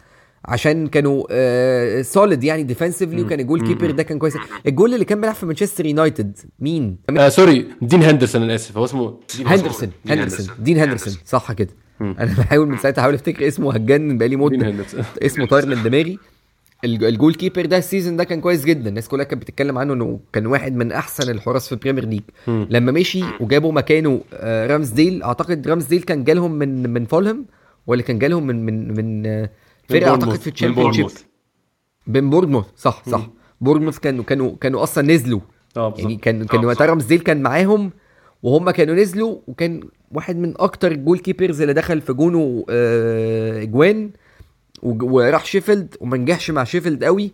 عشان 0.45 0.87
كانوا 0.87 1.25
آه 1.31 2.03
solid 2.03 2.45
يعني 2.45 2.75
ديفenسively 2.75 3.19
وكان 3.25 3.41
ال 3.41 3.67
goalkeeper 3.67 3.91
ده 3.91 4.03
كان 4.03 4.19
كويس. 4.19 4.37
الجول 4.67 4.95
اللي 4.95 5.05
كان 5.05 5.21
بيلعب 5.21 5.35
في 5.35 5.47
مانشستر 5.47 5.87
يونايتد 5.87 6.39
مين؟ 6.61 6.97
آه 7.19 7.29
sorry 7.29 7.67
دين 7.83 8.03
هندرسون 8.03 8.43
أنا 8.43 8.55
آسف. 8.55 8.77
هو 8.79 8.85
اسمه 8.85 9.17
هندرسون. 9.47 9.91
دين 10.05 10.19
هندرسون. 10.19 10.55
دين 10.59 10.79
هندرسون. 10.79 11.15
صح 11.27 11.53
كده. 11.53 11.69
أنا 12.01 12.35
بحاول 12.39 12.69
من 12.69 12.79
ساعتها 12.79 13.01
أحاول 13.01 13.15
أفتكر 13.15 13.49
اسمه 13.49 13.75
هتجنن 13.75 14.19
بقالي 14.19 14.37
مده 14.37 14.75
اسمه 15.27 15.47
طاير 15.47 15.67
من 15.67 15.83
دماغي. 15.83 16.19
الج- 16.85 17.05
ال 17.05 17.35
goalkeeper 17.35 17.67
ده 17.67 17.79
ال 17.79 17.84
season 17.84 18.17
ده 18.17 18.25
كان 18.25 18.41
كويس 18.41 18.65
جدا. 18.65 18.89
الناس 18.89 19.09
كلها 19.09 19.25
كانت 19.25 19.43
بتتكلم 19.43 19.79
عنه 19.79 19.93
إنه 19.93 20.21
كان 20.33 20.47
واحد 20.47 20.77
من 20.77 20.93
أحسن 20.93 21.31
الحراس 21.31 21.67
في 21.67 21.73
البريمير 21.73 22.05
ليج. 22.05 22.21
لما 22.71 22.93
مشي 22.93 23.23
وجابوا 23.41 23.73
مكانه 23.73 24.21
آه، 24.35 24.67
رامسديل 24.67 25.23
أعتقد 25.23 25.69
رامسديل 25.69 26.03
كان 26.03 26.25
جالهم 26.25 26.53
من 26.53 26.93
من 26.93 27.05
فولهام 27.05 27.47
ولا 27.87 28.03
كان 28.03 28.19
جالهم 28.19 28.47
من 28.47 28.67
من 28.67 28.95
من 28.97 29.27
آه، 29.27 29.51
فرقة 29.91 30.11
أعتقد. 30.11 30.35
في 30.37 30.49
من 30.51 30.53
ال 30.55 30.93
Championship 30.93 31.07
بورنموث. 32.07 32.67
صح 32.77 33.03
صح. 33.09 33.31
بورنموث 33.61 33.99
كانوا 33.99 34.25
كانوا 34.25 34.57
كانوا 34.61 34.83
أصلا 34.83 35.15
نزلوا. 35.15 35.41
آه 35.77 35.95
يعني 35.99 36.17
كان 36.17 36.45
كان 36.45 36.65
وقتها 36.65 36.87
رامسديل 36.87 37.21
كان 37.21 37.43
معاهم 37.43 37.91
وهم 38.43 38.71
كانوا 38.71 38.95
نزلوا 38.95 39.39
وكان 39.47 39.81
واحد 40.13 40.37
من 40.37 40.55
أكتر 40.57 40.93
ال 40.93 41.19
goalkeepers 41.19 41.61
اللي 41.61 41.73
دخل 41.75 42.01
في 42.01 42.13
جونه 42.13 42.65
آه، 42.71 43.63
إجوان 43.63 44.11
وراح 44.83 45.45
شيفيلد 45.45 45.97
وما 46.01 46.17
نجحش 46.17 46.51
مع 46.51 46.65
شيفيلد 46.65 47.05
قوي. 47.05 47.31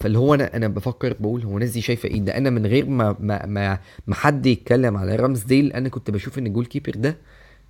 فاللي 0.00 0.18
هو 0.18 0.34
أنا 0.34 0.56
أنا 0.56 0.68
بفكر 0.68 1.16
بقول 1.20 1.42
هو 1.42 1.54
الناس 1.54 1.70
دي 1.70 1.80
شايفة 1.80 2.08
إيه؟ 2.08 2.20
ده 2.20 2.36
أنا 2.36 2.50
من 2.50 2.66
غير 2.66 2.86
ما 2.86 3.16
ما 3.20 3.46
ما, 3.46 3.78
ما 4.06 4.14
حد 4.14 4.46
يتكلم 4.46 4.96
على 4.96 5.16
رامسديل 5.16 5.72
أنا 5.72 5.88
كنت 5.88 6.10
بشوف 6.10 6.38
إن 6.38 6.46
ال 6.46 6.66
goalkeeper 6.66 6.92
ده 6.96 7.16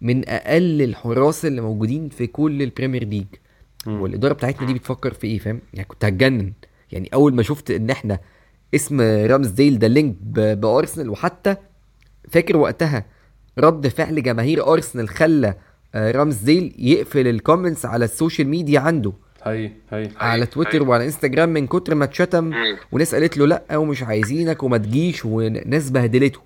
من 0.00 0.28
أقل 0.28 0.82
الحراس 0.82 1.46
اللي 1.46 1.60
موجودين 1.60 2.08
في 2.08 2.26
كل 2.26 2.62
ال 2.62 2.68
Premier 2.68 3.04
League 3.04 3.24
والإدارة 3.88 4.32
بتاعتنا 4.32 4.66
دي 4.66 4.74
بتفكر 4.74 5.12
في 5.14 5.26
إيه 5.26 5.38
فاهم؟ 5.38 5.60
يعني 5.74 5.86
كنت 5.88 6.04
هتجنن. 6.04 6.52
يعني 6.92 7.10
أول 7.14 7.34
ما 7.34 7.42
شفت 7.42 7.70
إن 7.70 7.90
إحنا 7.90 8.18
اسم 8.74 9.00
رامزديل 9.00 9.78
ده 9.78 9.86
linked 9.86 10.14
بأرسنال 10.56 11.10
وحتى 11.10 11.56
فاكر 12.30 12.56
وقتها 12.56 13.04
رد 13.58 13.88
فعل 13.88 14.22
جماهير 14.22 14.72
أرسنال 14.72 15.08
خلى 15.08 15.54
آه، 15.94 16.10
رامزديل 16.10 16.74
يقفل 16.78 17.26
ال 17.28 17.35
comments 17.35 17.86
على 17.86 18.04
ال 18.04 18.11
social 18.11 18.48
media 18.48 18.80
عنده. 18.80 19.12
هي 19.44 19.70
هي 19.90 20.10
على 20.16 20.46
تويتر 20.46 20.82
وعلى 20.88 21.04
إنستجرام 21.04 21.48
من 21.48 21.66
كتر 21.66 21.94
ما 21.94 22.04
اتشتم 22.04 22.52
وناس 22.92 23.14
قالت 23.14 23.38
له 23.38 23.46
لأ 23.46 23.76
ومش 23.76 24.02
عايزينك 24.02 24.62
وما 24.62 24.78
تجيش 24.78 25.24
وناس 25.24 25.90
بهدلته. 25.90 26.40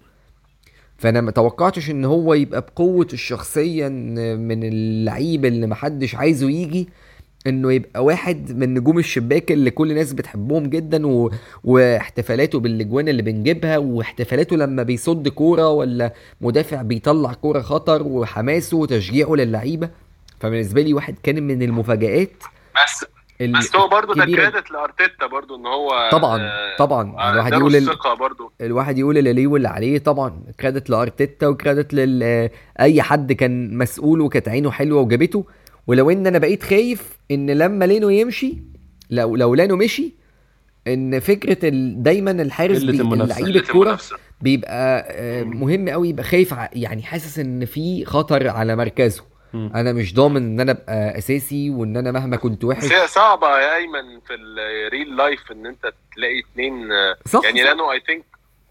فأنا 0.99 1.21
ما 1.21 1.31
توقعتش 1.31 1.91
إن 1.91 2.05
هو 2.05 2.35
يبقى 2.35 2.61
بقوة 2.61 3.09
الشخصية 3.13 3.89
من 4.37 4.65
اللعيب 4.65 5.45
اللي 5.45 5.67
محدش 5.67 6.15
عايزه 6.15 6.51
يجي 6.51 6.89
انه 7.47 7.73
يبقى 7.73 8.05
واحد 8.05 8.59
من 8.59 8.75
نجوم 8.75 8.99
الشباك 8.99 9.53
اللي 9.53 9.71
كل 9.71 9.91
الناس 9.91 10.13
بتحبهم 10.13 10.67
جدا 10.67 11.07
و... 11.07 11.31
واحتفالاته 11.65 12.61
بالأجوان 12.61 13.09
اللي 13.09 13.23
بنجيبها 13.23 13.79
واحتفالاته 13.79 14.57
لما 14.57 14.83
بيصد 14.83 15.29
كورة 15.29 15.69
ولا 15.69 16.13
مدافع 16.41 16.83
بيطلع 16.83 17.33
كورة 17.33 17.61
خطر 17.61 18.03
وحماسه 18.03 18.77
وتشجيعه 18.77 19.35
للعيبة. 19.35 19.91
فبالنسبة 20.41 20.83
لي 20.83 20.95
واحد 20.95 21.15
كان 21.23 21.43
من 21.43 21.63
المفاجآت 21.63 22.33
بس 22.85 23.05
ال- 23.41 23.53
بس 23.59 23.77
هو 23.77 23.89
برضه 23.89 24.15
ده. 24.15 24.25
كريدت 24.25 24.71
لأرتيتا 24.71 25.27
برضه 25.27 25.57
إن 25.57 25.67
هو 25.67 26.09
طبعا 26.13 26.41
آه، 26.43 26.77
طبعا. 26.79 27.15
آه، 27.19 27.33
الواحد 27.33 27.53
يقول 27.53 27.77
ال... 27.77 27.89
الواحد 28.61 28.99
يقول 28.99 29.19
اللي 29.19 29.33
ليه 29.33 29.47
واللي 29.47 29.69
عليه 29.69 29.99
طبعا 29.99 30.43
credit 30.61 30.91
لأرتيتا 30.91 31.47
و 31.47 31.53
credit 31.53 31.95
لل 31.95 32.49
أي 32.81 33.03
حد 33.03 33.33
كان 33.33 33.79
مسؤول 33.79 34.21
وكانت 34.21 34.49
عينه 34.49 34.71
حلوة 34.71 35.01
وجابته. 35.03 35.45
ولو 35.91 36.11
إن 36.11 36.27
أنا 36.27 36.39
بقيت 36.39 36.63
خايف 36.63 37.19
إن 37.31 37.51
لما 37.51 37.85
لينو 37.85 38.09
يمشي 38.09 38.59
لو 39.11 39.37
لو 39.37 39.55
لينو 39.55 39.77
مشي 39.77 40.15
إن 40.87 41.21
فكرة 41.21 41.69
ال... 41.69 42.03
دايما 42.03 42.31
الحارس 42.31 42.83
بي... 42.83 42.97
لعيب 42.97 43.57
الكورة. 43.57 43.99
بيبقى 44.41 45.07
آه، 45.11 45.43
مهم 45.45 45.89
قوي 45.89 46.09
يبقى 46.09 46.25
خايف 46.25 46.55
يعني 46.73 47.03
حاسس 47.03 47.39
إن 47.39 47.65
في 47.65 48.05
خطر 48.05 48.49
على 48.49 48.77
مركزه. 48.77 49.25
أنا 49.55 49.93
مش 49.93 50.15
ضامن 50.15 50.37
إن 50.37 50.61
أنا 50.61 50.73
أبقى 50.73 51.19
أساسي 51.19 51.71
وإن 51.71 51.97
أنا 51.97 52.13
مهما 52.13 52.37
كنت 52.37 52.65
وحش 52.65 52.85
بس 52.85 52.93
هي 52.93 53.07
صعبة 53.07 53.59
يا 53.59 53.77
أيمن 53.77 54.21
في 54.27 54.35
ال 54.35 55.17
real 55.17 55.35
life 55.35 55.53
إن 55.53 55.67
أنت 55.67 55.93
تلاقي 56.17 56.41
اتنين 56.41 56.89
صح 57.27 57.45
يعني 57.45 57.59
صح. 57.59 57.65
لأنه 57.65 57.93
I 57.93 58.01
think 58.07 58.25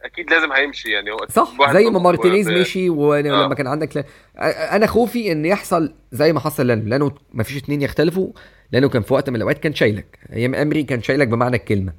أكيد 0.05 0.31
لازم 0.31 0.51
هيمشي 0.51 0.91
يعني. 0.91 1.11
هو 1.11 1.17
صح 1.29 1.73
زي 1.73 1.85
ما 1.85 1.99
مارتينيز 1.99 2.49
مشي 2.49 2.89
ولما 2.89 3.51
آه. 3.51 3.53
كان 3.53 3.67
عندك 3.67 3.97
ل... 3.97 4.03
أنا 4.41 4.85
خوفي 4.85 5.31
إن 5.31 5.45
يحصل 5.45 5.93
زي 6.11 6.33
ما 6.33 6.39
حصل 6.39 6.67
لأنه 6.67 6.83
لأنه 6.83 7.11
ما 7.33 7.43
فيش 7.43 7.57
اتنين 7.57 7.81
يختلفوا. 7.81 8.29
لأنه 8.71 8.89
كان 8.89 9.01
في 9.01 9.13
وقت 9.13 9.29
من 9.29 9.35
الأوقات 9.35 9.57
كان 9.57 9.73
شايلك. 9.73 10.19
أيام 10.33 10.55
إيمري 10.55 10.83
كان 10.83 11.01
شايلك 11.01 11.27
بمعنى 11.27 11.55
الكلمة. 11.55 11.93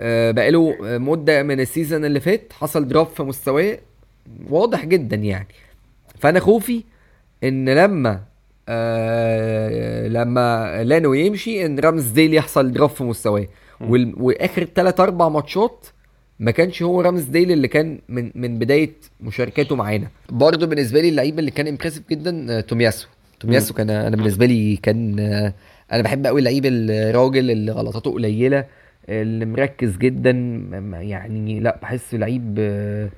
آه، 0.00 0.30
بقاله 0.30 0.76
مدة 0.80 1.42
من 1.42 1.60
ال 1.60 1.66
season 1.66 2.04
اللي 2.04 2.20
فات 2.20 2.52
حصل 2.52 2.88
drop 2.88 3.06
في 3.06 3.22
مستواه 3.22 3.78
واضح 4.50 4.84
جدا 4.84 5.16
يعني. 5.16 5.48
فأنا 6.18 6.40
خوفي 6.40 6.84
إن 7.44 7.68
لما 7.68 8.20
آه 8.68 10.08
لما 10.08 10.84
لينو 10.84 11.14
يمشي 11.14 11.66
إن 11.66 11.78
رامزديل 11.78 12.34
يحصل 12.34 12.72
drop 12.72 12.90
في 12.90 13.04
مستواه. 13.04 13.46
وآخر 13.80 14.64
ثلاث 14.74 15.00
أربع 15.00 15.28
ماتشات 15.28 15.86
ما 16.40 16.50
كانش 16.50 16.82
هو 16.82 17.00
رامزديل 17.00 17.52
اللي 17.52 17.68
كان 17.68 17.98
من 18.08 18.30
من 18.34 18.58
بداية 18.58 18.90
مشاركاته 19.20 19.76
معانا. 19.76 20.08
برضه 20.30 20.66
بالنسبة 20.66 21.00
لي 21.00 21.08
اللعيب 21.08 21.38
اللي 21.38 21.50
كان 21.50 21.66
impressive 21.66 22.08
جدا 22.10 22.46
آه، 22.58 22.60
تومياسو. 22.60 23.08
تومياسو 23.40 23.74
كان 23.74 23.90
أنا 23.90 24.16
بالنسبة 24.16 24.46
لي 24.46 24.76
كان 24.76 25.18
آه، 25.20 25.52
أنا 25.92 26.02
بحب 26.02 26.26
قوي 26.26 26.38
اللعيب 26.38 26.66
الراجل 26.66 27.50
اللي 27.50 27.72
غلطاته 27.72 28.12
قليلة 28.12 28.64
اللي 29.08 29.44
مركز 29.46 29.96
جدا 29.96 30.30
يعني 31.00 31.60
لا 31.60 31.78
بحسه 31.82 32.18
لعيب 32.18 32.56
آه، 32.58 33.08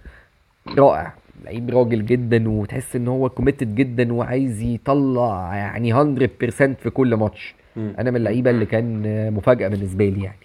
رائع. 0.78 1.14
لعيب 1.44 1.70
راجل 1.70 2.06
جدا 2.06 2.48
وتحس 2.48 2.96
إن 2.96 3.08
هو 3.08 3.28
committed 3.28 3.74
جدا 3.74 4.12
وعايز 4.12 4.62
يطلع 4.62 5.56
يعني 5.56 5.92
100% 5.92 6.74
في 6.82 6.90
كل 6.90 7.14
ماتش. 7.14 7.54
أنا 7.76 8.10
من 8.10 8.16
اللعيبة 8.16 8.50
اللي 8.50 8.66
كان 8.66 9.02
مفاجأة 9.34 9.68
بالنسبة 9.68 10.08
لي 10.08 10.22
يعني. 10.24 10.36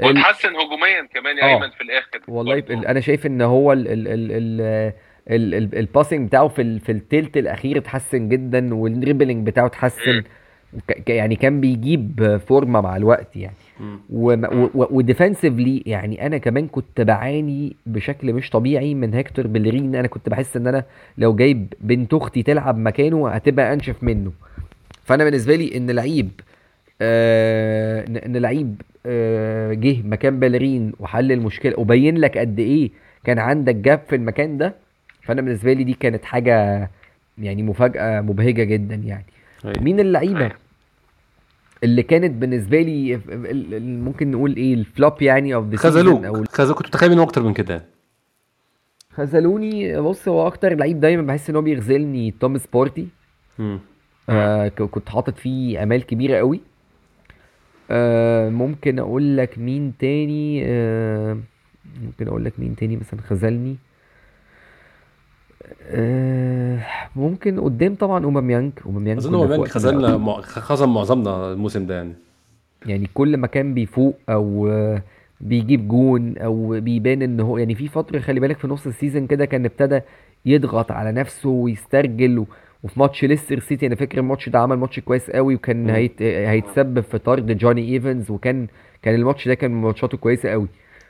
واتحسن 0.00 0.48
هجوميا 0.48 1.08
كمان 1.14 1.38
يا 1.38 1.42
آه. 1.44 1.48
أيمن 1.48 1.70
في 1.70 1.80
الآخر. 1.82 2.20
والله 2.28 2.60
برضه. 2.60 2.74
ال- 2.74 2.86
أنا 2.86 3.00
شايف 3.00 3.26
إن 3.26 3.42
هو 3.42 3.72
ال 3.72 3.88
ال 3.88 4.08
ال 4.08 4.30
ال 4.32 4.60
ال 5.30 5.54
ال 5.54 5.78
ال 5.78 5.84
passing 5.84 6.28
بتاعه 6.28 6.48
في 6.48 6.62
ال 6.62 6.80
في 6.80 6.92
التلت 6.92 7.36
الأخير 7.36 7.78
اتحسن 7.78 8.28
جدا 8.28 8.74
وال 8.74 8.87
dribbling 8.87 9.46
بتاعه 9.46 9.66
اتحسن. 9.66 10.22
يعني 11.08 11.36
كان 11.36 11.60
بيجيب 11.60 12.36
فورمة 12.48 12.80
مع 12.80 12.96
الوقت 12.96 13.36
يعني. 13.36 13.54
و 14.74 14.83
defensively 14.83 15.82
يعني 15.86 16.26
أنا 16.26 16.38
كمان 16.38 16.68
كنت 16.68 17.00
بعاني 17.00 17.76
بشكل 17.86 18.32
مش 18.32 18.50
طبيعي 18.50 18.94
من 18.94 19.14
هيكتور 19.14 19.46
بيليرين 19.46 19.94
أنا 19.94 20.08
كنت 20.08 20.28
بحس 20.28 20.56
إن 20.56 20.66
أنا 20.66 20.84
لو 21.18 21.34
جايب 21.36 21.72
بنت 21.80 22.14
أختي 22.14 22.42
تلعب 22.42 22.78
مكانه 22.78 23.28
هتبقى 23.28 23.72
أنشف 23.72 24.02
منه. 24.02 24.32
فأنا 25.04 25.24
بالنسبة 25.24 25.56
لي 25.56 25.76
إن 25.76 25.90
لعيب 25.90 26.30
آه 27.00 28.04
إن 28.26 28.36
لعيب 28.36 28.82
آه 29.06 29.72
جه 29.72 30.02
مكان 30.02 30.40
بيليرين 30.40 30.92
وحل 31.00 31.32
المشكلة 31.32 31.74
وبين 31.80 32.18
لك 32.18 32.38
قد 32.38 32.58
إيه 32.58 32.90
كان 33.24 33.38
عندك 33.38 33.74
gap 33.74 34.00
في 34.08 34.16
المكان 34.16 34.58
ده 34.58 34.74
فأنا 35.22 35.42
بالنسبة 35.42 35.72
لي 35.72 35.84
دي 35.84 35.94
كانت 35.94 36.24
حاجة 36.24 36.90
يعني 37.38 37.62
مفاجأة 37.62 38.20
مبهجة 38.20 38.64
جدا 38.64 38.94
يعني. 38.94 39.26
هي. 39.64 39.72
مين 39.80 40.00
اللعيبة 40.00 40.52
اللي 41.84 42.02
كانت 42.02 42.30
بالنسبة 42.30 42.80
لي 42.80 43.20
ممكن 43.80 44.30
نقول 44.30 44.56
إيه 44.56 44.74
ال 44.74 44.84
flop 44.84 45.22
يعني 45.22 45.54
of 45.54 45.66
the 45.68 45.76
خذلوك. 45.76 46.24
أو 46.24 46.44
خذلوك. 46.44 46.76
كنت 46.78 46.86
متخيل 46.86 47.10
منه 47.10 47.22
أكتر 47.22 47.42
من 47.42 47.52
كده. 47.52 47.84
خذلوني. 49.10 50.00
بص 50.00 50.28
هو 50.28 50.46
أكتر 50.46 50.74
لعيب 50.74 51.00
دايما 51.00 51.22
بحس 51.22 51.50
إن 51.50 51.56
هو 51.56 51.62
بيخذلني 51.62 52.34
توماس 52.40 52.66
بارتي. 52.66 53.08
آه 54.28 54.68
كنت 54.68 55.08
حاطط 55.08 55.38
فيه 55.38 55.82
آمال 55.82 56.06
كبيرة 56.06 56.36
قوي. 56.36 56.60
آه 57.90 58.48
ممكن 58.48 58.98
أقول 58.98 59.36
لك 59.36 59.58
مين 59.58 59.92
تاني 59.98 60.62
آه 60.64 61.38
ممكن 62.04 62.28
أقول 62.28 62.44
لك 62.44 62.52
مين 62.58 62.76
تاني 62.76 62.96
مثلا 62.96 63.20
خذلني. 63.20 63.76
آه 65.82 66.80
ممكن 67.16 67.60
قدام 67.60 67.94
طبعا 67.94 68.24
أوباميانج. 68.24 68.72
أوباميانج 68.86 69.18
أظن 69.26 69.60
من 69.60 69.66
خذلنا 69.66 70.40
خذل 70.42 70.86
معظمنا 70.88 71.52
الموسم 71.52 71.86
ده 71.86 71.94
يعني. 71.94 72.14
يعني 72.86 73.10
كل 73.14 73.36
ما 73.36 73.46
كان 73.46 73.74
بيفوق 73.74 74.18
أو 74.28 74.68
آه، 74.68 75.02
بيجيب 75.40 75.88
جون 75.88 76.38
أو 76.38 76.80
بيبان 76.80 77.22
إن 77.22 77.40
هو 77.40 77.58
يعني 77.58 77.74
في 77.74 77.88
فترة 77.88 78.18
خلي 78.18 78.40
بالك 78.40 78.58
في 78.58 78.68
نص 78.68 78.86
السيزون 78.86 79.26
كده 79.26 79.44
كان 79.44 79.64
ابتدى 79.64 80.00
يضغط 80.46 80.92
على 80.92 81.12
نفسه 81.12 81.48
ويسترجل 81.48 82.38
و... 82.38 82.46
وفي 82.84 83.00
ماتش 83.00 83.24
ليستر 83.24 83.58
سيتي 83.58 83.86
أنا 83.86 83.94
فاكر 83.94 84.18
الماتش 84.18 84.48
ده 84.48 84.58
عمل 84.58 84.76
ماتش 84.76 85.00
كويس 85.00 85.30
قوي 85.30 85.54
وكان. 85.54 85.90
هيت... 85.90 86.22
هيتسبب 86.22 87.00
في 87.00 87.18
طرد 87.18 87.58
جوني 87.58 87.94
إيفنز 87.94 88.30
وكان 88.30 88.68
كان 89.02 89.14
الماتش 89.14 89.48
ده 89.48 89.54
كان 89.54 89.70
من 89.70 89.82
ماتشاته 89.82 90.18
كويسة 90.18 90.50
قوي 90.50 90.68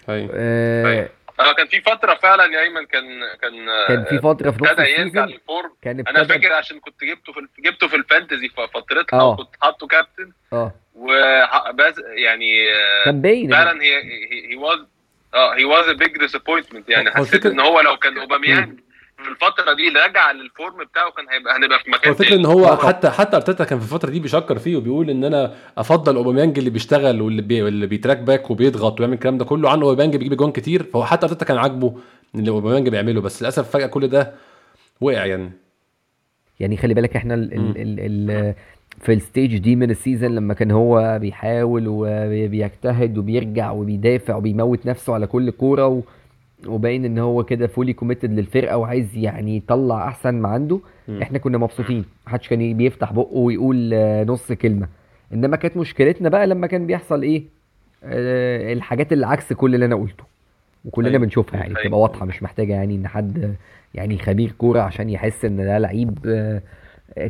هاي 0.08 0.28
آه 0.32 0.86
أيوة. 0.86 1.08
آه 1.40 1.52
كان 1.52 1.66
في 1.66 1.80
فترة 1.80 2.14
فعلا 2.14 2.44
يا 2.44 2.60
أيمن 2.60 2.86
كان 2.86 3.04
كان 3.42 3.52
كان 3.88 4.04
في 4.04 4.18
فترة 4.18 4.50
في 4.50 4.64
نص 4.64 4.70
ال 4.70 4.78
season 4.78 5.24
لل 5.26 5.41
form 5.41 5.70
كان 5.82 6.00
أنا 6.00 6.24
فاكر 6.24 6.52
عشان 6.52 6.80
كنت 6.80 7.04
جبته 7.04 7.32
في 7.32 7.40
جبته 7.62 7.88
في 7.88 7.96
ال 7.96 8.03
fantasy 8.03 8.48
في 8.48 8.66
فترتها 8.74 9.20
آه. 9.20 9.30
وكنت 9.30 9.48
حاطه 9.60 9.86
كابتن 9.86 10.32
آه 10.52 10.72
وبس 10.94 12.00
يعني 12.16 12.70
آه، 12.72 13.04
كان 13.04 13.20
باين 13.20 13.50
فعلا 13.50 13.82
he 13.82 13.96
he 14.50 14.56
was 14.56 14.78
آه 15.34 15.54
he 15.54 15.64
was 15.64 15.88
a 15.88 15.92
big 15.92 16.18
disappointment 16.18 16.88
يعني 16.88 17.10
حسيت 17.10 17.46
إن 17.46 17.60
هو 17.60 17.80
لو 17.80 17.96
كان 17.96 18.18
أوباميانج 18.18 18.80
في 19.16 19.28
الفترة 19.30 19.72
دي 19.74 19.88
رجع 19.88 20.30
لل 20.32 20.50
form 20.50 20.84
بتاعه 20.84 21.10
كان 21.10 21.24
هيبقى 21.30 21.56
هنبقى 21.56 21.78
في 21.78 21.90
مكان 21.90 22.12
الفكرة 22.12 22.28
تاني 22.28 22.40
إن 22.40 22.46
هو 22.46 22.64
آه 22.64 22.74
طبعا. 22.74 22.86
حتى 22.88 23.10
حتى 23.10 23.36
أرتيتا 23.36 23.64
كان 23.64 23.78
في 23.78 23.84
الفترة 23.84 24.10
دي 24.10 24.20
بيشكر 24.20 24.58
فيه 24.58 24.76
وبيقول 24.76 25.10
إن 25.10 25.24
أنا 25.24 25.54
أفضل 25.78 26.16
أوباميانج 26.16 26.58
اللي 26.58 26.70
بيشتغل 26.70 27.22
واللي 27.22 27.42
بي... 27.42 27.62
واللي 27.62 27.86
بي 27.86 27.95
track 27.95 28.18
back 28.18 28.50
وبيضغط 28.50 29.00
ويعمل 29.00 29.14
الكلام 29.14 29.38
ده 29.38 29.44
كله 29.44 29.70
عن 29.70 29.82
أوباميانج 29.82 30.16
بيجيب 30.16 30.34
جون 30.36 30.52
كتير 30.52 30.82
فهو 30.82 31.04
حتى 31.04 31.26
أرتيتا 31.26 31.44
كان 31.44 31.56
عاجبه 31.58 31.94
اللي 32.34 32.50
أوباميانج 32.50 32.88
بيعمله 32.88 33.20
بس 33.20 33.42
للأسف 33.42 33.70
فجأة 33.70 33.86
كل 33.86 34.08
ده 34.08 34.32
وقع 35.00 35.24
يعني 35.26 35.52
يعني 36.60 36.76
خلي 36.76 36.94
بالك 36.94 37.16
إحنا 37.16 37.34
ال. 37.34 37.52
ال 37.54 37.76
ال 37.78 38.00
ال 38.30 38.54
في 39.00 39.12
ال 39.12 39.20
stage 39.20 39.56
دي 39.58 39.76
من 39.76 39.90
ال 39.90 39.97
season 39.97 40.34
لما 40.34 40.54
كان 40.54 40.70
هو 40.70 41.18
بيحاول 41.20 41.84
وبيجتهد 41.88 43.18
وبيرجع 43.18 43.70
وبيدافع 43.70 44.36
وبيموت 44.36 44.86
نفسه 44.86 45.14
على 45.14 45.26
كل 45.26 45.50
كورة 45.50 45.86
و 45.86 46.00
وباين 46.66 47.04
إن 47.04 47.18
هو 47.18 47.44
كده 47.44 47.66
fully 47.66 47.92
committed 47.92 48.32
للفرقة 48.32 48.76
وعايز 48.76 49.16
يعني 49.16 49.56
يطلع 49.56 50.08
أحسن 50.08 50.34
ما 50.34 50.48
عنده 50.48 50.80
مم. 51.08 51.22
إحنا 51.22 51.38
كنا 51.38 51.58
مبسوطين. 51.58 52.04
محدش 52.26 52.48
كان 52.48 52.76
بيفتح 52.76 53.12
بقه 53.12 53.36
ويقول 53.36 53.90
آه، 53.94 54.24
نص 54.24 54.52
كلمة. 54.52 54.88
إنما 55.32 55.56
كانت 55.56 55.76
مشكلتنا 55.76 56.28
بقى 56.28 56.46
لما 56.46 56.66
كان 56.66 56.86
بيحصل 56.86 57.22
إيه؟ 57.22 57.42
آه، 58.04 58.72
الحاجات 58.72 59.12
اللي 59.12 59.26
عكس 59.26 59.52
كل 59.52 59.74
اللي 59.74 59.86
أنا 59.86 59.94
قلته. 59.96 60.24
وكلنا 60.84 61.08
أيوة. 61.08 61.20
بنشوفها 61.20 61.56
يعني 61.60 61.70
أيوة. 61.70 61.80
بتبقى 61.82 62.00
واضحة 62.00 62.26
مش 62.26 62.42
محتاجة 62.42 62.72
يعني 62.72 62.94
إن 62.94 63.06
حد 63.08 63.54
يعني 63.94 64.18
خبير 64.18 64.52
كورة 64.58 64.80
عشان 64.80 65.10
يحس 65.10 65.44
إن 65.44 65.56
ده 65.56 65.78
لعيب 65.78 66.18
آه، 66.26 66.62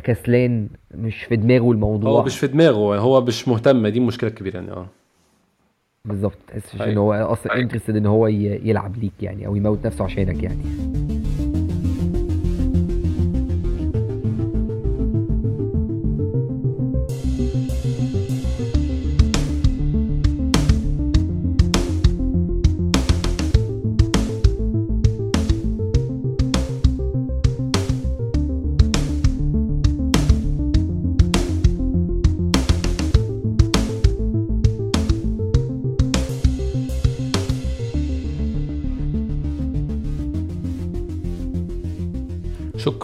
كسلان 0.03 0.67
مش 0.95 1.23
في 1.23 1.35
دماغه 1.35 1.71
الموضوع. 1.71 2.11
هو 2.11 2.23
مش 2.23 2.39
في 2.39 2.47
دماغه 2.47 2.97
هو 2.97 3.21
مش 3.21 3.47
مهتم. 3.47 3.87
دي 3.87 3.99
المشكلة 3.99 4.29
الكبيره 4.29 4.55
يعني 4.55 4.71
آه. 4.71 4.87
بالظبط 6.05 6.37
تحسش 6.47 6.75
ان 6.75 6.81
أيوة. 6.81 7.03
هو 7.03 7.13
أصلا 7.13 7.53
أيوة. 7.53 7.63
انترستد 7.63 7.95
إن 7.95 8.05
هو 8.05 8.27
يلعب 8.27 8.97
ليك 8.97 9.13
يعني 9.21 9.47
أو 9.47 9.55
يموت 9.55 9.85
نفسه 9.85 10.05
عشانك 10.05 10.43
يعني 10.43 10.57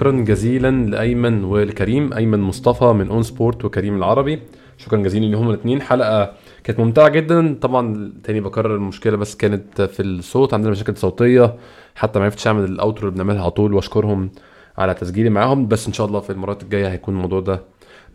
شكرا 0.02 0.12
جزيلا 0.12 0.72
لأيمن 0.72 1.43
ولكريم 1.43 2.14
أيمن 2.14 2.39
مصطفى 2.39 2.86
من 2.86 3.10
اون 3.10 3.24
سبورت 3.24 3.66
وكريم 3.66 3.97
العربي. 3.97 4.39
شكرا 4.78 4.99
جزيلا 4.99 5.26
لهم 5.26 5.49
الاثنين 5.49 5.82
حلقة 5.82 6.34
كانت 6.64 6.80
ممتعة 6.80 7.10
جدا. 7.10 7.58
طبعا 7.62 8.14
تاني 8.24 8.39
بكرر 8.41 8.76
المشكلة 8.76 9.18
بس 9.18 9.36
كانت 9.36 9.82
في 9.82 10.02
الصوت. 10.02 10.54
عندنا 10.54 10.72
مشاكل 10.72 10.97
صوتية. 10.97 11.56
حتى 11.95 12.20
ما 12.20 12.26
عرفتش 12.26 12.47
أعمل 12.47 12.64
ال 12.63 12.71
outro 12.71 13.07
اللي 13.08 13.16
بنعملها 13.16 13.41
على 13.41 13.52
طول. 13.52 13.74
وأشكرهم 13.74 14.32
على 14.78 14.93
تسجيلي 14.93 15.30
معاهم. 15.30 15.68
بس 15.68 15.88
إن 15.88 15.93
شاء 15.93 16.08
الله 16.08 16.20
في 16.20 16.30
المرات 16.30 16.64
الجاية 16.64 16.88
هيكون 16.88 17.14
الموضوع 17.14 17.39
ده 17.39 17.62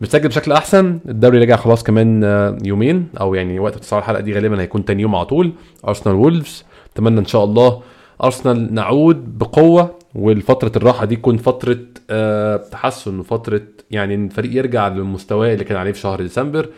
بتسجل 0.00 0.28
بشكل 0.28 0.52
أحسن. 0.52 0.98
الدوري 1.08 1.38
رجع 1.38 1.56
خلاص 1.56 1.82
كمان 1.82 2.24
آه، 2.24 2.58
يومين. 2.64 3.08
أو 3.20 3.34
يعني 3.34 3.58
وقت 3.58 3.78
تصوير 3.78 4.02
الحلقة 4.02 4.20
دي 4.20 4.32
غالبا 4.32 4.60
هيكون 4.60 4.84
تاني 4.84 5.02
يوم 5.02 5.14
على 5.14 5.26
طول. 5.26 5.52
ارسنال 5.88 6.14
وولفز 6.14 6.64
أتمنى 6.92 7.20
إن 7.20 7.26
شاء 7.26 7.44
الله 7.44 7.82
أرسنال 8.24 8.74
نعود 8.74 9.38
بقوة 9.38 9.98
والفترة 10.14 10.72
الراحة 10.76 11.04
دي 11.04 11.16
تكون 11.16 11.36
فترة 11.36 11.78
آه، 12.10 12.56
تحسن 12.56 13.18
وفتره 13.18 13.60
يعني 13.90 14.14
الفريق 14.14 14.56
يرجع 14.56 14.88
للمستوى 14.88 15.52
اللي 15.52 15.64
كان 15.64 15.76
عليه 15.78 15.92
في 15.92 15.98
شهر 15.98 16.22
ديسمبر. 16.22 16.68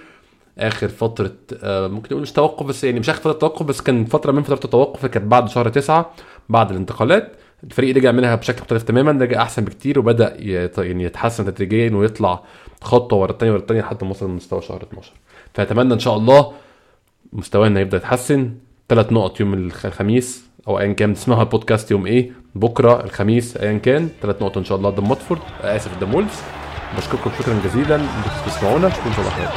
آخر 0.59 0.89
فترة 0.89 1.33
آه، 1.63 1.89
ممكن 1.89 2.09
نقول 2.11 2.23
مش 2.23 2.33
توقف 2.33 2.67
بس 2.67 2.85
يعني 2.85 3.01
مش 3.01 3.11
آخر 3.11 3.21
فترة 3.21 3.33
توقف 3.33 3.67
بس 3.67 3.81
كان 3.81 4.05
فترة 4.05 4.33
من 4.33 4.43
فترات 4.43 4.65
التوقف 4.65 5.07
كانت 5.07 5.27
بعد 5.27 5.49
شهر 5.49 5.69
تسعة 5.69 6.11
بعد 6.49 6.71
الانتقالات. 6.71 7.33
الفريق 7.65 7.97
رجع 7.97 8.13
منها 8.13 8.35
بشكل 8.35 8.61
مختلف 8.63 8.83
تماما 8.83 9.13
رجع 9.25 9.43
أحسن 9.43 9.65
بكتير 9.65 9.99
وبدأ 9.99 10.37
يعني 10.79 11.05
يتحسن 11.05 11.45
تدريجيا 11.45 11.91
ويطلع 11.97 12.43
خطوة 12.83 13.19
ورا 13.19 13.31
الثانية 13.31 13.53
ورا 13.53 13.61
الثانية 13.61 13.81
لحد 13.81 14.05
ما 14.05 14.11
وصل 14.11 14.27
لمستوى 14.31 14.63
شهر 14.63 14.83
12 14.83 15.13
فأتمنى 15.55 15.95
إن 15.95 15.99
شاء 15.99 16.17
الله 16.17 16.53
مستوانا 17.33 17.81
يبدأ 17.81 17.97
يتحسن. 17.97 18.53
ثلاث 18.89 19.13
نقط 19.13 19.41
يوم 19.41 19.55
الخ- 19.55 19.87
الخميس. 19.87 20.48
أو 20.69 20.79
ايا 20.79 20.93
كان 20.93 21.15
تسمعوا 21.15 21.43
البودكاست 21.43 21.91
يوم 21.91 22.07
إيه 22.07 22.31
بكرة 22.55 23.05
الخميس 23.05 23.57
ايا 23.57 23.79
كان. 23.79 24.09
ثلاث 24.23 24.43
نقط 24.43 24.59
إن 24.59 24.65
شاء 24.65 24.79
الله 24.79 24.91
قدام 24.91 25.09
ماتفورد 25.09 25.41
آه، 25.63 25.77
آسف 25.77 25.97
قدام 25.97 26.15
وولفز. 26.15 26.43
بشكركم 26.97 27.31
شكرا 27.39 27.61
جزيلا. 27.65 27.97
انكم 27.97 28.31
تسمعونا 28.47 28.87
اشوفكم 28.89 29.09
ان 29.09 29.15
شاء 29.15 29.21
الله 29.25 29.37
خير 29.37 29.49